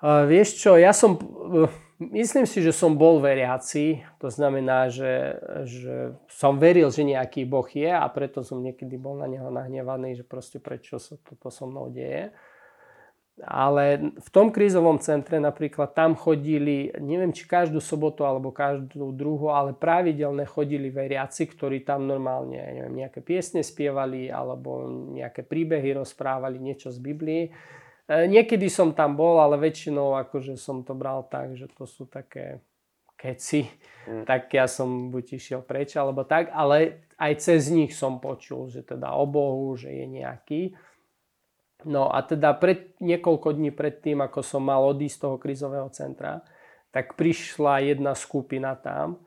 Uh, 0.00 0.24
vieš 0.24 0.60
čo, 0.60 0.76
ja 0.80 0.92
som, 0.92 1.16
uh, 1.16 1.70
myslím 1.98 2.44
si, 2.44 2.60
že 2.64 2.72
som 2.72 2.96
bol 2.96 3.20
veriaci, 3.20 4.04
to 4.20 4.28
znamená, 4.28 4.92
že, 4.92 5.38
že 5.64 5.94
som 6.28 6.60
veril, 6.60 6.88
že 6.88 7.04
nejaký 7.04 7.48
Boh 7.48 7.66
je 7.68 7.88
a 7.88 8.04
preto 8.12 8.44
som 8.44 8.60
niekedy 8.60 8.96
bol 8.96 9.16
na 9.16 9.28
neho 9.28 9.48
nahnevaný, 9.48 10.20
že 10.20 10.24
proste 10.24 10.60
prečo 10.60 11.00
sa 11.00 11.16
toto 11.20 11.48
so 11.48 11.64
mnou 11.64 11.88
deje. 11.88 12.32
Ale 13.42 14.14
v 14.14 14.28
tom 14.30 14.54
krízovom 14.54 15.02
centre 15.02 15.42
napríklad 15.42 15.90
tam 15.90 16.14
chodili, 16.14 16.94
neviem 17.02 17.34
či 17.34 17.50
každú 17.50 17.82
sobotu 17.82 18.22
alebo 18.22 18.54
každú 18.54 19.10
druhú, 19.10 19.50
ale 19.50 19.74
pravidelne 19.74 20.46
chodili 20.46 20.86
veriaci, 20.86 21.50
ktorí 21.50 21.82
tam 21.82 22.06
normálne 22.06 22.62
neviem, 22.62 23.02
nejaké 23.02 23.18
piesne 23.26 23.66
spievali 23.66 24.30
alebo 24.30 24.86
nejaké 25.18 25.42
príbehy 25.42 25.98
rozprávali, 25.98 26.62
niečo 26.62 26.94
z 26.94 27.02
Biblii. 27.02 27.50
E, 28.06 28.30
niekedy 28.30 28.70
som 28.70 28.94
tam 28.94 29.18
bol, 29.18 29.42
ale 29.42 29.58
väčšinou 29.58 30.14
akože 30.14 30.54
som 30.54 30.86
to 30.86 30.94
bral 30.94 31.26
tak, 31.26 31.58
že 31.58 31.66
to 31.74 31.90
sú 31.90 32.06
také 32.06 32.62
keci, 33.18 33.66
mm. 34.06 34.30
tak 34.30 34.46
ja 34.54 34.70
som 34.70 35.10
buď 35.10 35.24
išiel 35.34 35.60
preč 35.66 35.98
alebo 35.98 36.22
tak, 36.22 36.54
ale 36.54 37.08
aj 37.18 37.32
cez 37.42 37.66
nich 37.66 37.98
som 37.98 38.22
počul, 38.22 38.70
že 38.70 38.86
teda 38.86 39.10
o 39.16 39.26
Bohu, 39.26 39.74
že 39.74 39.90
je 39.90 40.06
nejaký. 40.06 40.62
No 41.84 42.08
a 42.08 42.24
teda 42.24 42.56
pred, 42.56 42.96
niekoľko 43.00 43.56
dní 43.56 43.70
pred 43.70 44.00
tým, 44.00 44.24
ako 44.24 44.40
som 44.40 44.64
mal 44.64 44.80
odísť 44.88 45.16
z 45.16 45.22
toho 45.22 45.36
krizového 45.36 45.88
centra, 45.92 46.40
tak 46.90 47.16
prišla 47.18 47.84
jedna 47.84 48.16
skupina 48.16 48.72
tam 48.78 49.20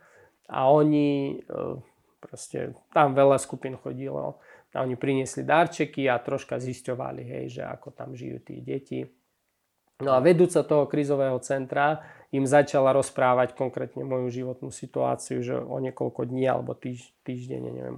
a 0.49 0.65
oni, 0.71 1.37
e, 1.37 1.77
proste 2.17 2.73
tam 2.95 3.13
veľa 3.13 3.37
skupín 3.37 3.77
chodilo, 3.77 4.41
a 4.77 4.85
oni 4.85 4.93
priniesli 4.93 5.41
darčeky 5.41 6.05
a 6.05 6.21
troška 6.21 6.61
zisťovali, 6.61 7.25
hej, 7.25 7.45
že 7.57 7.61
ako 7.65 7.89
tam 7.97 8.13
žijú 8.13 8.37
tí 8.45 8.61
deti. 8.61 9.09
No 9.97 10.13
a 10.13 10.21
vedúca 10.21 10.61
toho 10.61 10.85
krizového 10.85 11.41
centra 11.41 12.05
im 12.29 12.45
začala 12.45 12.93
rozprávať 12.93 13.57
konkrétne 13.57 14.05
moju 14.05 14.29
životnú 14.29 14.69
situáciu, 14.69 15.41
že 15.41 15.57
o 15.57 15.81
niekoľko 15.81 16.29
dní 16.29 16.45
alebo 16.45 16.77
týž, 16.77 17.09
týždeň, 17.25 17.61
neviem, 17.65 17.97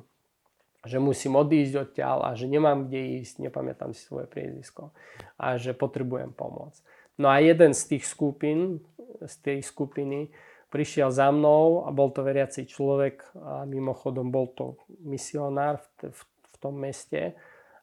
že 0.87 0.99
musím 0.99 1.35
odísť 1.35 1.89
odtiaľ 1.89 2.23
a 2.23 2.29
že 2.39 2.47
nemám 2.47 2.87
kde 2.87 3.19
ísť, 3.19 3.43
nepamätám 3.43 3.91
si 3.91 4.07
svoje 4.07 4.31
priezvisko 4.31 4.95
a 5.35 5.59
že 5.59 5.75
potrebujem 5.75 6.31
pomoc. 6.31 6.75
No 7.19 7.27
a 7.27 7.43
jeden 7.43 7.75
z 7.75 7.95
tých 7.95 8.07
skupín, 8.07 8.79
z 9.19 9.35
tej 9.43 9.59
skupiny 9.59 10.31
prišiel 10.71 11.11
za 11.11 11.27
mnou 11.35 11.83
a 11.83 11.91
bol 11.91 12.13
to 12.15 12.23
veriaci 12.23 12.63
človek 12.63 13.27
a 13.35 13.67
mimochodom 13.67 14.31
bol 14.31 14.47
to 14.55 14.79
misionár 15.03 15.83
v, 15.99 16.15
v 16.23 16.55
tom 16.63 16.79
meste 16.79 17.35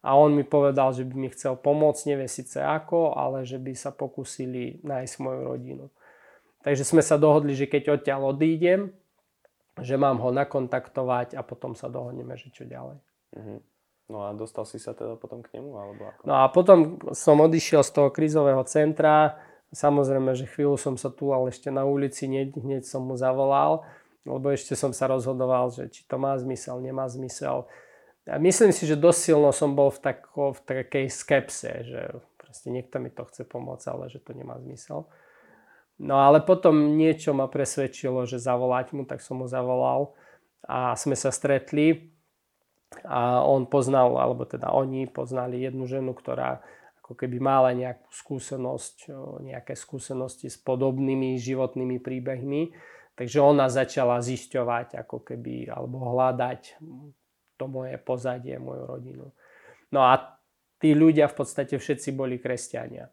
a 0.07 0.15
on 0.15 0.33
mi 0.33 0.47
povedal, 0.47 0.95
že 0.95 1.03
by 1.03 1.15
mi 1.19 1.29
chcel 1.35 1.59
pomôcť, 1.59 2.15
nevie 2.15 2.31
síce 2.31 2.63
ako, 2.63 3.19
ale 3.19 3.43
že 3.43 3.59
by 3.59 3.75
sa 3.75 3.91
pokúsili 3.91 4.79
nájsť 4.87 5.15
moju 5.19 5.41
rodinu. 5.43 5.85
Takže 6.63 6.87
sme 6.87 7.03
sa 7.03 7.19
dohodli, 7.19 7.59
že 7.59 7.67
keď 7.67 7.99
odtiaľ 7.99 8.31
odídem, 8.31 8.95
že 9.81 9.95
mám 10.01 10.21
ho 10.25 10.33
nakontaktovať 10.33 11.37
a 11.37 11.45
potom 11.45 11.77
sa 11.77 11.93
dohodneme, 11.93 12.37
že 12.41 12.49
čo 12.49 12.65
ďalej. 12.65 12.99
Mm-hmm. 13.37 13.59
No 14.07 14.23
a 14.23 14.31
dostal 14.33 14.63
si 14.65 14.79
sa 14.79 14.95
teda 14.95 15.19
potom 15.19 15.43
k 15.43 15.59
nemu? 15.59 15.71
Alebo 15.75 16.03
ako? 16.07 16.21
No 16.25 16.35
a 16.39 16.47
potom 16.47 17.03
som 17.11 17.43
odišiel 17.43 17.83
z 17.83 17.91
toho 17.91 18.09
krizového 18.15 18.63
centra. 18.65 19.37
Samozrejme, 19.75 20.31
že 20.39 20.47
chvíľu 20.47 20.79
som 20.79 20.95
sa 20.95 21.11
tu, 21.11 21.35
ale 21.35 21.51
ešte 21.51 21.75
na 21.75 21.83
ulici, 21.83 22.31
hneď, 22.31 22.55
hneď 22.55 22.83
som 22.87 23.03
mu 23.03 23.19
zavolal, 23.19 23.83
lebo 24.23 24.55
ešte 24.55 24.79
som 24.79 24.95
sa 24.95 25.11
rozhodoval, 25.11 25.75
že 25.75 25.91
či 25.91 26.07
to 26.07 26.23
má 26.23 26.39
zmysel, 26.39 26.79
nemá 26.79 27.11
zmysel. 27.11 27.67
Ja 28.31 28.39
myslím 28.39 28.71
si, 28.71 28.87
že 28.87 28.95
dosť 28.95 29.21
silno 29.31 29.51
som 29.51 29.75
bol 29.75 29.91
v, 29.91 29.99
tako, 30.03 30.55
v 30.55 30.61
takej 30.63 31.07
skepse, 31.11 31.73
že 31.83 32.01
proste 32.39 32.71
niekto 32.71 33.03
mi 33.03 33.11
to 33.11 33.27
chce 33.27 33.43
pomôcť, 33.43 33.87
ale 33.91 34.07
že 34.07 34.23
to 34.23 34.39
nemá 34.39 34.55
zmysel. 34.63 35.11
No 35.97 36.21
ale 36.21 36.45
potom 36.45 36.99
niečo 37.01 37.33
ma 37.33 37.49
presvedčilo, 37.49 38.29
že 38.29 38.37
zavolať 38.37 38.93
mu, 38.93 39.09
tak 39.09 39.25
som 39.25 39.41
mu 39.41 39.49
zavolal 39.49 40.13
a 40.69 40.93
sme 40.93 41.17
sa 41.17 41.33
stretli. 41.33 42.13
A 43.03 43.43
on 43.43 43.67
poznal, 43.67 44.15
alebo 44.15 44.47
teda 44.47 44.71
oni 44.71 45.09
poznali 45.11 45.65
jednu 45.65 45.89
ženu, 45.89 46.13
ktorá 46.15 46.63
ako 47.03 47.19
keby 47.19 47.39
mala 47.39 47.71
nejakú 47.73 48.11
skúsenosť, 48.11 49.11
nejaké 49.43 49.75
skúsenosti 49.75 50.53
s 50.53 50.59
podobnými 50.61 51.39
životnými 51.39 51.99
príbehmi. 52.03 52.77
Takže 53.17 53.41
ona 53.41 53.73
začala 53.73 54.21
zisťovať, 54.21 55.01
ako 55.01 55.25
keby, 55.25 55.73
alebo 55.73 56.13
hľadať 56.13 56.77
to 57.57 57.65
moje 57.65 57.97
pozadie, 58.05 58.61
moju 58.61 58.85
rodinu. 58.85 59.27
No 59.89 60.05
a 60.05 60.37
tí 60.77 60.93
ľudia 60.93 61.25
v 61.33 61.37
podstate 61.41 61.81
všetci 61.81 62.13
boli 62.13 62.37
kresťania. 62.37 63.09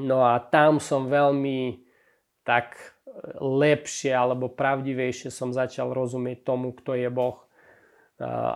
No 0.00 0.26
a 0.26 0.42
tam 0.42 0.82
som 0.82 1.06
veľmi 1.06 1.80
tak 2.42 2.76
lepšie 3.40 4.10
alebo 4.10 4.50
pravdivejšie 4.50 5.30
som 5.30 5.54
začal 5.54 5.94
rozumieť 5.94 6.42
tomu, 6.42 6.74
kto 6.74 6.98
je 6.98 7.08
Boh, 7.08 7.38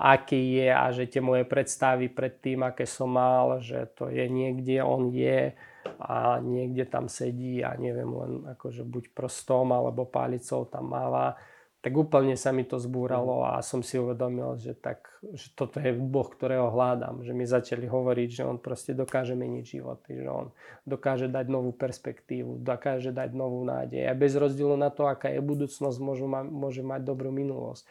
aký 0.03 0.59
je 0.62 0.68
a 0.70 0.86
že 0.95 1.11
tie 1.11 1.22
moje 1.22 1.43
predstavy 1.47 2.11
pred 2.11 2.39
tým, 2.39 2.66
aké 2.66 2.86
som 2.86 3.11
mal, 3.11 3.59
že 3.59 3.91
to 3.95 4.11
je 4.11 4.26
niekde, 4.26 4.82
on 4.82 5.11
je 5.11 5.55
a 5.99 6.39
niekde 6.43 6.84
tam 6.86 7.09
sedí 7.09 7.64
a 7.64 7.74
neviem 7.74 8.11
len 8.12 8.32
akože 8.55 8.84
buď 8.84 9.14
prstom 9.16 9.72
alebo 9.72 10.05
palicou 10.05 10.68
tam 10.68 10.93
máva 10.93 11.34
tak 11.79 11.95
úplne 11.95 12.35
sa 12.35 12.51
mi 12.51 12.66
to 12.66 12.83
zbúralo 12.83 13.47
a 13.47 13.62
som 13.62 13.87
si 13.87 14.03
uvedomil, 14.03 14.59
že, 14.59 14.74
tak, 14.74 15.07
že 15.22 15.55
toto 15.55 15.79
je 15.79 15.95
Boh, 15.95 16.26
ktorého 16.26 16.74
hľadám. 16.74 17.22
Že 17.22 17.33
mi 17.39 17.47
začali 17.47 17.87
hovoriť, 17.87 18.29
že 18.35 18.43
on 18.43 18.59
proste 18.59 18.99
dokáže 18.99 19.39
meniť 19.39 19.79
životy, 19.79 20.18
že 20.18 20.26
on 20.26 20.51
dokáže 20.83 21.31
dať 21.31 21.47
novú 21.47 21.70
perspektívu, 21.70 22.66
dokáže 22.66 23.14
dať 23.14 23.31
novú 23.31 23.62
nádej. 23.62 24.11
A 24.11 24.18
bez 24.18 24.35
rozdielu 24.35 24.74
na 24.74 24.91
to, 24.91 25.07
aká 25.07 25.31
je 25.31 25.39
budúcnosť, 25.39 25.99
môžu 26.03 26.26
ma, 26.26 26.43
môže 26.43 26.83
mať 26.83 27.07
dobrú 27.07 27.31
minulosť. 27.31 27.87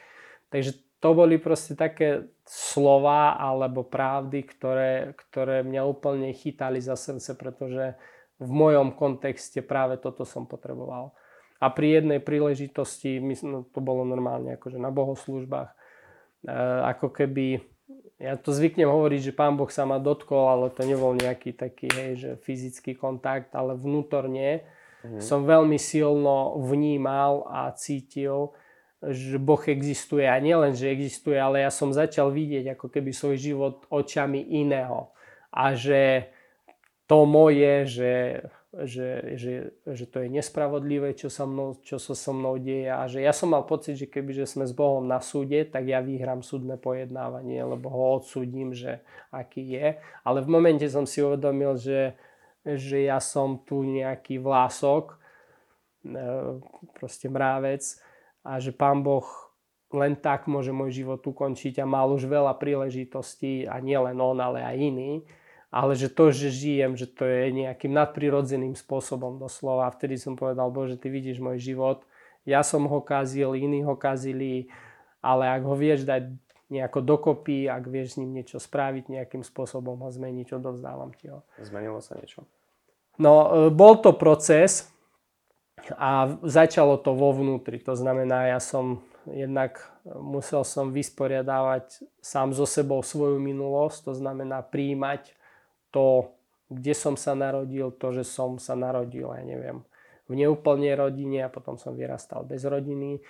Takže 0.51 0.71
to 0.99 1.09
boli 1.15 1.39
proste 1.39 1.79
také 1.79 2.27
slova 2.43 3.39
alebo 3.39 3.87
pravdy, 3.87 4.43
ktoré, 4.51 5.15
ktoré 5.15 5.63
mňa 5.63 5.81
úplne 5.87 6.35
chytali 6.35 6.83
za 6.83 6.99
srdce, 6.99 7.39
pretože 7.39 7.95
v 8.35 8.49
mojom 8.51 8.91
kontexte 8.99 9.63
práve 9.63 9.95
toto 9.95 10.27
som 10.27 10.43
potreboval. 10.43 11.15
A 11.57 11.73
pri 11.73 12.01
jednej 12.01 12.21
príležitosti, 12.21 13.17
no, 13.41 13.65
to 13.73 13.79
bolo 13.81 14.05
normálne 14.05 14.53
akože 14.57 14.77
na 14.77 14.93
bohoslužbách, 14.93 15.69
e, 15.69 16.53
ako 16.93 17.09
keby, 17.09 17.65
ja 18.21 18.37
to 18.37 18.53
zvyknem 18.53 18.89
hovoriť, 18.89 19.31
že 19.31 19.37
pán 19.37 19.57
Boh 19.57 19.69
sa 19.69 19.89
ma 19.89 19.97
dotkol, 19.97 20.45
ale 20.45 20.65
to 20.69 20.85
nebol 20.85 21.17
nejaký 21.17 21.57
taký, 21.57 21.89
hej, 21.89 22.11
že 22.17 22.29
fyzický 22.45 22.93
kontakt, 22.93 23.57
ale 23.57 23.73
vnútorne 23.73 24.65
mhm. 25.01 25.21
som 25.21 25.49
veľmi 25.49 25.81
silno 25.81 26.61
vnímal 26.61 27.49
a 27.49 27.73
cítil, 27.73 28.53
že 28.97 29.37
Boh 29.37 29.61
existuje 29.61 30.25
a 30.25 30.41
nielen, 30.41 30.73
že 30.73 30.89
existuje, 30.89 31.37
ale 31.37 31.61
ja 31.61 31.69
som 31.69 31.93
začal 31.93 32.33
vidieť 32.33 32.73
ako 32.73 32.89
keby 32.89 33.13
svoj 33.13 33.37
život 33.37 33.75
očami 33.93 34.41
iného. 34.57 35.13
A 35.53 35.77
že 35.77 36.33
to 37.05 37.23
moje, 37.29 37.85
že 37.85 38.11
že, 38.75 39.39
že, 39.39 39.53
že 39.87 40.05
to 40.11 40.19
je 40.19 40.27
nespravodlivé, 40.27 41.15
čo 41.15 41.31
sa, 41.31 41.47
mnou, 41.47 41.79
čo 41.79 41.95
sa 41.95 42.11
so 42.11 42.35
mnou 42.35 42.59
deje 42.59 42.91
a 42.91 43.07
že 43.07 43.23
ja 43.23 43.31
som 43.31 43.55
mal 43.55 43.63
pocit, 43.63 43.95
že 43.95 44.11
keby 44.11 44.35
že 44.35 44.43
sme 44.43 44.67
s 44.67 44.75
Bohom 44.75 45.07
na 45.07 45.23
súde, 45.23 45.63
tak 45.63 45.87
ja 45.87 46.03
vyhrám 46.03 46.43
súdne 46.43 46.75
pojednávanie, 46.75 47.63
lebo 47.63 47.87
ho 47.87 48.19
odsúdim, 48.19 48.75
že 48.75 48.99
aký 49.31 49.63
je. 49.71 49.87
Ale 50.27 50.43
v 50.43 50.51
momente 50.51 50.83
som 50.91 51.07
si 51.07 51.23
uvedomil, 51.23 51.79
že, 51.79 52.19
že 52.67 53.07
ja 53.07 53.23
som 53.23 53.63
tu 53.63 53.87
nejaký 53.87 54.43
vlások, 54.43 55.15
e, 56.03 56.19
proste 56.99 57.31
mrávec 57.31 57.87
a 58.43 58.59
že 58.59 58.75
Pán 58.75 58.99
Boh 58.99 59.25
len 59.95 60.19
tak 60.19 60.51
môže 60.51 60.75
môj 60.75 60.91
život 60.91 61.23
ukončiť 61.23 61.79
a 61.79 61.87
mal 61.87 62.11
už 62.11 62.27
veľa 62.27 62.59
príležitostí 62.59 63.63
a 63.63 63.79
nielen 63.79 64.19
on, 64.19 64.43
ale 64.43 64.59
aj 64.59 64.75
iní 64.75 65.23
ale 65.67 65.99
že 65.99 66.07
to, 66.07 66.31
že 66.31 66.47
žijem, 66.53 66.95
že 66.95 67.07
to 67.07 67.27
je 67.27 67.51
nejakým 67.51 67.91
nadprirodzeným 67.91 68.75
spôsobom 68.75 69.35
doslova. 69.35 69.91
A 69.91 69.95
vtedy 69.95 70.15
som 70.15 70.39
povedal, 70.39 70.71
Bože, 70.71 70.95
ty 70.95 71.11
vidíš 71.11 71.43
môj 71.43 71.59
život, 71.59 72.07
ja 72.47 72.63
som 72.63 72.87
ho 72.87 72.99
kazil, 73.03 73.59
iní 73.59 73.83
ho 73.83 73.99
kazili, 73.99 74.71
ale 75.19 75.51
ak 75.51 75.67
ho 75.67 75.75
vieš 75.75 76.07
dať 76.07 76.31
nejako 76.71 76.99
dokopy, 77.03 77.67
ak 77.67 77.83
vieš 77.87 78.15
s 78.15 78.19
ním 78.23 78.39
niečo 78.39 78.59
spraviť, 78.59 79.11
nejakým 79.11 79.43
spôsobom 79.43 79.99
ho 79.99 80.09
zmeniť, 80.11 80.55
odovzdávam 80.55 81.11
ti 81.15 81.27
ho. 81.27 81.43
Zmenilo 81.59 81.99
sa 81.99 82.15
niečo? 82.15 82.47
No, 83.19 83.67
e, 83.67 83.71
bol 83.71 83.99
to 83.99 84.15
proces 84.15 84.87
a 85.95 86.39
začalo 86.43 86.99
to 86.99 87.15
vo 87.15 87.35
vnútri. 87.35 87.79
To 87.83 87.95
znamená, 87.95 88.51
ja 88.51 88.59
som 88.59 89.03
jednak 89.27 89.83
musel 90.07 90.63
som 90.63 90.95
vysporiadávať 90.95 92.03
sám 92.23 92.55
so 92.55 92.63
sebou 92.63 93.03
svoju 93.03 93.39
minulosť, 93.43 94.11
to 94.11 94.13
znamená 94.15 94.63
príjmať 94.63 95.35
to, 95.91 96.33
kde 96.67 96.93
som 96.93 97.15
sa 97.15 97.31
narodil, 97.31 97.95
to, 97.95 98.11
že 98.11 98.27
som 98.27 98.59
sa 98.59 98.75
narodil, 98.75 99.31
ja 99.31 99.43
neviem, 99.43 99.83
v 100.27 100.33
neúplnej 100.35 100.95
rodine 100.99 101.47
a 101.47 101.53
potom 101.53 101.79
som 101.79 101.95
vyrastal 101.95 102.43
bez 102.43 102.67
rodiny. 102.67 103.23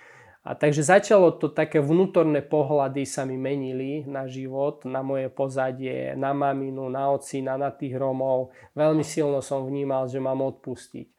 A 0.47 0.55
takže 0.55 0.79
začalo 0.79 1.35
to 1.35 1.51
také 1.51 1.83
vnútorné 1.83 2.39
pohľady 2.39 3.03
sa 3.03 3.27
mi 3.27 3.35
menili 3.35 4.07
na 4.07 4.31
život, 4.31 4.87
na 4.87 5.03
moje 5.03 5.27
pozadie, 5.27 6.15
na 6.15 6.31
maminu, 6.31 6.87
na 6.87 7.11
ocina, 7.11 7.59
na 7.59 7.67
tých 7.67 7.99
Romov. 7.99 8.55
Veľmi 8.71 9.03
silno 9.03 9.43
som 9.43 9.67
vnímal, 9.67 10.07
že 10.07 10.23
mám 10.23 10.39
odpustiť. 10.39 11.11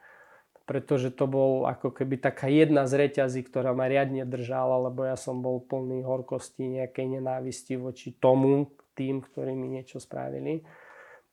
Pretože 0.64 1.12
to 1.12 1.28
bol 1.28 1.68
ako 1.68 1.92
keby 1.92 2.20
taká 2.20 2.48
jedna 2.48 2.88
z 2.88 3.04
reťazí, 3.04 3.44
ktorá 3.44 3.76
ma 3.76 3.84
riadne 3.84 4.24
držala, 4.24 4.88
lebo 4.88 5.04
ja 5.04 5.16
som 5.16 5.44
bol 5.44 5.60
plný 5.60 6.04
horkosti, 6.08 6.80
nejakej 6.80 7.20
nenávisti 7.20 7.76
voči 7.76 8.16
tomu, 8.16 8.72
tým, 8.96 9.20
ktorí 9.20 9.52
mi 9.52 9.76
niečo 9.76 10.00
spravili. 10.00 10.64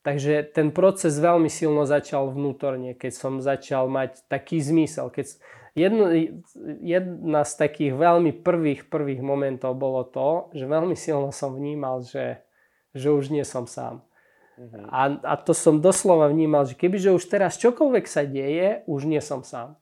Takže 0.05 0.53
ten 0.53 0.69
proces 0.69 1.17
veľmi 1.17 1.49
silno 1.49 1.89
začal 1.89 2.29
vnútorne, 2.29 2.93
keď 2.93 3.09
som 3.09 3.33
začal 3.41 3.89
mať 3.89 4.29
taký 4.29 4.61
zmysel. 4.61 5.09
Keď 5.09 5.41
jedno, 5.73 6.13
jedna 6.85 7.41
z 7.41 7.53
takých 7.57 7.97
veľmi 7.97 8.31
prvých, 8.45 8.85
prvých 8.85 9.25
momentov 9.25 9.73
bolo 9.73 10.05
to, 10.05 10.53
že 10.53 10.69
veľmi 10.69 10.93
silno 10.93 11.33
som 11.33 11.57
vnímal, 11.57 12.05
že, 12.05 12.45
že 12.93 13.09
už 13.09 13.33
nie 13.33 13.41
som 13.41 13.65
sám. 13.65 14.05
Mhm. 14.61 14.87
A, 14.93 15.01
a 15.25 15.33
to 15.41 15.57
som 15.57 15.81
doslova 15.81 16.29
vnímal, 16.29 16.69
že 16.69 16.77
kebyže 16.77 17.09
už 17.09 17.25
teraz 17.25 17.57
čokoľvek 17.57 18.05
sa 18.05 18.23
deje, 18.29 18.85
už 18.85 19.09
nie 19.09 19.19
som 19.25 19.41
sám. 19.41 19.73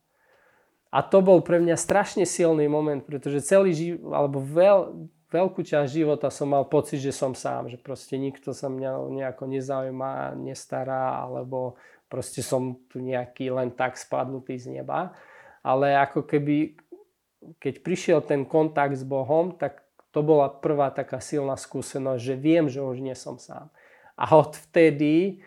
A 0.93 1.01
to 1.01 1.19
bol 1.26 1.41
pre 1.43 1.59
mňa 1.59 1.74
strašne 1.76 2.24
silný 2.24 2.69
moment, 2.69 3.01
pretože 3.01 3.43
celý 3.43 3.74
život, 3.74 4.13
alebo 4.13 4.38
veľ, 4.39 5.09
veľkú 5.34 5.65
časť 5.65 5.89
života 5.89 6.29
som 6.29 6.53
mal 6.53 6.69
pocit, 6.69 7.01
že 7.01 7.09
som 7.09 7.34
sám, 7.34 7.73
že 7.73 7.81
proste 7.81 8.21
nikto 8.21 8.53
sa 8.53 8.69
mňa 8.69 9.09
nejako 9.09 9.49
nezaujíma, 9.49 10.38
nestará, 10.38 11.17
alebo 11.25 11.73
proste 12.05 12.45
som 12.45 12.77
tu 12.93 13.01
nejaký 13.01 13.49
len 13.49 13.73
tak 13.73 13.97
spadnutý 13.97 14.61
z 14.61 14.77
neba. 14.79 15.17
Ale 15.65 15.97
ako 15.97 16.29
keby, 16.29 16.77
keď 17.57 17.73
prišiel 17.81 18.19
ten 18.21 18.45
kontakt 18.45 18.93
s 18.93 19.01
Bohom, 19.01 19.57
tak 19.57 19.81
to 20.13 20.21
bola 20.21 20.53
prvá 20.53 20.93
taká 20.93 21.17
silná 21.17 21.57
skúsenosť, 21.57 22.21
že 22.21 22.36
viem, 22.38 22.69
že 22.69 22.86
už 22.86 23.01
nie 23.01 23.17
som 23.17 23.41
sám. 23.41 23.73
A 24.13 24.38
od 24.38 24.53
vtedy 24.53 25.41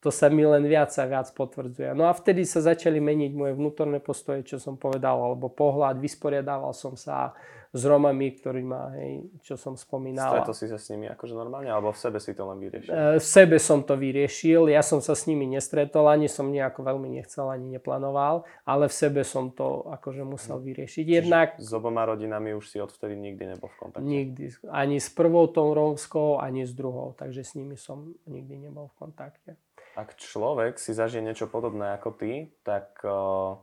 to 0.00 0.08
sa 0.08 0.32
mi 0.32 0.46
len 0.46 0.64
viac 0.64 0.88
a 0.96 1.04
viac 1.04 1.28
potvrdzuje. 1.34 1.92
No 1.92 2.08
a 2.08 2.16
vtedy 2.16 2.48
sa 2.48 2.64
začali 2.64 3.02
meniť 3.02 3.36
moje 3.36 3.52
vnútorné 3.52 4.00
postoje, 4.00 4.46
čo 4.46 4.56
som 4.56 4.80
povedal, 4.80 5.18
alebo 5.18 5.52
pohľad, 5.52 6.00
vysporiadával 6.00 6.72
som 6.72 6.96
sa 6.96 7.36
s 7.70 7.82
Romami, 7.86 8.34
ktorý 8.34 8.66
má, 8.66 8.90
hej, 8.98 9.30
čo 9.46 9.54
som 9.54 9.78
spomínal. 9.78 10.42
Stretol 10.42 10.54
si 10.58 10.66
sa 10.66 10.74
s 10.74 10.90
nimi 10.90 11.06
akože 11.06 11.38
normálne, 11.38 11.70
alebo 11.70 11.94
v 11.94 12.02
sebe 12.02 12.18
si 12.18 12.34
to 12.34 12.42
len 12.50 12.58
vyriešil? 12.58 12.90
E, 12.90 13.22
v 13.22 13.24
sebe 13.24 13.56
som 13.62 13.86
to 13.86 13.94
vyriešil, 13.94 14.66
ja 14.66 14.82
som 14.82 14.98
sa 14.98 15.14
s 15.14 15.30
nimi 15.30 15.46
nestretol, 15.46 16.10
ani 16.10 16.26
som 16.26 16.50
nejako 16.50 16.82
veľmi 16.82 17.14
nechcel, 17.14 17.46
ani 17.46 17.78
neplánoval, 17.78 18.42
ale 18.66 18.90
v 18.90 18.94
sebe 18.94 19.22
som 19.22 19.54
to 19.54 19.86
akože 19.86 20.26
musel 20.26 20.58
mhm. 20.58 20.64
vyriešiť. 20.66 21.06
Jednak... 21.22 21.48
s 21.62 21.70
oboma 21.70 22.02
rodinami 22.10 22.58
už 22.58 22.66
si 22.66 22.82
odvtedy 22.82 23.14
nikdy 23.14 23.54
nebol 23.54 23.70
v 23.70 23.76
kontakte? 23.78 24.02
Nikdy. 24.02 24.44
Ani 24.66 24.98
s 24.98 25.06
prvou 25.06 25.46
tou 25.46 25.70
rómskou, 25.70 26.42
ani 26.42 26.66
s 26.66 26.74
druhou, 26.74 27.14
takže 27.14 27.46
s 27.46 27.54
nimi 27.54 27.78
som 27.78 28.18
nikdy 28.26 28.66
nebol 28.66 28.90
v 28.90 28.94
kontakte. 28.98 29.50
Ak 29.94 30.18
človek 30.18 30.78
si 30.78 30.90
zažije 30.90 31.22
niečo 31.22 31.46
podobné 31.46 31.94
ako 31.94 32.18
ty, 32.18 32.50
tak 32.66 32.98
uh 33.06 33.62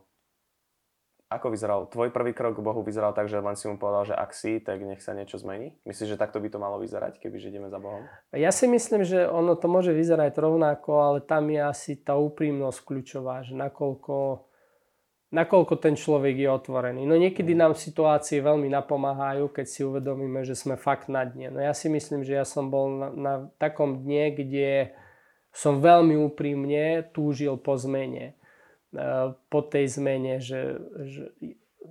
ako 1.28 1.52
vyzeral, 1.52 1.84
tvoj 1.92 2.08
prvý 2.08 2.32
krok 2.32 2.56
k 2.56 2.64
Bohu 2.64 2.80
vyzeral 2.80 3.12
tak, 3.12 3.28
že 3.28 3.36
len 3.36 3.52
si 3.52 3.68
mu 3.68 3.76
povedal, 3.76 4.08
že 4.08 4.14
ak 4.16 4.32
si, 4.32 4.64
tak 4.64 4.80
nech 4.80 5.04
sa 5.04 5.12
niečo 5.12 5.36
zmení? 5.36 5.76
Myslíš, 5.84 6.16
že 6.16 6.20
takto 6.20 6.40
by 6.40 6.48
to 6.48 6.56
malo 6.56 6.80
vyzerať, 6.80 7.20
keby 7.20 7.36
že 7.36 7.52
ideme 7.52 7.68
za 7.68 7.76
Bohom? 7.76 8.00
Ja 8.32 8.48
si 8.48 8.64
myslím, 8.64 9.04
že 9.04 9.28
ono 9.28 9.52
to 9.52 9.68
môže 9.68 9.92
vyzerať 9.92 10.32
rovnako, 10.40 10.90
ale 10.96 11.18
tam 11.20 11.52
je 11.52 11.60
asi 11.60 12.00
tá 12.00 12.16
úprimnosť 12.16 12.80
kľúčová, 12.80 13.44
že 13.44 13.52
nakoľko, 13.52 14.16
nakoľko 15.36 15.74
ten 15.76 16.00
človek 16.00 16.32
je 16.32 16.48
otvorený. 16.48 17.04
No 17.04 17.20
niekedy 17.20 17.52
mm. 17.52 17.60
nám 17.60 17.72
situácie 17.76 18.40
veľmi 18.40 18.72
napomáhajú, 18.72 19.52
keď 19.52 19.66
si 19.68 19.84
uvedomíme, 19.84 20.48
že 20.48 20.56
sme 20.56 20.80
fakt 20.80 21.12
na 21.12 21.28
dne. 21.28 21.52
No 21.52 21.60
ja 21.60 21.76
si 21.76 21.92
myslím, 21.92 22.24
že 22.24 22.40
ja 22.40 22.48
som 22.48 22.72
bol 22.72 22.88
na, 22.88 23.08
na 23.12 23.34
takom 23.60 24.00
dne, 24.00 24.32
kde 24.32 24.96
som 25.52 25.84
veľmi 25.84 26.16
úprimne 26.16 27.04
túžil 27.12 27.60
po 27.60 27.76
zmene. 27.76 28.37
Po 29.52 29.60
tej 29.60 29.84
zmene, 29.90 30.40
že, 30.40 30.80
že 31.04 31.22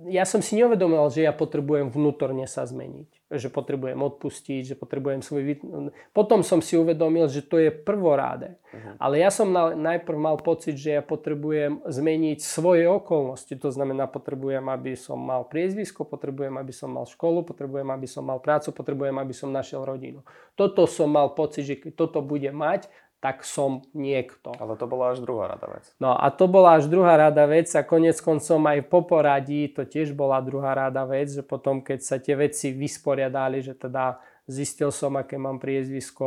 ja 0.06 0.22
som 0.22 0.38
si 0.38 0.54
neuvedomil, 0.54 1.10
že 1.10 1.26
ja 1.26 1.34
potrebujem 1.34 1.90
vnútorne 1.90 2.46
sa 2.46 2.62
zmeniť. 2.62 3.10
Že 3.34 3.48
potrebujem 3.50 3.98
odpustiť, 3.98 4.62
že 4.72 4.74
potrebujem 4.78 5.26
svoj... 5.26 5.58
Potom 6.14 6.46
som 6.46 6.62
si 6.62 6.78
uvedomil, 6.78 7.26
že 7.26 7.42
to 7.42 7.58
je 7.58 7.74
prvoráde. 7.74 8.54
Uh-huh. 8.70 8.94
Ale 9.02 9.18
ja 9.18 9.34
som 9.34 9.50
na, 9.50 9.74
najprv 9.74 10.14
mal 10.14 10.36
pocit, 10.38 10.78
že 10.78 11.00
ja 11.00 11.02
potrebujem 11.02 11.82
zmeniť 11.82 12.38
svoje 12.38 12.86
okolnosti. 12.86 13.50
To 13.58 13.74
znamená, 13.74 14.06
potrebujem, 14.06 14.62
aby 14.70 14.94
som 14.94 15.18
mal 15.18 15.42
priezvisko, 15.50 16.06
potrebujem, 16.06 16.54
aby 16.54 16.70
som 16.70 16.94
mal 16.94 17.04
školu, 17.08 17.42
potrebujem, 17.42 17.90
aby 17.90 18.06
som 18.06 18.22
mal 18.22 18.38
prácu, 18.38 18.70
potrebujem, 18.70 19.18
aby 19.18 19.34
som 19.34 19.50
našiel 19.50 19.82
rodinu. 19.82 20.22
Toto 20.54 20.86
som 20.86 21.10
mal 21.10 21.34
pocit, 21.34 21.66
že 21.66 21.74
keď 21.74 21.92
toto 22.06 22.22
bude 22.22 22.54
mať, 22.54 22.86
tak 23.18 23.42
som 23.42 23.82
niekto. 23.98 24.54
Ale 24.62 24.78
to 24.78 24.86
bola 24.86 25.10
až 25.10 25.26
druhá 25.26 25.50
rada 25.50 25.66
vec. 25.66 25.90
No 25.98 26.14
a 26.14 26.30
to 26.30 26.46
bola 26.46 26.78
až 26.78 26.86
druhá 26.86 27.18
rada 27.18 27.44
vec 27.50 27.66
a 27.74 27.82
konec 27.82 28.14
koncom 28.22 28.62
aj 28.70 28.78
po 28.86 29.02
poradí 29.02 29.66
to 29.74 29.82
tiež 29.82 30.14
bola 30.14 30.38
druhá 30.38 30.74
rada 30.74 31.02
vec, 31.02 31.34
že 31.34 31.42
potom 31.42 31.82
keď 31.82 31.98
sa 31.98 32.16
tie 32.22 32.38
veci 32.38 32.70
vysporiadali, 32.70 33.58
že 33.58 33.74
teda 33.74 34.22
zistil 34.46 34.94
som, 34.94 35.18
aké 35.18 35.34
mám 35.34 35.58
priezvisko, 35.58 36.26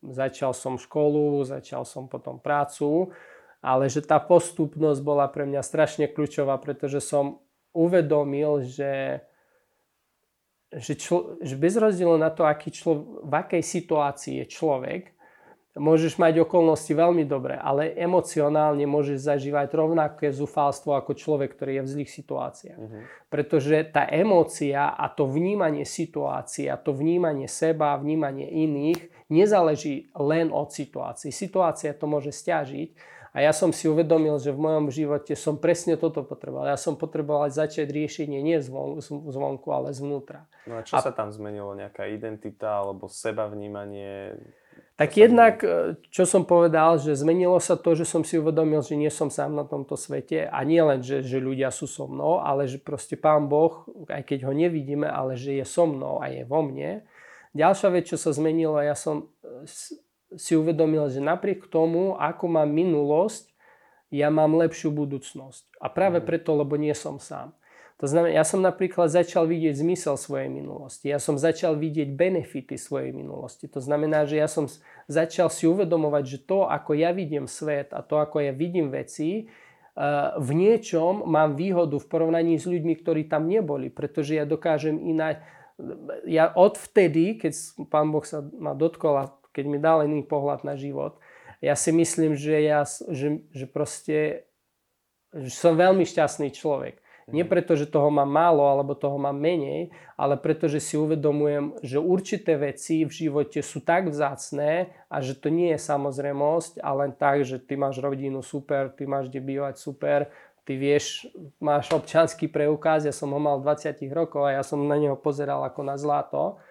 začal 0.00 0.56
som 0.56 0.80
školu, 0.80 1.44
začal 1.44 1.84
som 1.84 2.08
potom 2.08 2.40
prácu, 2.40 3.12
ale 3.60 3.92
že 3.92 4.00
tá 4.00 4.16
postupnosť 4.16 5.00
bola 5.04 5.28
pre 5.28 5.44
mňa 5.44 5.60
strašne 5.60 6.08
kľúčová, 6.08 6.56
pretože 6.56 7.04
som 7.04 7.44
uvedomil, 7.76 8.64
že 8.64 9.20
že, 10.66 10.98
člo, 10.98 11.38
že 11.40 11.54
bez 11.54 11.78
rozdielu 11.78 12.18
na 12.18 12.28
to, 12.28 12.42
aký 12.42 12.74
člo, 12.74 13.22
v 13.22 13.32
akej 13.32 13.62
situácii 13.62 14.44
je 14.44 14.46
človek, 14.50 15.15
môžeš 15.76 16.16
mať 16.16 16.40
okolnosti 16.42 16.88
veľmi 16.88 17.28
dobré, 17.28 17.60
ale 17.60 17.92
emocionálne 17.94 18.88
môžeš 18.88 19.28
zažívať 19.28 19.68
rovnaké 19.76 20.32
zúfalstvo 20.32 20.96
ako 20.96 21.12
človek, 21.12 21.52
ktorý 21.52 21.80
je 21.80 21.82
v 21.84 21.92
zlých 21.92 22.10
situáciách. 22.10 22.80
Uh-huh. 22.80 23.02
Pretože 23.28 23.84
tá 23.92 24.08
emócia 24.08 24.96
a 24.96 25.06
to 25.12 25.28
vnímanie 25.28 25.84
situácie 25.84 26.72
a 26.72 26.80
to 26.80 26.96
vnímanie 26.96 27.46
seba, 27.46 28.00
vnímanie 28.00 28.48
iných 28.48 29.28
nezáleží 29.28 30.08
len 30.16 30.48
od 30.48 30.72
situácií. 30.72 31.28
Situácia 31.28 31.92
to 31.92 32.08
môže 32.08 32.32
stiažiť 32.32 33.16
a 33.36 33.44
ja 33.44 33.52
som 33.52 33.68
si 33.68 33.84
uvedomil, 33.84 34.40
že 34.40 34.48
v 34.48 34.64
mojom 34.64 34.88
živote 34.88 35.36
som 35.36 35.60
presne 35.60 36.00
toto 36.00 36.24
potreboval. 36.24 36.72
Ja 36.72 36.80
som 36.80 36.96
potreboval 36.96 37.52
začať 37.52 37.84
riešenie 37.92 38.40
nie 38.40 38.56
zvon, 38.64 38.96
zvonku, 39.04 39.68
ale 39.76 39.92
zvnútra. 39.92 40.48
No 40.64 40.80
a 40.80 40.82
čo 40.82 40.96
a... 40.96 41.04
sa 41.04 41.12
tam 41.12 41.28
zmenilo? 41.28 41.76
Nejaká 41.76 42.08
identita 42.08 42.80
alebo 42.80 43.12
seba 43.12 43.44
Tak 44.96 45.12
jednak, 45.12 45.60
e, 45.60 46.00
čo 46.08 46.24
som 46.24 46.48
povedal, 46.48 46.96
že 46.96 47.12
zmenilo 47.12 47.60
sa 47.60 47.76
to, 47.76 47.92
že 47.92 48.08
som 48.08 48.24
si 48.24 48.40
uvedomil, 48.40 48.80
že 48.80 48.96
nie 48.96 49.12
som 49.12 49.28
sám 49.28 49.52
na 49.52 49.68
tomto 49.68 49.92
svete 49.92 50.48
a 50.48 50.58
nie 50.64 50.80
len, 50.80 51.04
že, 51.04 51.20
že 51.20 51.36
ľudia 51.36 51.68
sú 51.68 51.84
so 51.84 52.08
mnou, 52.08 52.40
ale 52.40 52.64
že 52.64 52.80
proste 52.80 53.12
Pán 53.12 53.44
Boh, 53.44 53.84
aj 54.08 54.24
keď 54.24 54.48
ho 54.48 54.56
nevidíme, 54.56 55.04
ale 55.04 55.36
že 55.36 55.52
je 55.60 55.68
so 55.68 55.84
mnou 55.84 56.24
a 56.24 56.32
je 56.32 56.48
vo 56.48 56.64
mne. 56.64 57.04
Ďalšia 57.52 57.88
vec, 57.92 58.08
čo 58.08 58.16
sa 58.16 58.32
zmenilo, 58.32 58.80
ja 58.80 58.96
som 58.96 59.28
e, 59.44 59.68
si 60.32 60.52
uvedomil, 60.56 61.12
že 61.12 61.20
napriek 61.20 61.68
tomu, 61.68 62.16
ako 62.16 62.48
mám 62.48 62.72
minulosť, 62.72 63.52
ja 64.08 64.32
mám 64.32 64.56
lepšiu 64.56 64.96
budúcnosť. 64.96 65.76
A 65.76 65.92
práve 65.92 66.24
mhm. 66.24 66.26
preto, 66.26 66.56
lebo 66.56 66.80
nie 66.80 66.96
som 66.96 67.20
sám. 67.20 67.52
To 67.96 68.04
znamená, 68.04 68.36
ja 68.36 68.44
som 68.44 68.60
napríklad 68.60 69.08
začal 69.08 69.48
vidieť 69.48 69.80
zmysel 69.80 70.20
svojej 70.20 70.52
minulosti. 70.52 71.08
Ja 71.08 71.16
som 71.16 71.40
začal 71.40 71.80
vidieť 71.80 72.12
benefity 72.12 72.76
svojej 72.76 73.16
minulosti. 73.16 73.72
To 73.72 73.80
znamená, 73.80 74.28
že 74.28 74.36
ja 74.36 74.44
som 74.52 74.68
začal 75.08 75.48
si 75.48 75.64
uvedomovať, 75.64 76.24
že 76.28 76.38
to, 76.44 76.68
ako 76.68 76.92
ja 76.92 77.16
vidím 77.16 77.48
svet 77.48 77.96
a 77.96 78.04
to, 78.04 78.20
ako 78.20 78.44
ja 78.44 78.52
vidím 78.52 78.92
veci, 78.92 79.48
eh, 79.48 80.02
v 80.36 80.50
niečom 80.52 81.24
mám 81.24 81.56
výhodu 81.56 81.96
v 81.96 82.04
porovnaní 82.04 82.60
s 82.60 82.68
ľuďmi, 82.68 83.00
ktorí 83.00 83.32
tam 83.32 83.48
neboli, 83.48 83.88
pretože 83.88 84.36
ja 84.36 84.44
dokážem 84.44 85.00
ináč... 85.00 85.40
Ja 86.28 86.52
odvtedy, 86.52 87.36
keď 87.40 87.52
pán 87.88 88.08
Boh 88.08 88.24
sa 88.24 88.40
ma 88.40 88.72
dotkol 88.72 89.14
a 89.16 89.32
keď 89.56 89.64
mi 89.68 89.76
dal 89.80 90.04
iný 90.04 90.24
pohľad 90.24 90.64
na 90.68 90.76
život, 90.76 91.16
ja 91.64 91.72
si 91.72 91.92
myslím, 91.96 92.36
že, 92.36 92.60
ja, 92.60 92.84
že, 93.08 93.40
že 93.56 93.64
proste 93.64 94.48
že 95.36 95.52
som 95.52 95.76
veľmi 95.76 96.04
šťastný 96.04 96.52
človek. 96.52 97.00
Nie 97.26 97.42
mhm. 97.42 97.50
preto, 97.50 97.74
že 97.74 97.90
toho 97.90 98.06
mám 98.06 98.30
málo 98.30 98.62
alebo 98.62 98.94
toho 98.94 99.18
mám 99.18 99.34
menej, 99.34 99.90
ale 100.14 100.38
preto, 100.38 100.70
že 100.70 100.78
si 100.78 100.94
uvedomujem, 100.94 101.74
že 101.82 101.98
určité 101.98 102.54
veci 102.54 103.02
v 103.02 103.10
živote 103.10 103.58
sú 103.66 103.82
tak 103.82 104.14
vzácné 104.14 104.94
a 105.10 105.18
že 105.18 105.34
to 105.34 105.50
nie 105.50 105.74
je 105.74 105.80
samozrejmosť 105.82 106.78
a 106.78 106.90
len 106.94 107.10
tak, 107.10 107.42
že 107.42 107.58
ty 107.58 107.74
máš 107.74 107.98
rodinu 107.98 108.46
super, 108.46 108.94
ty 108.94 109.10
máš 109.10 109.26
kde 109.26 109.42
bývať 109.42 109.74
super, 109.74 110.30
ty 110.62 110.78
vieš, 110.78 111.26
máš 111.58 111.90
občanský 111.90 112.46
preukaz, 112.46 113.02
ja 113.02 113.14
som 113.14 113.34
ho 113.34 113.40
mal 113.42 113.58
20 113.58 114.06
rokov 114.14 114.46
a 114.46 114.58
ja 114.58 114.62
som 114.62 114.82
na 114.86 114.94
neho 114.94 115.18
pozeral 115.18 115.66
ako 115.66 115.82
na 115.82 115.98
zlato. 115.98 116.62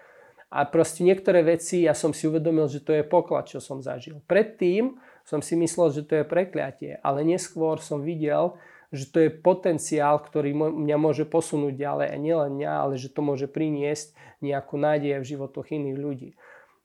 A 0.48 0.64
proste 0.64 1.04
niektoré 1.04 1.44
veci 1.44 1.84
ja 1.84 1.92
som 1.92 2.16
si 2.16 2.32
uvedomil, 2.32 2.72
že 2.72 2.80
to 2.80 2.96
je 2.96 3.04
poklad, 3.04 3.52
čo 3.52 3.60
som 3.60 3.84
zažil. 3.84 4.24
Predtým 4.24 4.96
som 5.28 5.44
si 5.44 5.60
myslel, 5.60 5.92
že 5.92 6.08
to 6.08 6.16
je 6.22 6.24
prekliatie, 6.24 6.96
ale 7.04 7.28
neskôr 7.28 7.76
som 7.84 8.00
videl, 8.00 8.56
že 8.96 9.12
to 9.12 9.18
je 9.28 9.30
potenciál, 9.30 10.18
ktorý 10.24 10.56
mňa 10.56 10.98
môže 10.98 11.28
posunúť 11.28 11.76
ďalej 11.76 12.08
a 12.10 12.16
nielen 12.16 12.52
mňa, 12.56 12.72
ale 12.72 12.94
že 12.96 13.12
to 13.12 13.20
môže 13.20 13.52
priniesť 13.52 14.16
nejakú 14.40 14.80
nádej 14.80 15.20
v 15.20 15.30
životoch 15.36 15.68
iných 15.70 15.98
ľudí. 16.00 16.30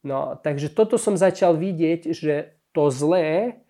No, 0.02 0.34
takže 0.36 0.72
toto 0.72 0.98
som 0.98 1.14
začal 1.14 1.54
vidieť, 1.54 2.10
že 2.10 2.56
to 2.74 2.90
zlé 2.90 3.60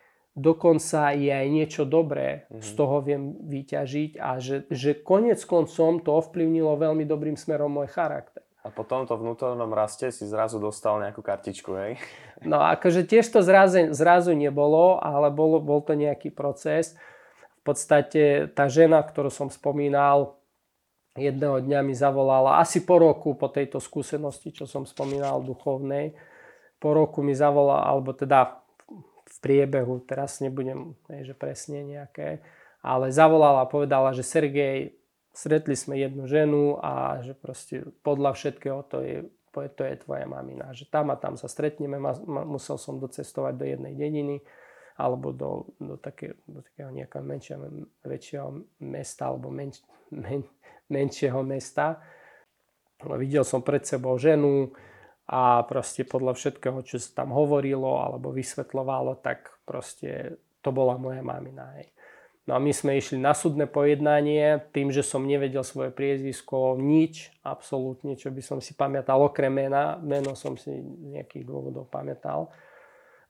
dokonca 0.41 1.13
je 1.13 1.31
aj 1.31 1.47
niečo 1.51 1.83
dobré, 1.83 2.47
mm-hmm. 2.47 2.63
z 2.63 2.71
toho 2.79 2.97
viem 3.03 3.35
vyťažiť 3.45 4.13
a 4.17 4.39
že, 4.39 4.65
že 4.71 4.97
konec 4.97 5.43
koncom 5.43 5.99
to 6.01 6.11
ovplyvnilo 6.15 6.79
veľmi 6.79 7.05
dobrým 7.05 7.35
smerom 7.35 7.75
môj 7.75 7.91
charakter. 7.91 8.47
A 8.61 8.69
po 8.69 8.85
tomto 8.85 9.17
vnútornom 9.17 9.73
raste 9.73 10.13
si 10.13 10.29
zrazu 10.29 10.61
dostal 10.61 11.01
nejakú 11.01 11.25
kartičku, 11.25 11.73
hej? 11.81 11.93
No 12.45 12.61
akože 12.61 13.09
tiež 13.09 13.25
to 13.33 13.41
zrazu, 13.41 13.97
zrazu 13.97 14.37
nebolo, 14.37 15.01
ale 15.01 15.33
bol, 15.33 15.65
bol 15.65 15.81
to 15.81 15.97
nejaký 15.97 16.29
proces 16.29 16.93
v 17.61 17.63
podstate 17.63 18.49
tá 18.57 18.73
žena, 18.73 19.05
ktorú 19.05 19.29
som 19.29 19.53
spomínal, 19.53 20.41
jedného 21.13 21.61
dňa 21.61 21.81
mi 21.85 21.93
zavolala, 21.93 22.63
asi 22.63 22.81
po 22.81 22.97
roku 22.97 23.37
po 23.37 23.53
tejto 23.53 23.83
skúsenosti, 23.83 24.55
čo 24.55 24.65
som 24.65 24.89
spomínal 24.89 25.45
duchovnej, 25.45 26.17
po 26.81 26.97
roku 26.97 27.21
mi 27.21 27.37
zavolala, 27.37 27.85
alebo 27.85 28.17
teda 28.17 28.65
v 29.31 29.37
priebehu, 29.45 30.01
teraz 30.09 30.41
nebudem, 30.41 30.97
ne, 31.13 31.21
že 31.23 31.37
presne 31.37 31.85
nejaké, 31.85 32.41
ale 32.81 33.13
zavolala 33.13 33.69
a 33.69 33.71
povedala, 33.71 34.17
že 34.17 34.25
Sergej, 34.25 34.97
stretli 35.31 35.77
sme 35.77 36.01
jednu 36.01 36.25
ženu 36.27 36.81
a 36.81 37.21
že 37.23 37.37
proste 37.37 37.87
podľa 38.03 38.35
všetkého 38.35 38.81
to 38.89 38.99
je, 39.05 39.17
to 39.53 39.83
je 39.85 39.95
tvoja 40.03 40.27
mamina. 40.27 40.73
Že 40.75 40.91
tam 40.91 41.13
a 41.13 41.17
tam 41.21 41.37
sa 41.37 41.47
stretneme, 41.47 42.01
musel 42.27 42.81
som 42.81 42.99
docestovať 42.99 43.55
do 43.55 43.67
jednej 43.69 43.95
dediny 43.95 44.43
alebo 45.01 45.33
do, 45.33 45.73
do, 45.81 45.97
také, 45.97 46.37
takého 46.45 46.93
nejakého 46.93 47.25
menšieho, 47.25 47.65
väčšieho 48.05 48.49
mesta 48.85 49.33
alebo 49.33 49.49
menš, 49.49 49.81
men, 50.13 50.45
menšieho 50.93 51.41
mesta. 51.41 52.05
Videl 53.01 53.49
som 53.49 53.65
pred 53.65 53.81
sebou 53.89 54.21
ženu 54.21 54.77
a 55.25 55.65
proste 55.65 56.05
podľa 56.05 56.37
všetkého, 56.37 56.85
čo 56.85 57.01
sa 57.01 57.25
tam 57.25 57.33
hovorilo 57.33 57.97
alebo 57.97 58.29
vysvetľovalo, 58.35 59.25
tak 59.25 59.49
proste 59.65 60.37
to 60.61 60.69
bola 60.75 61.01
moja 61.01 61.25
mamina. 61.25 61.81
Hej. 61.81 61.89
No 62.51 62.57
a 62.57 62.61
my 62.61 62.75
sme 62.75 62.99
išli 62.99 63.15
na 63.15 63.31
súdne 63.31 63.71
pojednanie, 63.71 64.59
tým, 64.75 64.91
že 64.91 65.07
som 65.07 65.23
nevedel 65.23 65.63
svoje 65.63 65.95
priezvisko, 65.95 66.75
nič, 66.83 67.31
absolútne, 67.47 68.19
čo 68.19 68.35
by 68.35 68.43
som 68.43 68.59
si 68.59 68.75
pamätal, 68.75 69.23
okrem 69.23 69.55
mena, 69.55 69.95
meno 70.03 70.35
som 70.35 70.59
si 70.59 70.75
nejakých 71.15 71.47
dôvodov 71.47 71.87
pamätal. 71.93 72.51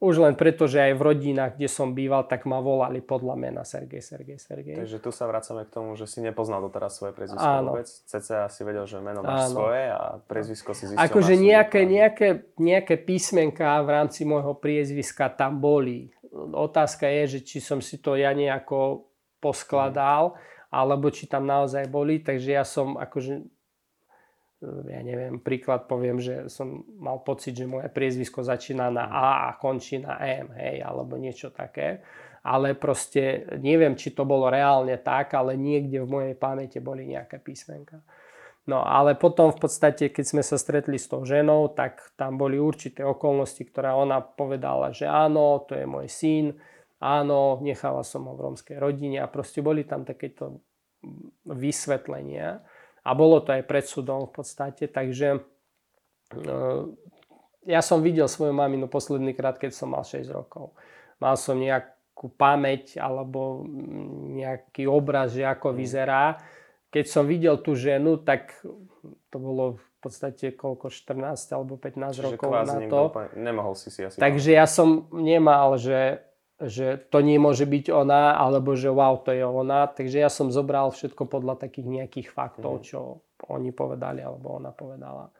Už 0.00 0.16
len 0.16 0.32
preto, 0.32 0.64
že 0.64 0.80
aj 0.80 0.96
v 0.96 1.02
rodinách, 1.12 1.60
kde 1.60 1.68
som 1.68 1.92
býval, 1.92 2.24
tak 2.24 2.48
ma 2.48 2.56
volali 2.64 3.04
podľa 3.04 3.36
mena 3.36 3.68
Sergej, 3.68 4.00
Sergej, 4.00 4.40
Sergej. 4.40 4.80
Takže 4.80 4.96
tu 4.96 5.12
sa 5.12 5.28
vracame 5.28 5.68
k 5.68 5.70
tomu, 5.76 5.92
že 5.92 6.08
si 6.08 6.24
nepoznal 6.24 6.64
doteraz 6.64 6.96
svoje 6.96 7.12
prezvisko 7.12 7.44
Áno. 7.44 7.76
vôbec. 7.76 7.84
CCA 7.84 8.48
si 8.48 8.64
vedel, 8.64 8.88
že 8.88 8.96
meno 9.04 9.20
máš 9.20 9.52
Áno. 9.52 9.60
svoje 9.60 9.92
a 9.92 10.16
prezvisko 10.24 10.72
si 10.72 10.88
zistil 10.88 11.04
Akože 11.04 11.36
nejaké, 11.36 11.84
nejaké, 11.84 12.48
nejaké 12.56 12.96
písmenka 12.96 13.76
v 13.84 13.88
rámci 13.92 14.24
môjho 14.24 14.56
priezviska 14.56 15.28
tam 15.36 15.60
boli. 15.60 16.08
Otázka 16.32 17.04
je, 17.04 17.36
že 17.36 17.38
či 17.44 17.60
som 17.60 17.84
si 17.84 18.00
to 18.00 18.16
ja 18.16 18.32
nejako 18.32 19.04
poskladal, 19.36 20.32
hmm. 20.32 20.72
alebo 20.72 21.12
či 21.12 21.28
tam 21.28 21.44
naozaj 21.44 21.92
boli. 21.92 22.24
Takže 22.24 22.56
ja 22.56 22.64
som 22.64 22.96
akože 22.96 23.44
ja 24.62 25.00
neviem, 25.00 25.40
príklad 25.40 25.88
poviem, 25.88 26.20
že 26.20 26.52
som 26.52 26.84
mal 27.00 27.24
pocit, 27.24 27.56
že 27.56 27.64
moje 27.64 27.88
priezvisko 27.88 28.44
začína 28.44 28.92
na 28.92 29.08
A 29.08 29.28
a 29.48 29.56
končí 29.56 29.96
na 29.96 30.20
M, 30.20 30.52
hej, 30.52 30.84
alebo 30.84 31.16
niečo 31.16 31.48
také. 31.48 32.04
Ale 32.40 32.76
proste 32.76 33.44
neviem, 33.60 33.96
či 33.96 34.12
to 34.16 34.24
bolo 34.24 34.48
reálne 34.48 34.96
tak, 35.00 35.36
ale 35.36 35.56
niekde 35.56 36.00
v 36.04 36.08
mojej 36.08 36.34
pamäti 36.36 36.80
boli 36.80 37.08
nejaké 37.08 37.40
písmenka. 37.40 38.00
No 38.68 38.84
ale 38.84 39.16
potom 39.16 39.48
v 39.50 39.60
podstate, 39.60 40.12
keď 40.12 40.24
sme 40.24 40.42
sa 40.44 40.60
stretli 40.60 41.00
s 41.00 41.08
tou 41.08 41.24
ženou, 41.24 41.72
tak 41.72 42.12
tam 42.14 42.36
boli 42.36 42.60
určité 42.60 43.00
okolnosti, 43.02 43.64
ktoré 43.64 43.92
ona 43.96 44.20
povedala, 44.20 44.92
že 44.92 45.08
áno, 45.08 45.64
to 45.64 45.74
je 45.74 45.88
môj 45.88 46.06
syn, 46.06 46.52
áno, 47.00 47.58
nechala 47.64 48.04
som 48.04 48.28
ho 48.28 48.36
v 48.36 48.44
rómskej 48.46 48.76
rodine 48.76 49.24
a 49.24 49.32
proste 49.32 49.64
boli 49.64 49.88
tam 49.88 50.04
takéto 50.04 50.60
vysvetlenia. 51.48 52.60
A 53.00 53.10
bolo 53.16 53.40
to 53.40 53.56
aj 53.56 53.64
pred 53.64 53.84
súdom 53.84 54.28
v 54.28 54.32
podstate, 54.32 54.84
takže 54.86 55.40
ja 57.66 57.80
som 57.84 58.00
videl 58.00 58.28
svoju 58.28 58.54
maminu 58.54 58.86
posledný 58.86 59.34
krát, 59.36 59.60
keď 59.60 59.72
som 59.74 59.92
mal 59.92 60.04
6 60.04 60.30
rokov. 60.30 60.72
Mal 61.20 61.36
som 61.36 61.60
nejakú 61.60 62.32
pamäť 62.36 62.96
alebo 62.96 63.64
nejaký 64.32 64.88
obraz, 64.88 65.36
že 65.36 65.44
ako 65.44 65.72
mm. 65.72 65.76
vyzerá. 65.76 66.24
Keď 66.90 67.04
som 67.06 67.24
videl 67.28 67.60
tú 67.60 67.76
ženu, 67.76 68.18
tak 68.18 68.56
to 69.30 69.36
bolo 69.36 69.78
v 69.78 69.88
podstate 70.00 70.56
koľko, 70.56 70.88
14 70.88 71.36
alebo 71.52 71.76
15 71.76 72.16
Čiže 72.16 72.24
rokov 72.24 72.50
na 72.64 72.76
to. 72.88 73.00
Úplne, 73.12 73.36
nemohol 73.36 73.74
si 73.76 73.92
si 73.92 74.00
asi... 74.00 74.16
Takže 74.16 74.50
ja 74.56 74.64
som 74.64 75.06
nemal, 75.12 75.76
že, 75.76 76.24
že 76.60 77.00
to 77.08 77.24
nemôže 77.24 77.64
byť 77.64 77.88
ona, 77.88 78.36
alebo 78.36 78.76
že 78.76 78.92
wow, 78.92 79.16
to 79.24 79.32
je 79.32 79.40
ona. 79.40 79.88
Takže 79.88 80.20
ja 80.20 80.28
som 80.28 80.52
zobral 80.52 80.92
všetko 80.92 81.24
podľa 81.24 81.56
takých 81.56 81.88
nejakých 81.88 82.28
faktov, 82.28 82.80
mm. 82.80 82.84
čo 82.84 83.24
oni 83.48 83.72
povedali, 83.72 84.20
alebo 84.20 84.60
ona 84.60 84.68
povedala. 84.68 85.32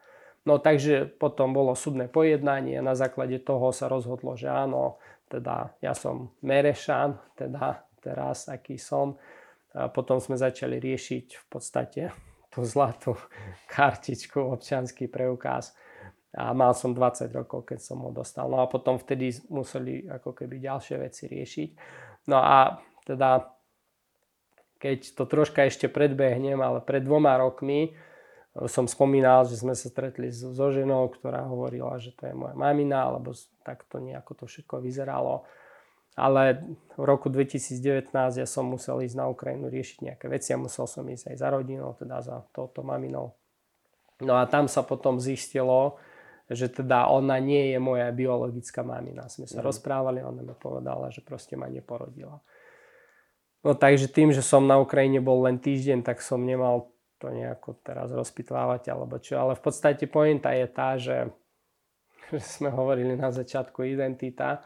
No 0.48 0.56
takže 0.56 1.04
potom 1.04 1.52
bolo 1.52 1.76
súdne 1.76 2.08
pojednanie 2.08 2.80
na 2.80 2.96
základe 2.96 3.36
toho 3.44 3.76
sa 3.76 3.92
rozhodlo, 3.92 4.40
že 4.40 4.48
áno, 4.48 4.96
teda 5.28 5.76
ja 5.84 5.92
som 5.92 6.32
Merešan, 6.40 7.36
teda 7.36 7.84
teraz 8.00 8.48
aký 8.48 8.80
som. 8.80 9.20
A 9.76 9.92
potom 9.92 10.18
sme 10.18 10.40
začali 10.40 10.80
riešiť 10.80 11.26
v 11.36 11.44
podstate 11.46 12.02
tú 12.48 12.64
zlatú 12.64 13.14
kartičku, 13.74 14.40
občianský 14.40 15.06
preukaz. 15.12 15.76
A 16.30 16.54
mal 16.54 16.70
som 16.78 16.94
20 16.94 17.26
rokov, 17.34 17.66
keď 17.66 17.82
som 17.82 17.98
ho 18.06 18.14
dostal. 18.14 18.46
No 18.46 18.62
a 18.62 18.70
potom 18.70 18.94
vtedy 19.02 19.34
museli 19.50 20.06
ako 20.06 20.30
keby 20.30 20.62
ďalšie 20.62 20.96
veci 21.02 21.26
riešiť. 21.26 21.70
No 22.30 22.38
a 22.38 22.78
teda 23.02 23.50
keď 24.80 25.12
to 25.12 25.28
troška 25.28 25.68
ešte 25.68 25.92
predbehnem, 25.92 26.56
ale 26.62 26.80
pred 26.80 27.04
dvoma 27.04 27.36
rokmi 27.36 27.92
som 28.66 28.88
spomínal, 28.88 29.46
že 29.46 29.60
sme 29.60 29.78
sa 29.78 29.86
stretli 29.86 30.32
so, 30.34 30.50
so 30.50 30.72
ženou, 30.74 31.06
ktorá 31.12 31.46
hovorila, 31.46 32.00
že 32.02 32.16
to 32.16 32.26
je 32.26 32.34
moja 32.34 32.56
mamina, 32.56 33.06
alebo 33.06 33.30
takto 33.62 34.02
nejako 34.02 34.42
to 34.42 34.44
všetko 34.50 34.82
vyzeralo. 34.82 35.46
Ale 36.18 36.58
v 36.98 37.04
roku 37.06 37.30
2019 37.30 38.10
ja 38.10 38.48
som 38.48 38.66
musel 38.66 39.06
ísť 39.06 39.14
na 39.14 39.30
Ukrajinu 39.30 39.70
riešiť 39.70 39.98
nejaké 40.02 40.26
veci 40.26 40.50
a 40.50 40.58
musel 40.58 40.90
som 40.90 41.06
ísť 41.06 41.30
aj 41.30 41.36
za 41.38 41.48
rodinou, 41.54 41.94
teda 41.94 42.18
za 42.18 42.42
touto 42.50 42.82
maminou. 42.82 43.38
No 44.18 44.36
a 44.36 44.44
tam 44.50 44.66
sa 44.66 44.82
potom 44.82 45.22
zistilo, 45.22 46.02
že 46.50 46.66
teda 46.66 47.06
ona 47.06 47.38
nie 47.38 47.70
je 47.70 47.78
moja 47.78 48.10
biologická 48.10 48.82
mamina. 48.82 49.30
Sme 49.30 49.46
sa 49.46 49.62
mm. 49.62 49.66
rozprávali, 49.70 50.18
ona 50.18 50.42
mi 50.42 50.50
povedala, 50.58 51.06
že 51.14 51.22
proste 51.22 51.54
ma 51.54 51.70
neporodila. 51.70 52.42
No 53.60 53.76
takže 53.76 54.10
tým, 54.10 54.34
že 54.34 54.42
som 54.42 54.66
na 54.66 54.80
Ukrajine 54.82 55.22
bol 55.22 55.46
len 55.46 55.62
týždeň, 55.62 56.02
tak 56.02 56.24
som 56.24 56.42
nemal 56.42 56.90
to 57.20 57.28
nejako 57.28 57.76
teraz 57.84 58.08
rozpitvávať 58.10 58.90
alebo 58.90 59.20
čo. 59.20 59.36
Ale 59.36 59.52
v 59.54 59.62
podstate 59.62 60.08
pointa 60.08 60.50
je 60.56 60.66
tá, 60.66 60.96
že, 60.96 61.28
že 62.32 62.40
sme 62.58 62.72
hovorili 62.72 63.14
na 63.14 63.28
začiatku 63.28 63.84
identita, 63.84 64.64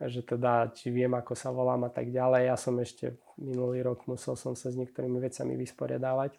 že 0.00 0.24
teda 0.24 0.72
či 0.74 0.90
viem, 0.90 1.12
ako 1.14 1.36
sa 1.36 1.52
volám 1.52 1.86
a 1.86 1.90
tak 1.92 2.10
ďalej. 2.10 2.50
Ja 2.50 2.56
som 2.58 2.74
ešte 2.80 3.20
minulý 3.38 3.84
rok 3.84 4.08
musel 4.08 4.34
som 4.34 4.56
sa 4.56 4.72
s 4.72 4.78
niektorými 4.80 5.20
vecami 5.20 5.54
vysporiadávať. 5.54 6.34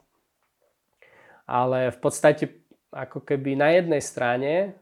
Ale 1.44 1.92
v 1.92 2.00
podstate 2.00 2.48
ako 2.94 3.26
keby 3.26 3.58
na 3.58 3.74
jednej 3.74 4.02
strane 4.02 4.78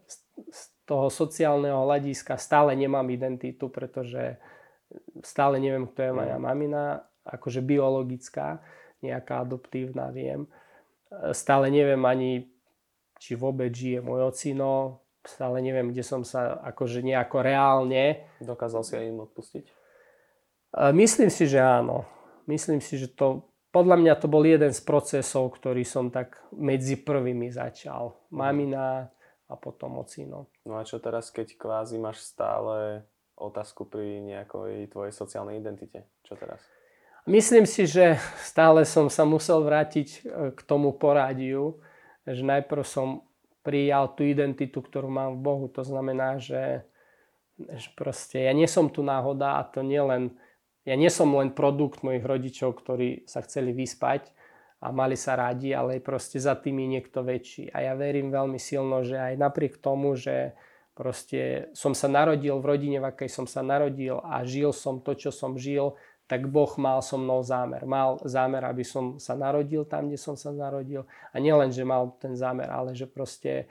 z 0.51 0.62
toho 0.84 1.07
sociálneho 1.07 1.88
hľadiska 1.88 2.36
stále 2.36 2.76
nemám 2.76 3.07
identitu, 3.07 3.72
pretože 3.72 4.36
stále 5.24 5.57
neviem, 5.57 5.88
kto 5.88 5.99
je 6.03 6.12
moja 6.12 6.36
mm. 6.36 6.43
mamina, 6.43 6.86
akože 7.24 7.64
biologická 7.64 8.59
nejaká 8.99 9.41
adoptívna, 9.41 10.12
viem. 10.12 10.45
Stále 11.32 11.72
neviem 11.72 12.03
ani, 12.05 12.51
či 13.18 13.39
vôbec 13.39 13.72
žije 13.72 14.03
môj 14.03 14.30
ocino, 14.30 15.01
stále 15.22 15.62
neviem, 15.62 15.93
kde 15.93 16.03
som 16.03 16.26
sa 16.26 16.59
akože 16.66 17.05
nejako 17.05 17.45
reálne... 17.45 18.26
Dokázal 18.41 18.82
si 18.84 18.93
aj 18.97 19.05
im 19.05 19.20
odpustiť? 19.26 19.66
Myslím 20.95 21.30
si, 21.30 21.45
že 21.45 21.62
áno. 21.62 22.07
Myslím 22.49 22.82
si, 22.82 22.97
že 22.97 23.12
to... 23.12 23.51
Podľa 23.72 23.95
mňa 24.03 24.13
to 24.19 24.28
bol 24.28 24.43
jeden 24.43 24.76
z 24.76 24.82
procesov, 24.84 25.55
ktorý 25.55 25.88
som 25.88 26.11
tak 26.11 26.43
medzi 26.51 26.99
prvými 26.99 27.47
začal. 27.55 28.19
Mamina 28.36 29.07
a 29.47 29.53
potom 29.55 29.99
ocino. 29.99 30.51
No 30.67 30.76
a 30.80 30.84
čo 30.84 30.99
teraz, 30.99 31.32
keď 31.32 31.55
kvázi 31.55 31.95
máš 31.95 32.24
stále 32.24 33.07
otázku 33.39 33.88
pri 33.88 34.24
nejakej 34.24 34.91
tvojej 34.91 35.13
sociálnej 35.15 35.59
identite? 35.59 36.07
Čo 36.24 36.36
teraz? 36.36 36.59
Myslím 37.30 37.69
si, 37.69 37.86
že 37.86 38.17
stále 38.41 38.82
som 38.84 39.05
sa 39.07 39.24
musel 39.24 39.61
vrátiť 39.61 40.07
e, 40.09 40.19
k 40.57 40.59
tomu 40.65 40.89
porádiu, 40.95 41.78
že 42.26 42.41
najprv 42.41 42.82
som 42.82 43.24
prijal 43.61 44.09
tú 44.17 44.26
identitu, 44.26 44.82
ktorú 44.82 45.05
mám 45.09 45.38
v 45.38 45.43
Bohu. 45.45 45.65
To 45.78 45.86
znamená, 45.86 46.41
že, 46.41 46.82
že 47.61 47.88
proste 47.93 48.41
ja 48.41 48.53
nie 48.57 48.65
som 48.65 48.89
tu 48.89 49.05
náhoda 49.05 49.61
a 49.61 49.67
to 49.69 49.86
nie 49.86 50.01
len, 50.01 50.34
ja 50.82 50.95
nie 50.97 51.09
som 51.13 51.29
len 51.38 51.53
produkt 51.53 52.01
mojich 52.01 52.25
rodičov, 52.25 52.73
ktorí 52.82 53.29
sa 53.29 53.45
chceli 53.45 53.69
vyspať 53.73 54.34
a 54.82 54.89
mali 54.89 55.13
sa 55.13 55.38
radi, 55.38 55.77
ale 55.77 56.01
proste 56.01 56.41
za 56.41 56.57
tým 56.57 56.82
je 56.82 56.88
niekto 56.97 57.21
väčší. 57.21 57.69
A 57.69 57.86
ja 57.86 57.93
verím 57.93 58.34
veľmi 58.34 58.57
silno, 58.57 59.05
že 59.05 59.13
aj 59.13 59.38
napriek 59.38 59.77
tomu, 59.77 60.17
že 60.17 60.57
proste 60.97 61.69
som 61.77 61.93
sa 61.93 62.09
narodil 62.09 62.57
v 62.57 62.65
rodine, 62.65 62.97
v 62.97 63.13
akej 63.13 63.29
som 63.29 63.45
sa 63.45 63.61
narodil 63.61 64.17
a 64.25 64.41
žil 64.41 64.73
som 64.73 64.97
to, 64.97 65.13
čo 65.13 65.29
som 65.29 65.53
žil, 65.53 65.93
tak 66.25 66.47
Boh 66.47 66.71
mal 66.79 67.03
so 67.03 67.19
mnou 67.19 67.43
zámer. 67.43 67.84
Mal 67.84 68.17
zámer, 68.23 68.63
aby 68.63 68.88
som 68.88 69.19
sa 69.19 69.36
narodil 69.36 69.84
tam, 69.84 70.07
kde 70.07 70.15
som 70.15 70.39
sa 70.39 70.49
narodil. 70.49 71.03
A 71.36 71.43
nielen, 71.43 71.75
že 71.75 71.84
mal 71.84 72.15
ten 72.17 72.34
zámer, 72.39 72.71
ale 72.71 72.95
že 72.95 73.03
proste 73.03 73.67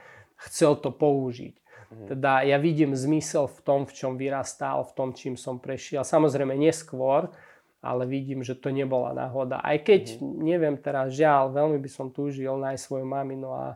chcel 0.47 0.77
to 0.77 0.93
použiť. 0.93 1.57
Mhm. 1.91 2.07
Teda 2.07 2.47
ja 2.47 2.57
vidím 2.57 2.95
zmysel 2.95 3.51
v 3.51 3.61
tom, 3.67 3.81
v 3.87 3.93
čom 3.93 4.15
vyrastal, 4.15 4.87
v 4.87 4.93
tom, 4.95 5.09
čím 5.11 5.35
som 5.35 5.59
prešiel. 5.59 6.07
Samozrejme 6.07 6.55
neskôr, 6.55 7.29
ale 7.83 8.07
vidím, 8.07 8.47
že 8.47 8.55
to 8.55 8.71
nebola 8.71 9.11
náhoda. 9.11 9.59
Aj 9.59 9.75
keď, 9.81 10.21
mm. 10.21 10.39
neviem 10.45 10.77
teraz, 10.77 11.17
žiaľ, 11.17 11.51
veľmi 11.51 11.81
by 11.81 11.91
som 11.91 12.13
túžil 12.13 12.53
nájsť 12.61 12.83
svoju 12.85 13.07
maminu 13.09 13.51
a 13.57 13.75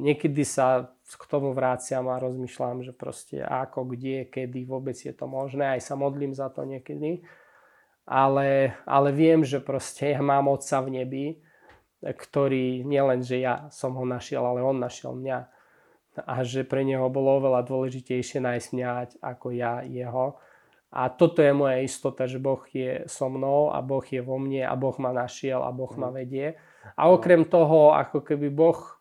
niekedy 0.00 0.42
sa 0.48 0.88
k 1.04 1.24
tomu 1.28 1.52
vráciam 1.52 2.08
a 2.08 2.16
rozmýšľam, 2.16 2.82
že 2.82 2.96
proste 2.96 3.44
ako, 3.44 3.84
kde, 3.92 4.26
kedy 4.32 4.64
vôbec 4.64 4.96
je 4.96 5.12
to 5.12 5.28
možné. 5.28 5.76
Aj 5.76 5.80
sa 5.84 5.92
modlím 5.92 6.32
za 6.32 6.48
to 6.48 6.64
niekedy 6.64 7.20
ale, 8.08 8.72
ale 8.88 9.12
viem, 9.12 9.44
že 9.44 9.60
proste 9.60 10.16
ja 10.16 10.24
mám 10.24 10.48
otca 10.48 10.80
v 10.80 11.04
nebi, 11.04 11.26
ktorý 12.00 12.80
nielen, 12.88 13.20
že 13.20 13.44
ja 13.44 13.68
som 13.68 13.92
ho 14.00 14.04
našiel, 14.08 14.40
ale 14.40 14.64
on 14.64 14.80
našiel 14.80 15.12
mňa. 15.12 15.38
A 16.24 16.42
že 16.42 16.66
pre 16.66 16.82
neho 16.82 17.06
bolo 17.12 17.38
oveľa 17.38 17.62
dôležitejšie 17.68 18.42
nájsť 18.42 18.68
mňa 18.74 18.90
ako 19.22 19.46
ja 19.54 19.84
jeho. 19.84 20.38
A 20.88 21.12
toto 21.12 21.44
je 21.44 21.52
moja 21.52 21.84
istota, 21.84 22.24
že 22.24 22.40
Boh 22.40 22.64
je 22.72 23.04
so 23.04 23.28
mnou 23.28 23.68
a 23.68 23.84
Boh 23.84 24.00
je 24.00 24.24
vo 24.24 24.40
mne 24.40 24.64
a 24.64 24.72
Boh 24.72 24.96
ma 24.96 25.12
našiel 25.12 25.60
a 25.60 25.68
Boh 25.68 25.92
ma 26.00 26.08
mhm. 26.08 26.14
vedie. 26.16 26.46
A 26.96 27.12
okrem 27.12 27.44
toho, 27.44 27.92
ako 27.92 28.24
keby 28.24 28.48
Boh 28.48 28.98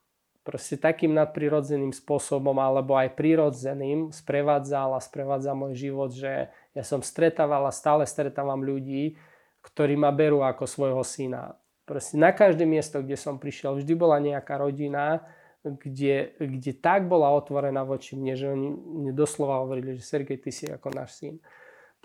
proste 0.48 0.80
takým 0.80 1.12
nadprirodzeným 1.12 1.92
spôsobom 1.92 2.56
alebo 2.56 2.96
aj 2.96 3.20
prirodzeným 3.20 4.16
sprevádzal 4.16 4.96
a 4.96 5.04
sprevádza 5.04 5.52
môj 5.52 5.76
život, 5.76 6.16
že 6.16 6.48
ja 6.72 6.84
som 6.88 7.04
stretával 7.04 7.68
a 7.68 7.76
stále 7.76 8.08
stretávam 8.08 8.64
ľudí, 8.64 9.20
ktorí 9.60 10.00
ma 10.00 10.08
berú 10.16 10.48
ako 10.48 10.64
svojho 10.64 11.04
syna. 11.04 11.60
Proste 11.84 12.16
na 12.16 12.32
každé 12.32 12.64
miesto, 12.64 13.04
kde 13.04 13.20
som 13.20 13.40
prišiel, 13.40 13.76
vždy 13.76 13.94
bola 13.96 14.24
nejaká 14.24 14.56
rodina, 14.56 15.28
kde, 15.64 16.38
kde 16.38 16.72
tak 16.78 17.10
bola 17.10 17.34
otvorená 17.34 17.84
voči 17.84 18.14
mne, 18.16 18.34
že 18.38 18.48
oni 18.52 18.70
mne 18.72 19.12
doslova 19.14 19.64
hovorili, 19.66 19.98
že 19.98 20.06
Sergej, 20.06 20.40
ty 20.40 20.52
si 20.54 20.66
ako 20.70 20.94
náš 20.94 21.20
syn. 21.20 21.42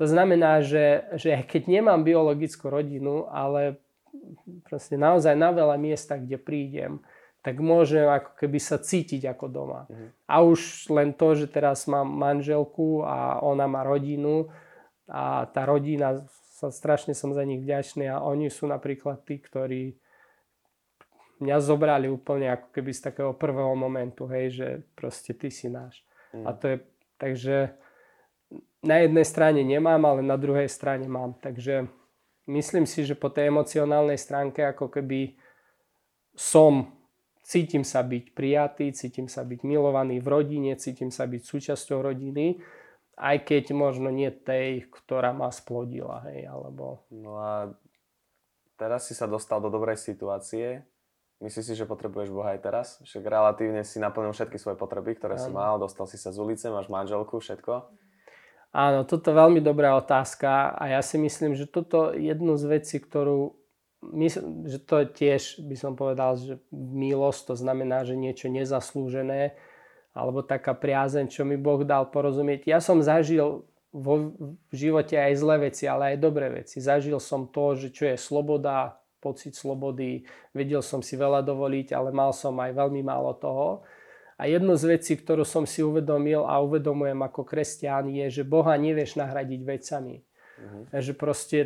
To 0.00 0.08
znamená, 0.08 0.64
že, 0.64 1.04
že 1.14 1.36
keď 1.44 1.68
nemám 1.68 2.00
biologickú 2.00 2.72
rodinu, 2.72 3.28
ale 3.28 3.78
proste 4.64 4.96
naozaj 4.96 5.36
na 5.36 5.52
veľa 5.52 5.76
miesta, 5.76 6.16
kde 6.16 6.40
prídem, 6.40 6.98
tak 7.42 7.58
môžem 7.58 8.06
ako 8.06 8.38
keby 8.38 8.58
sa 8.62 8.78
cítiť 8.78 9.26
ako 9.34 9.46
doma. 9.50 9.80
Mm-hmm. 9.90 10.08
A 10.30 10.34
už 10.46 10.88
len 10.94 11.10
to, 11.10 11.34
že 11.34 11.50
teraz 11.50 11.90
mám 11.90 12.06
manželku 12.06 13.02
a 13.02 13.42
ona 13.42 13.66
má 13.66 13.82
rodinu 13.82 14.46
a 15.10 15.50
tá 15.50 15.66
rodina, 15.66 16.22
sa, 16.54 16.70
strašne 16.70 17.18
som 17.18 17.34
za 17.34 17.42
nich 17.42 17.58
vďačný 17.58 18.06
a 18.06 18.22
oni 18.22 18.46
sú 18.46 18.70
napríklad 18.70 19.26
tí, 19.26 19.42
ktorí 19.42 19.98
mňa 21.42 21.56
zobrali 21.58 22.06
úplne 22.06 22.54
ako 22.54 22.70
keby 22.70 22.90
z 22.94 23.10
takého 23.10 23.34
prvého 23.34 23.74
momentu, 23.74 24.30
hej, 24.30 24.46
že 24.54 24.68
proste 24.94 25.34
ty 25.34 25.50
si 25.50 25.66
náš. 25.66 26.06
Mm. 26.30 26.46
A 26.46 26.50
to 26.54 26.64
je, 26.70 26.76
takže 27.18 27.56
na 28.86 29.02
jednej 29.02 29.26
strane 29.26 29.60
nemám, 29.66 30.02
ale 30.06 30.22
na 30.22 30.38
druhej 30.38 30.70
strane 30.70 31.10
mám. 31.10 31.34
Takže 31.42 31.90
myslím 32.46 32.86
si, 32.86 33.02
že 33.02 33.18
po 33.18 33.28
tej 33.28 33.50
emocionálnej 33.50 34.16
stránke 34.16 34.62
ako 34.62 34.88
keby 34.88 35.34
som 36.38 37.02
Cítim 37.42 37.82
sa 37.82 38.06
byť 38.06 38.38
prijatý, 38.38 38.94
cítim 38.94 39.26
sa 39.26 39.42
byť 39.42 39.66
milovaný 39.66 40.22
v 40.22 40.30
rodine, 40.30 40.78
cítim 40.78 41.10
sa 41.10 41.26
byť 41.26 41.42
súčasťou 41.42 41.98
rodiny, 41.98 42.62
aj 43.18 43.36
keď 43.42 43.74
možno 43.74 44.14
nie 44.14 44.30
tej, 44.30 44.86
ktorá 44.86 45.34
ma 45.34 45.50
splodila, 45.50 46.22
hej, 46.30 46.46
alebo... 46.46 47.02
No 47.10 47.42
a 47.42 47.74
teraz 48.78 49.10
si 49.10 49.18
sa 49.18 49.26
dostal 49.26 49.58
do 49.58 49.74
dobrej 49.74 49.98
situácie. 49.98 50.86
Myslíš 51.42 51.64
si, 51.66 51.74
že 51.74 51.90
potrebuješ 51.90 52.30
Boha 52.30 52.54
aj 52.54 52.60
teraz? 52.62 52.86
Však 53.02 53.26
relatívne 53.26 53.82
si 53.82 53.98
naplnil 53.98 54.30
všetky 54.30 54.62
svoje 54.62 54.78
potreby, 54.78 55.18
ktoré 55.18 55.34
ano. 55.34 55.42
si 55.42 55.50
mal, 55.50 55.74
dostal 55.82 56.06
si 56.06 56.14
sa 56.14 56.30
z 56.30 56.38
ulice, 56.38 56.70
máš 56.70 56.86
manželku, 56.86 57.42
všetko. 57.42 57.90
Áno, 58.72 59.02
toto 59.04 59.34
je 59.34 59.36
veľmi 59.36 59.60
dobrá 59.60 59.98
otázka 59.98 60.78
a 60.78 60.88
ja 60.88 61.02
si 61.02 61.18
myslím, 61.18 61.58
že 61.58 61.66
toto 61.66 62.14
je 62.14 62.30
jednu 62.30 62.54
z 62.56 62.64
vecí, 62.78 62.96
ktorú 63.02 63.58
myslím, 64.14 64.70
že 64.70 64.78
to 64.80 65.02
je 65.02 65.06
tiež, 65.12 65.42
by 65.66 65.76
som 65.76 65.92
povedal, 65.98 66.38
že 66.38 66.62
milosť, 66.72 67.52
to 67.52 67.54
znamená, 67.58 68.06
že 68.06 68.14
niečo 68.14 68.46
nezaslúžené, 68.46 69.58
alebo 70.14 70.46
taká 70.46 70.78
priazeň, 70.78 71.26
čo 71.26 71.42
mi 71.42 71.58
Boh 71.58 71.82
dal 71.82 72.08
porozumieť. 72.08 72.70
Ja 72.70 72.78
som 72.78 73.02
zažil 73.02 73.66
vo, 73.92 74.14
v 74.70 74.72
živote 74.72 75.20
aj 75.20 75.32
zlé 75.36 75.56
veci, 75.68 75.84
ale 75.84 76.14
aj 76.14 76.22
dobré 76.22 76.48
veci. 76.48 76.80
Zažil 76.80 77.20
som 77.20 77.50
to, 77.50 77.76
že 77.76 77.92
čo 77.92 78.08
je 78.08 78.16
sloboda, 78.16 79.01
pocit 79.22 79.54
slobody, 79.54 80.26
vedel 80.50 80.82
som 80.82 80.98
si 80.98 81.14
veľa 81.14 81.46
dovoliť, 81.46 81.94
ale 81.94 82.10
mal 82.10 82.34
som 82.34 82.58
aj 82.58 82.74
veľmi 82.74 83.06
málo 83.06 83.38
toho. 83.38 83.86
A 84.42 84.50
jednu 84.50 84.74
z 84.74 84.98
vecí, 84.98 85.14
ktorú 85.14 85.46
som 85.46 85.62
si 85.62 85.86
uvedomil 85.86 86.42
a 86.42 86.58
uvedomujem 86.58 87.22
ako 87.22 87.46
kresťan, 87.46 88.10
je, 88.10 88.42
že 88.42 88.42
Boha 88.42 88.74
nevieš 88.74 89.14
nahradiť 89.14 89.60
vecami. 89.62 90.18
Uh-huh. 90.18 90.82
Že 90.90 91.12
proste 91.14 91.58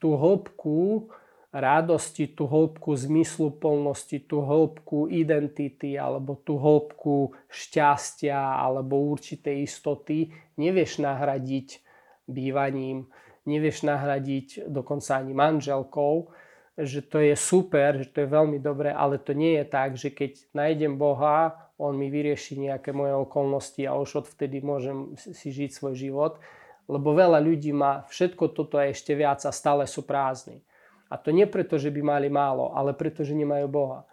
tú 0.00 0.16
hĺbku 0.16 1.12
radosti, 1.54 2.26
tú 2.34 2.50
hĺbku 2.50 2.98
zmysluplnosti, 2.98 4.26
tú 4.26 4.42
hĺbku 4.42 5.06
identity 5.06 5.94
alebo 5.94 6.34
tú 6.42 6.58
hĺbku 6.58 7.30
šťastia 7.46 8.34
alebo 8.58 8.98
určitej 9.14 9.62
istoty 9.62 10.34
nevieš 10.58 10.98
nahradiť 10.98 11.78
bývaním, 12.26 13.06
nevieš 13.46 13.86
nahradiť 13.86 14.66
dokonca 14.66 15.22
ani 15.22 15.30
manželkou, 15.30 16.34
že 16.74 17.06
to 17.06 17.22
je 17.22 17.38
super, 17.38 18.02
že 18.02 18.10
to 18.10 18.26
je 18.26 18.28
veľmi 18.34 18.58
dobré, 18.58 18.90
ale 18.90 19.22
to 19.22 19.30
nie 19.30 19.62
je 19.62 19.64
tak, 19.66 19.94
že 19.94 20.10
keď 20.10 20.50
nájdem 20.50 20.98
Boha, 20.98 21.70
On 21.78 21.94
mi 21.94 22.06
vyrieši 22.06 22.70
nejaké 22.70 22.94
moje 22.94 23.14
okolnosti 23.14 23.82
a 23.82 23.98
už 23.98 24.26
odvtedy 24.26 24.62
môžem 24.62 25.14
si 25.18 25.50
žiť 25.50 25.70
svoj 25.74 25.94
život, 25.98 26.38
lebo 26.86 27.14
veľa 27.14 27.42
ľudí 27.42 27.74
má 27.74 28.06
všetko 28.10 28.54
toto 28.54 28.78
a 28.78 28.90
ešte 28.90 29.14
viac 29.14 29.42
a 29.42 29.50
stále 29.50 29.86
sú 29.86 30.06
prázdni. 30.06 30.62
A 31.10 31.18
to 31.18 31.30
nie 31.30 31.46
preto, 31.46 31.78
že 31.78 31.94
by 31.94 32.02
mali 32.02 32.28
málo, 32.30 32.74
ale 32.74 32.94
preto, 32.94 33.22
že 33.22 33.38
nemajú 33.38 33.66
Boha. 33.70 34.06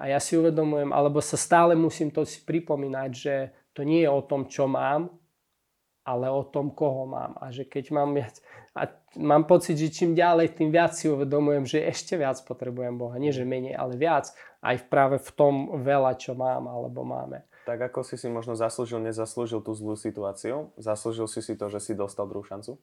A 0.00 0.08
ja 0.08 0.18
si 0.18 0.34
uvedomujem, 0.34 0.90
alebo 0.90 1.20
sa 1.20 1.36
stále 1.36 1.76
musím 1.76 2.10
to 2.10 2.24
si 2.24 2.42
pripomínať, 2.42 3.10
že 3.12 3.34
to 3.76 3.86
nie 3.86 4.02
je 4.02 4.10
o 4.10 4.22
tom, 4.24 4.48
čo 4.48 4.66
mám, 4.66 5.12
ale 6.02 6.26
o 6.26 6.42
tom, 6.42 6.72
koho 6.72 7.06
mám. 7.06 7.36
A 7.38 7.52
že 7.54 7.68
keď 7.68 7.94
mám 7.94 8.16
viac... 8.16 8.40
A 8.70 8.86
mám 9.18 9.50
pocit, 9.50 9.74
že 9.74 9.90
čím 9.90 10.14
ďalej, 10.14 10.54
tým 10.54 10.70
viac 10.70 10.94
si 10.94 11.10
uvedomujem, 11.10 11.66
že 11.66 11.82
ešte 11.82 12.14
viac 12.14 12.38
potrebujem 12.46 12.94
Boha. 12.94 13.18
Nie, 13.18 13.34
že 13.34 13.42
menej, 13.42 13.74
ale 13.74 13.98
viac. 13.98 14.30
Aj 14.62 14.78
práve 14.86 15.18
v 15.18 15.30
tom 15.34 15.54
veľa, 15.82 16.14
čo 16.14 16.38
mám 16.38 16.70
alebo 16.70 17.02
máme. 17.02 17.42
Tak 17.66 17.90
ako 17.90 18.06
si 18.06 18.14
si 18.14 18.30
možno 18.30 18.54
zaslúžil, 18.54 19.02
nezaslúžil 19.02 19.60
tú 19.60 19.74
zlú 19.74 19.98
situáciu, 19.98 20.70
zaslúžil 20.78 21.26
si 21.26 21.42
si 21.42 21.58
to, 21.58 21.66
že 21.66 21.82
si 21.82 21.92
dostal 21.98 22.30
druhú 22.30 22.46
šancu? 22.46 22.78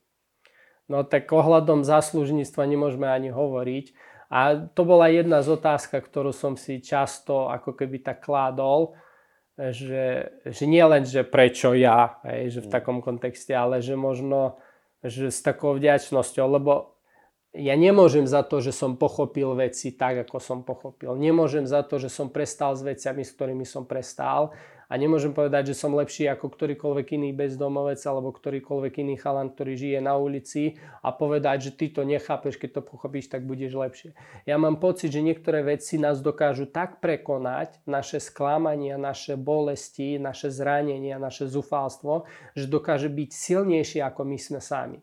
No 0.88 1.04
tak 1.04 1.28
ohľadom 1.28 1.84
záslužníctva 1.84 2.64
nemôžeme 2.68 3.08
ani 3.08 3.32
hovoriť. 3.32 3.96
A 4.28 4.68
to 4.68 4.84
bola 4.84 5.08
jedna 5.08 5.40
z 5.40 5.56
otázka, 5.56 6.04
ktorú 6.04 6.36
som 6.36 6.60
si 6.60 6.84
často 6.84 7.48
ako 7.48 7.80
keby 7.80 8.04
tak 8.04 8.28
kládol, 8.28 8.92
že, 9.56 10.36
že 10.44 10.64
nie 10.68 10.84
len, 10.84 11.08
že 11.08 11.24
prečo 11.24 11.72
ja, 11.74 12.20
hej, 12.28 12.60
že 12.60 12.60
v 12.62 12.70
mm. 12.70 12.76
takom 12.76 12.98
kontexte, 13.00 13.56
ale 13.56 13.80
že 13.80 13.96
možno 13.96 14.60
že 15.04 15.30
s 15.30 15.40
takou 15.46 15.78
vďačnosťou, 15.78 16.46
lebo 16.48 16.98
ja 17.58 17.74
nemôžem 17.74 18.30
za 18.30 18.46
to, 18.46 18.62
že 18.62 18.76
som 18.76 19.00
pochopil 19.00 19.58
veci 19.58 19.98
tak, 19.98 20.30
ako 20.30 20.38
som 20.38 20.60
pochopil. 20.62 21.18
Nemôžem 21.18 21.66
za 21.66 21.82
to, 21.82 21.98
že 21.98 22.12
som 22.12 22.30
prestal 22.30 22.78
s 22.78 22.86
veciami, 22.86 23.26
s 23.26 23.34
ktorými 23.34 23.66
som 23.66 23.90
prestal 23.90 24.54
a 24.88 24.94
nemôžem 24.96 25.36
povedať, 25.36 25.76
že 25.76 25.80
som 25.84 25.92
lepší 25.92 26.32
ako 26.32 26.48
ktorýkoľvek 26.48 27.20
iný 27.20 27.36
bezdomovec 27.36 28.00
alebo 28.08 28.32
ktorýkoľvek 28.32 28.94
iný 29.04 29.16
chalan, 29.20 29.52
ktorý 29.52 29.76
žije 29.76 30.00
na 30.00 30.16
ulici 30.16 30.80
a 31.04 31.12
povedať, 31.12 31.70
že 31.70 31.72
ty 31.76 31.86
to 31.92 32.08
nechápeš, 32.08 32.56
keď 32.56 32.80
to 32.80 32.82
pochopíš, 32.88 33.28
tak 33.28 33.44
budeš 33.44 33.76
lepšie. 33.76 34.16
Ja 34.48 34.56
mám 34.56 34.80
pocit, 34.80 35.12
že 35.12 35.20
niektoré 35.20 35.60
veci 35.68 36.00
nás 36.00 36.24
dokážu 36.24 36.72
tak 36.72 37.04
prekonať, 37.04 37.84
naše 37.84 38.24
sklamania, 38.24 38.96
naše 38.96 39.36
bolesti, 39.36 40.16
naše 40.16 40.48
zranenia, 40.48 41.20
naše 41.20 41.52
zúfalstvo, 41.52 42.24
že 42.56 42.72
dokáže 42.72 43.12
byť 43.12 43.30
silnejšie 43.36 44.00
ako 44.08 44.24
my 44.24 44.40
sme 44.40 44.64
sami. 44.64 45.00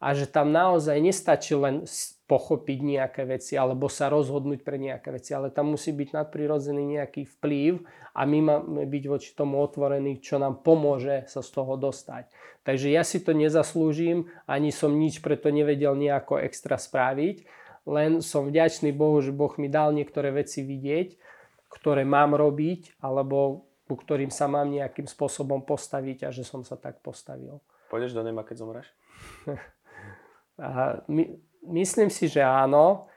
A 0.00 0.14
že 0.14 0.30
tam 0.30 0.54
naozaj 0.54 0.94
nestačí 1.02 1.58
len 1.58 1.84
pochopiť 2.28 2.78
nejaké 2.84 3.22
veci 3.24 3.56
alebo 3.56 3.88
sa 3.88 4.12
rozhodnúť 4.12 4.60
pre 4.60 4.76
nejaké 4.76 5.08
veci, 5.16 5.32
ale 5.32 5.48
tam 5.48 5.72
musí 5.72 5.96
byť 5.96 6.12
nadprirodzený 6.12 7.00
nejaký 7.00 7.24
vplyv 7.24 7.80
a 8.12 8.20
my 8.28 8.38
máme 8.44 8.84
byť 8.84 9.04
voči 9.08 9.32
tomu 9.32 9.56
otvorení, 9.64 10.20
čo 10.20 10.36
nám 10.36 10.60
pomôže 10.60 11.24
sa 11.24 11.40
z 11.40 11.50
toho 11.56 11.80
dostať. 11.80 12.28
Takže 12.68 12.92
ja 12.92 13.00
si 13.00 13.24
to 13.24 13.32
nezaslúžim, 13.32 14.28
ani 14.44 14.68
som 14.68 14.92
nič 14.92 15.24
preto 15.24 15.48
nevedel 15.48 15.96
nejako 15.96 16.44
extra 16.44 16.76
spraviť, 16.76 17.48
len 17.88 18.20
som 18.20 18.44
vďačný 18.44 18.92
Bohu, 18.92 19.24
že 19.24 19.32
Boh 19.32 19.56
mi 19.56 19.72
dal 19.72 19.96
niektoré 19.96 20.28
veci 20.28 20.60
vidieť, 20.60 21.16
ktoré 21.72 22.04
mám 22.04 22.36
robiť, 22.36 23.00
alebo 23.00 23.64
ku 23.88 23.96
ktorým 23.96 24.28
sa 24.28 24.52
mám 24.52 24.68
nejakým 24.68 25.08
spôsobom 25.08 25.64
postaviť 25.64 26.28
a 26.28 26.30
že 26.30 26.44
som 26.44 26.60
sa 26.60 26.76
tak 26.76 27.00
postavil. 27.00 27.64
Pôjdeš 27.88 28.12
do 28.12 28.20
neba, 28.20 28.44
keď 28.44 28.60
zomreš? 28.60 28.92
a 30.60 31.00
my, 31.08 31.24
Myslím 31.68 32.08
si, 32.08 32.32
že 32.32 32.40
áno, 32.40 33.08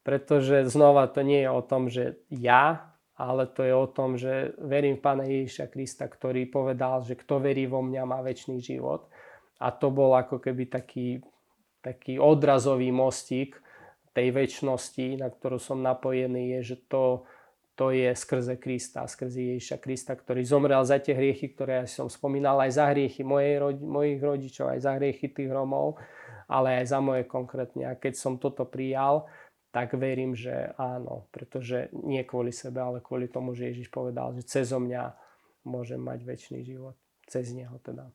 pretože 0.00 0.64
znova 0.72 1.04
to 1.12 1.20
nie 1.20 1.44
je 1.44 1.50
o 1.52 1.62
tom, 1.62 1.92
že 1.92 2.24
ja, 2.32 2.96
ale 3.18 3.44
to 3.50 3.66
je 3.66 3.74
o 3.74 3.86
tom, 3.90 4.16
že 4.16 4.56
verím 4.62 4.96
v 4.96 5.04
Pána 5.04 5.28
Ježiša 5.28 5.68
Krista, 5.68 6.08
ktorý 6.08 6.48
povedal, 6.48 7.04
že 7.04 7.18
kto 7.18 7.42
verí 7.42 7.68
vo 7.68 7.84
mňa 7.84 8.02
má 8.08 8.24
väčší 8.24 8.56
život. 8.62 9.10
A 9.58 9.74
to 9.74 9.90
bol 9.90 10.14
ako 10.14 10.38
keby 10.38 10.70
taký, 10.70 11.18
taký 11.82 12.16
odrazový 12.22 12.94
mostík 12.94 13.58
tej 14.14 14.32
väčšnosti, 14.32 15.18
na 15.18 15.28
ktorú 15.28 15.58
som 15.58 15.82
napojený, 15.82 16.56
je, 16.58 16.74
že 16.74 16.76
to, 16.86 17.26
to 17.74 17.90
je 17.90 18.08
skrze 18.14 18.54
Krista, 18.62 19.04
skrze 19.04 19.58
Ježiša 19.58 19.76
Krista, 19.82 20.14
ktorý 20.14 20.46
zomrel 20.46 20.82
za 20.86 21.02
tie 21.02 21.12
hriechy, 21.12 21.52
ktoré 21.52 21.82
ja 21.82 21.86
som 21.90 22.06
spomínal, 22.06 22.58
aj 22.62 22.70
za 22.70 22.86
hriechy 22.90 23.26
mojej, 23.26 23.60
mojich 23.82 24.22
rodičov, 24.22 24.72
aj 24.72 24.80
za 24.82 24.92
hriechy 24.94 25.26
tých 25.30 25.50
Romov 25.50 25.98
ale 26.48 26.82
aj 26.82 26.96
za 26.96 26.98
moje 27.04 27.28
konkrétne. 27.28 27.84
A 27.84 27.94
keď 27.94 28.16
som 28.16 28.40
toto 28.40 28.64
prijal, 28.64 29.28
tak 29.68 29.92
verím, 29.94 30.32
že 30.32 30.72
áno, 30.80 31.28
pretože 31.28 31.92
nie 31.92 32.24
kvôli 32.24 32.50
sebe, 32.50 32.80
ale 32.80 33.04
kvôli 33.04 33.28
tomu, 33.28 33.52
že 33.52 33.68
Ježiš 33.68 33.92
povedal, 33.92 34.32
že 34.32 34.48
cez 34.48 34.72
mňa 34.72 35.12
môžem 35.68 36.00
mať 36.00 36.24
väčší 36.24 36.64
život. 36.64 36.96
Cez 37.28 37.52
neho 37.52 37.76
teda. 37.84 38.08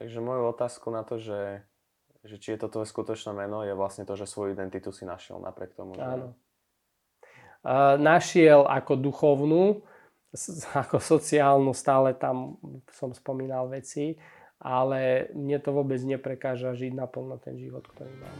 Takže 0.00 0.24
moju 0.24 0.48
otázku 0.48 0.88
na 0.88 1.04
to, 1.04 1.20
že, 1.20 1.60
že 2.24 2.40
či 2.40 2.56
je 2.56 2.58
to 2.64 2.72
tvoje 2.72 2.88
skutočné 2.88 3.36
meno, 3.36 3.60
je 3.62 3.76
vlastne 3.76 4.08
to, 4.08 4.16
že 4.16 4.24
svoju 4.24 4.56
identitu 4.56 4.88
si 4.90 5.04
našiel 5.04 5.38
napriek 5.38 5.76
tomu. 5.76 5.94
Že... 5.94 6.02
Áno. 6.02 6.28
Uh, 7.64 7.96
našiel 8.00 8.64
ako 8.64 8.96
duchovnú, 8.96 9.84
ako 10.82 10.96
sociálnu, 10.98 11.70
stále 11.76 12.16
tam 12.16 12.58
som 12.90 13.12
spomínal 13.12 13.68
veci, 13.70 14.16
ale 14.64 15.28
mne 15.36 15.60
to 15.60 15.76
vôbec 15.76 16.00
neprekáža 16.00 16.72
žiť 16.72 16.96
naplno 16.96 17.36
ten 17.36 17.60
život, 17.60 17.84
ktorý 17.84 18.10
mám. 18.16 18.38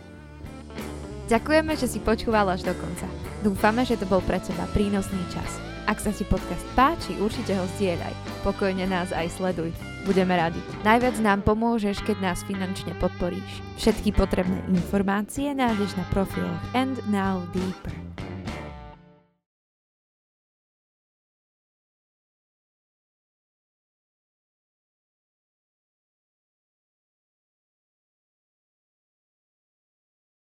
Ďakujeme, 1.29 1.72
že 1.77 1.89
si 1.89 2.01
počúval 2.01 2.49
až 2.53 2.64
do 2.64 2.72
konca. 2.77 3.09
Dúfame, 3.45 3.85
že 3.85 4.01
to 4.01 4.09
bol 4.09 4.25
pre 4.25 4.41
teba 4.41 4.64
prínosný 4.72 5.20
čas. 5.33 5.61
Ak 5.85 6.01
sa 6.01 6.12
ti 6.12 6.25
podcast 6.25 6.64
páči, 6.72 7.12
určite 7.20 7.53
ho 7.53 7.64
zdieľaj. 7.77 8.12
Pokojne 8.41 8.89
nás 8.89 9.12
aj 9.12 9.37
sleduj. 9.37 9.68
Budeme 10.09 10.37
radi. 10.37 10.61
Najviac 10.81 11.16
nám 11.20 11.45
pomôžeš, 11.45 12.01
keď 12.05 12.16
nás 12.25 12.45
finančne 12.45 12.97
podporíš. 13.01 13.61
Všetky 13.81 14.16
potrebné 14.16 14.64
informácie 14.72 15.53
nájdeš 15.53 15.97
na 15.97 16.05
profiloch 16.09 16.61
And 16.72 16.97
Now 17.09 17.45
Deeper. 17.53 17.93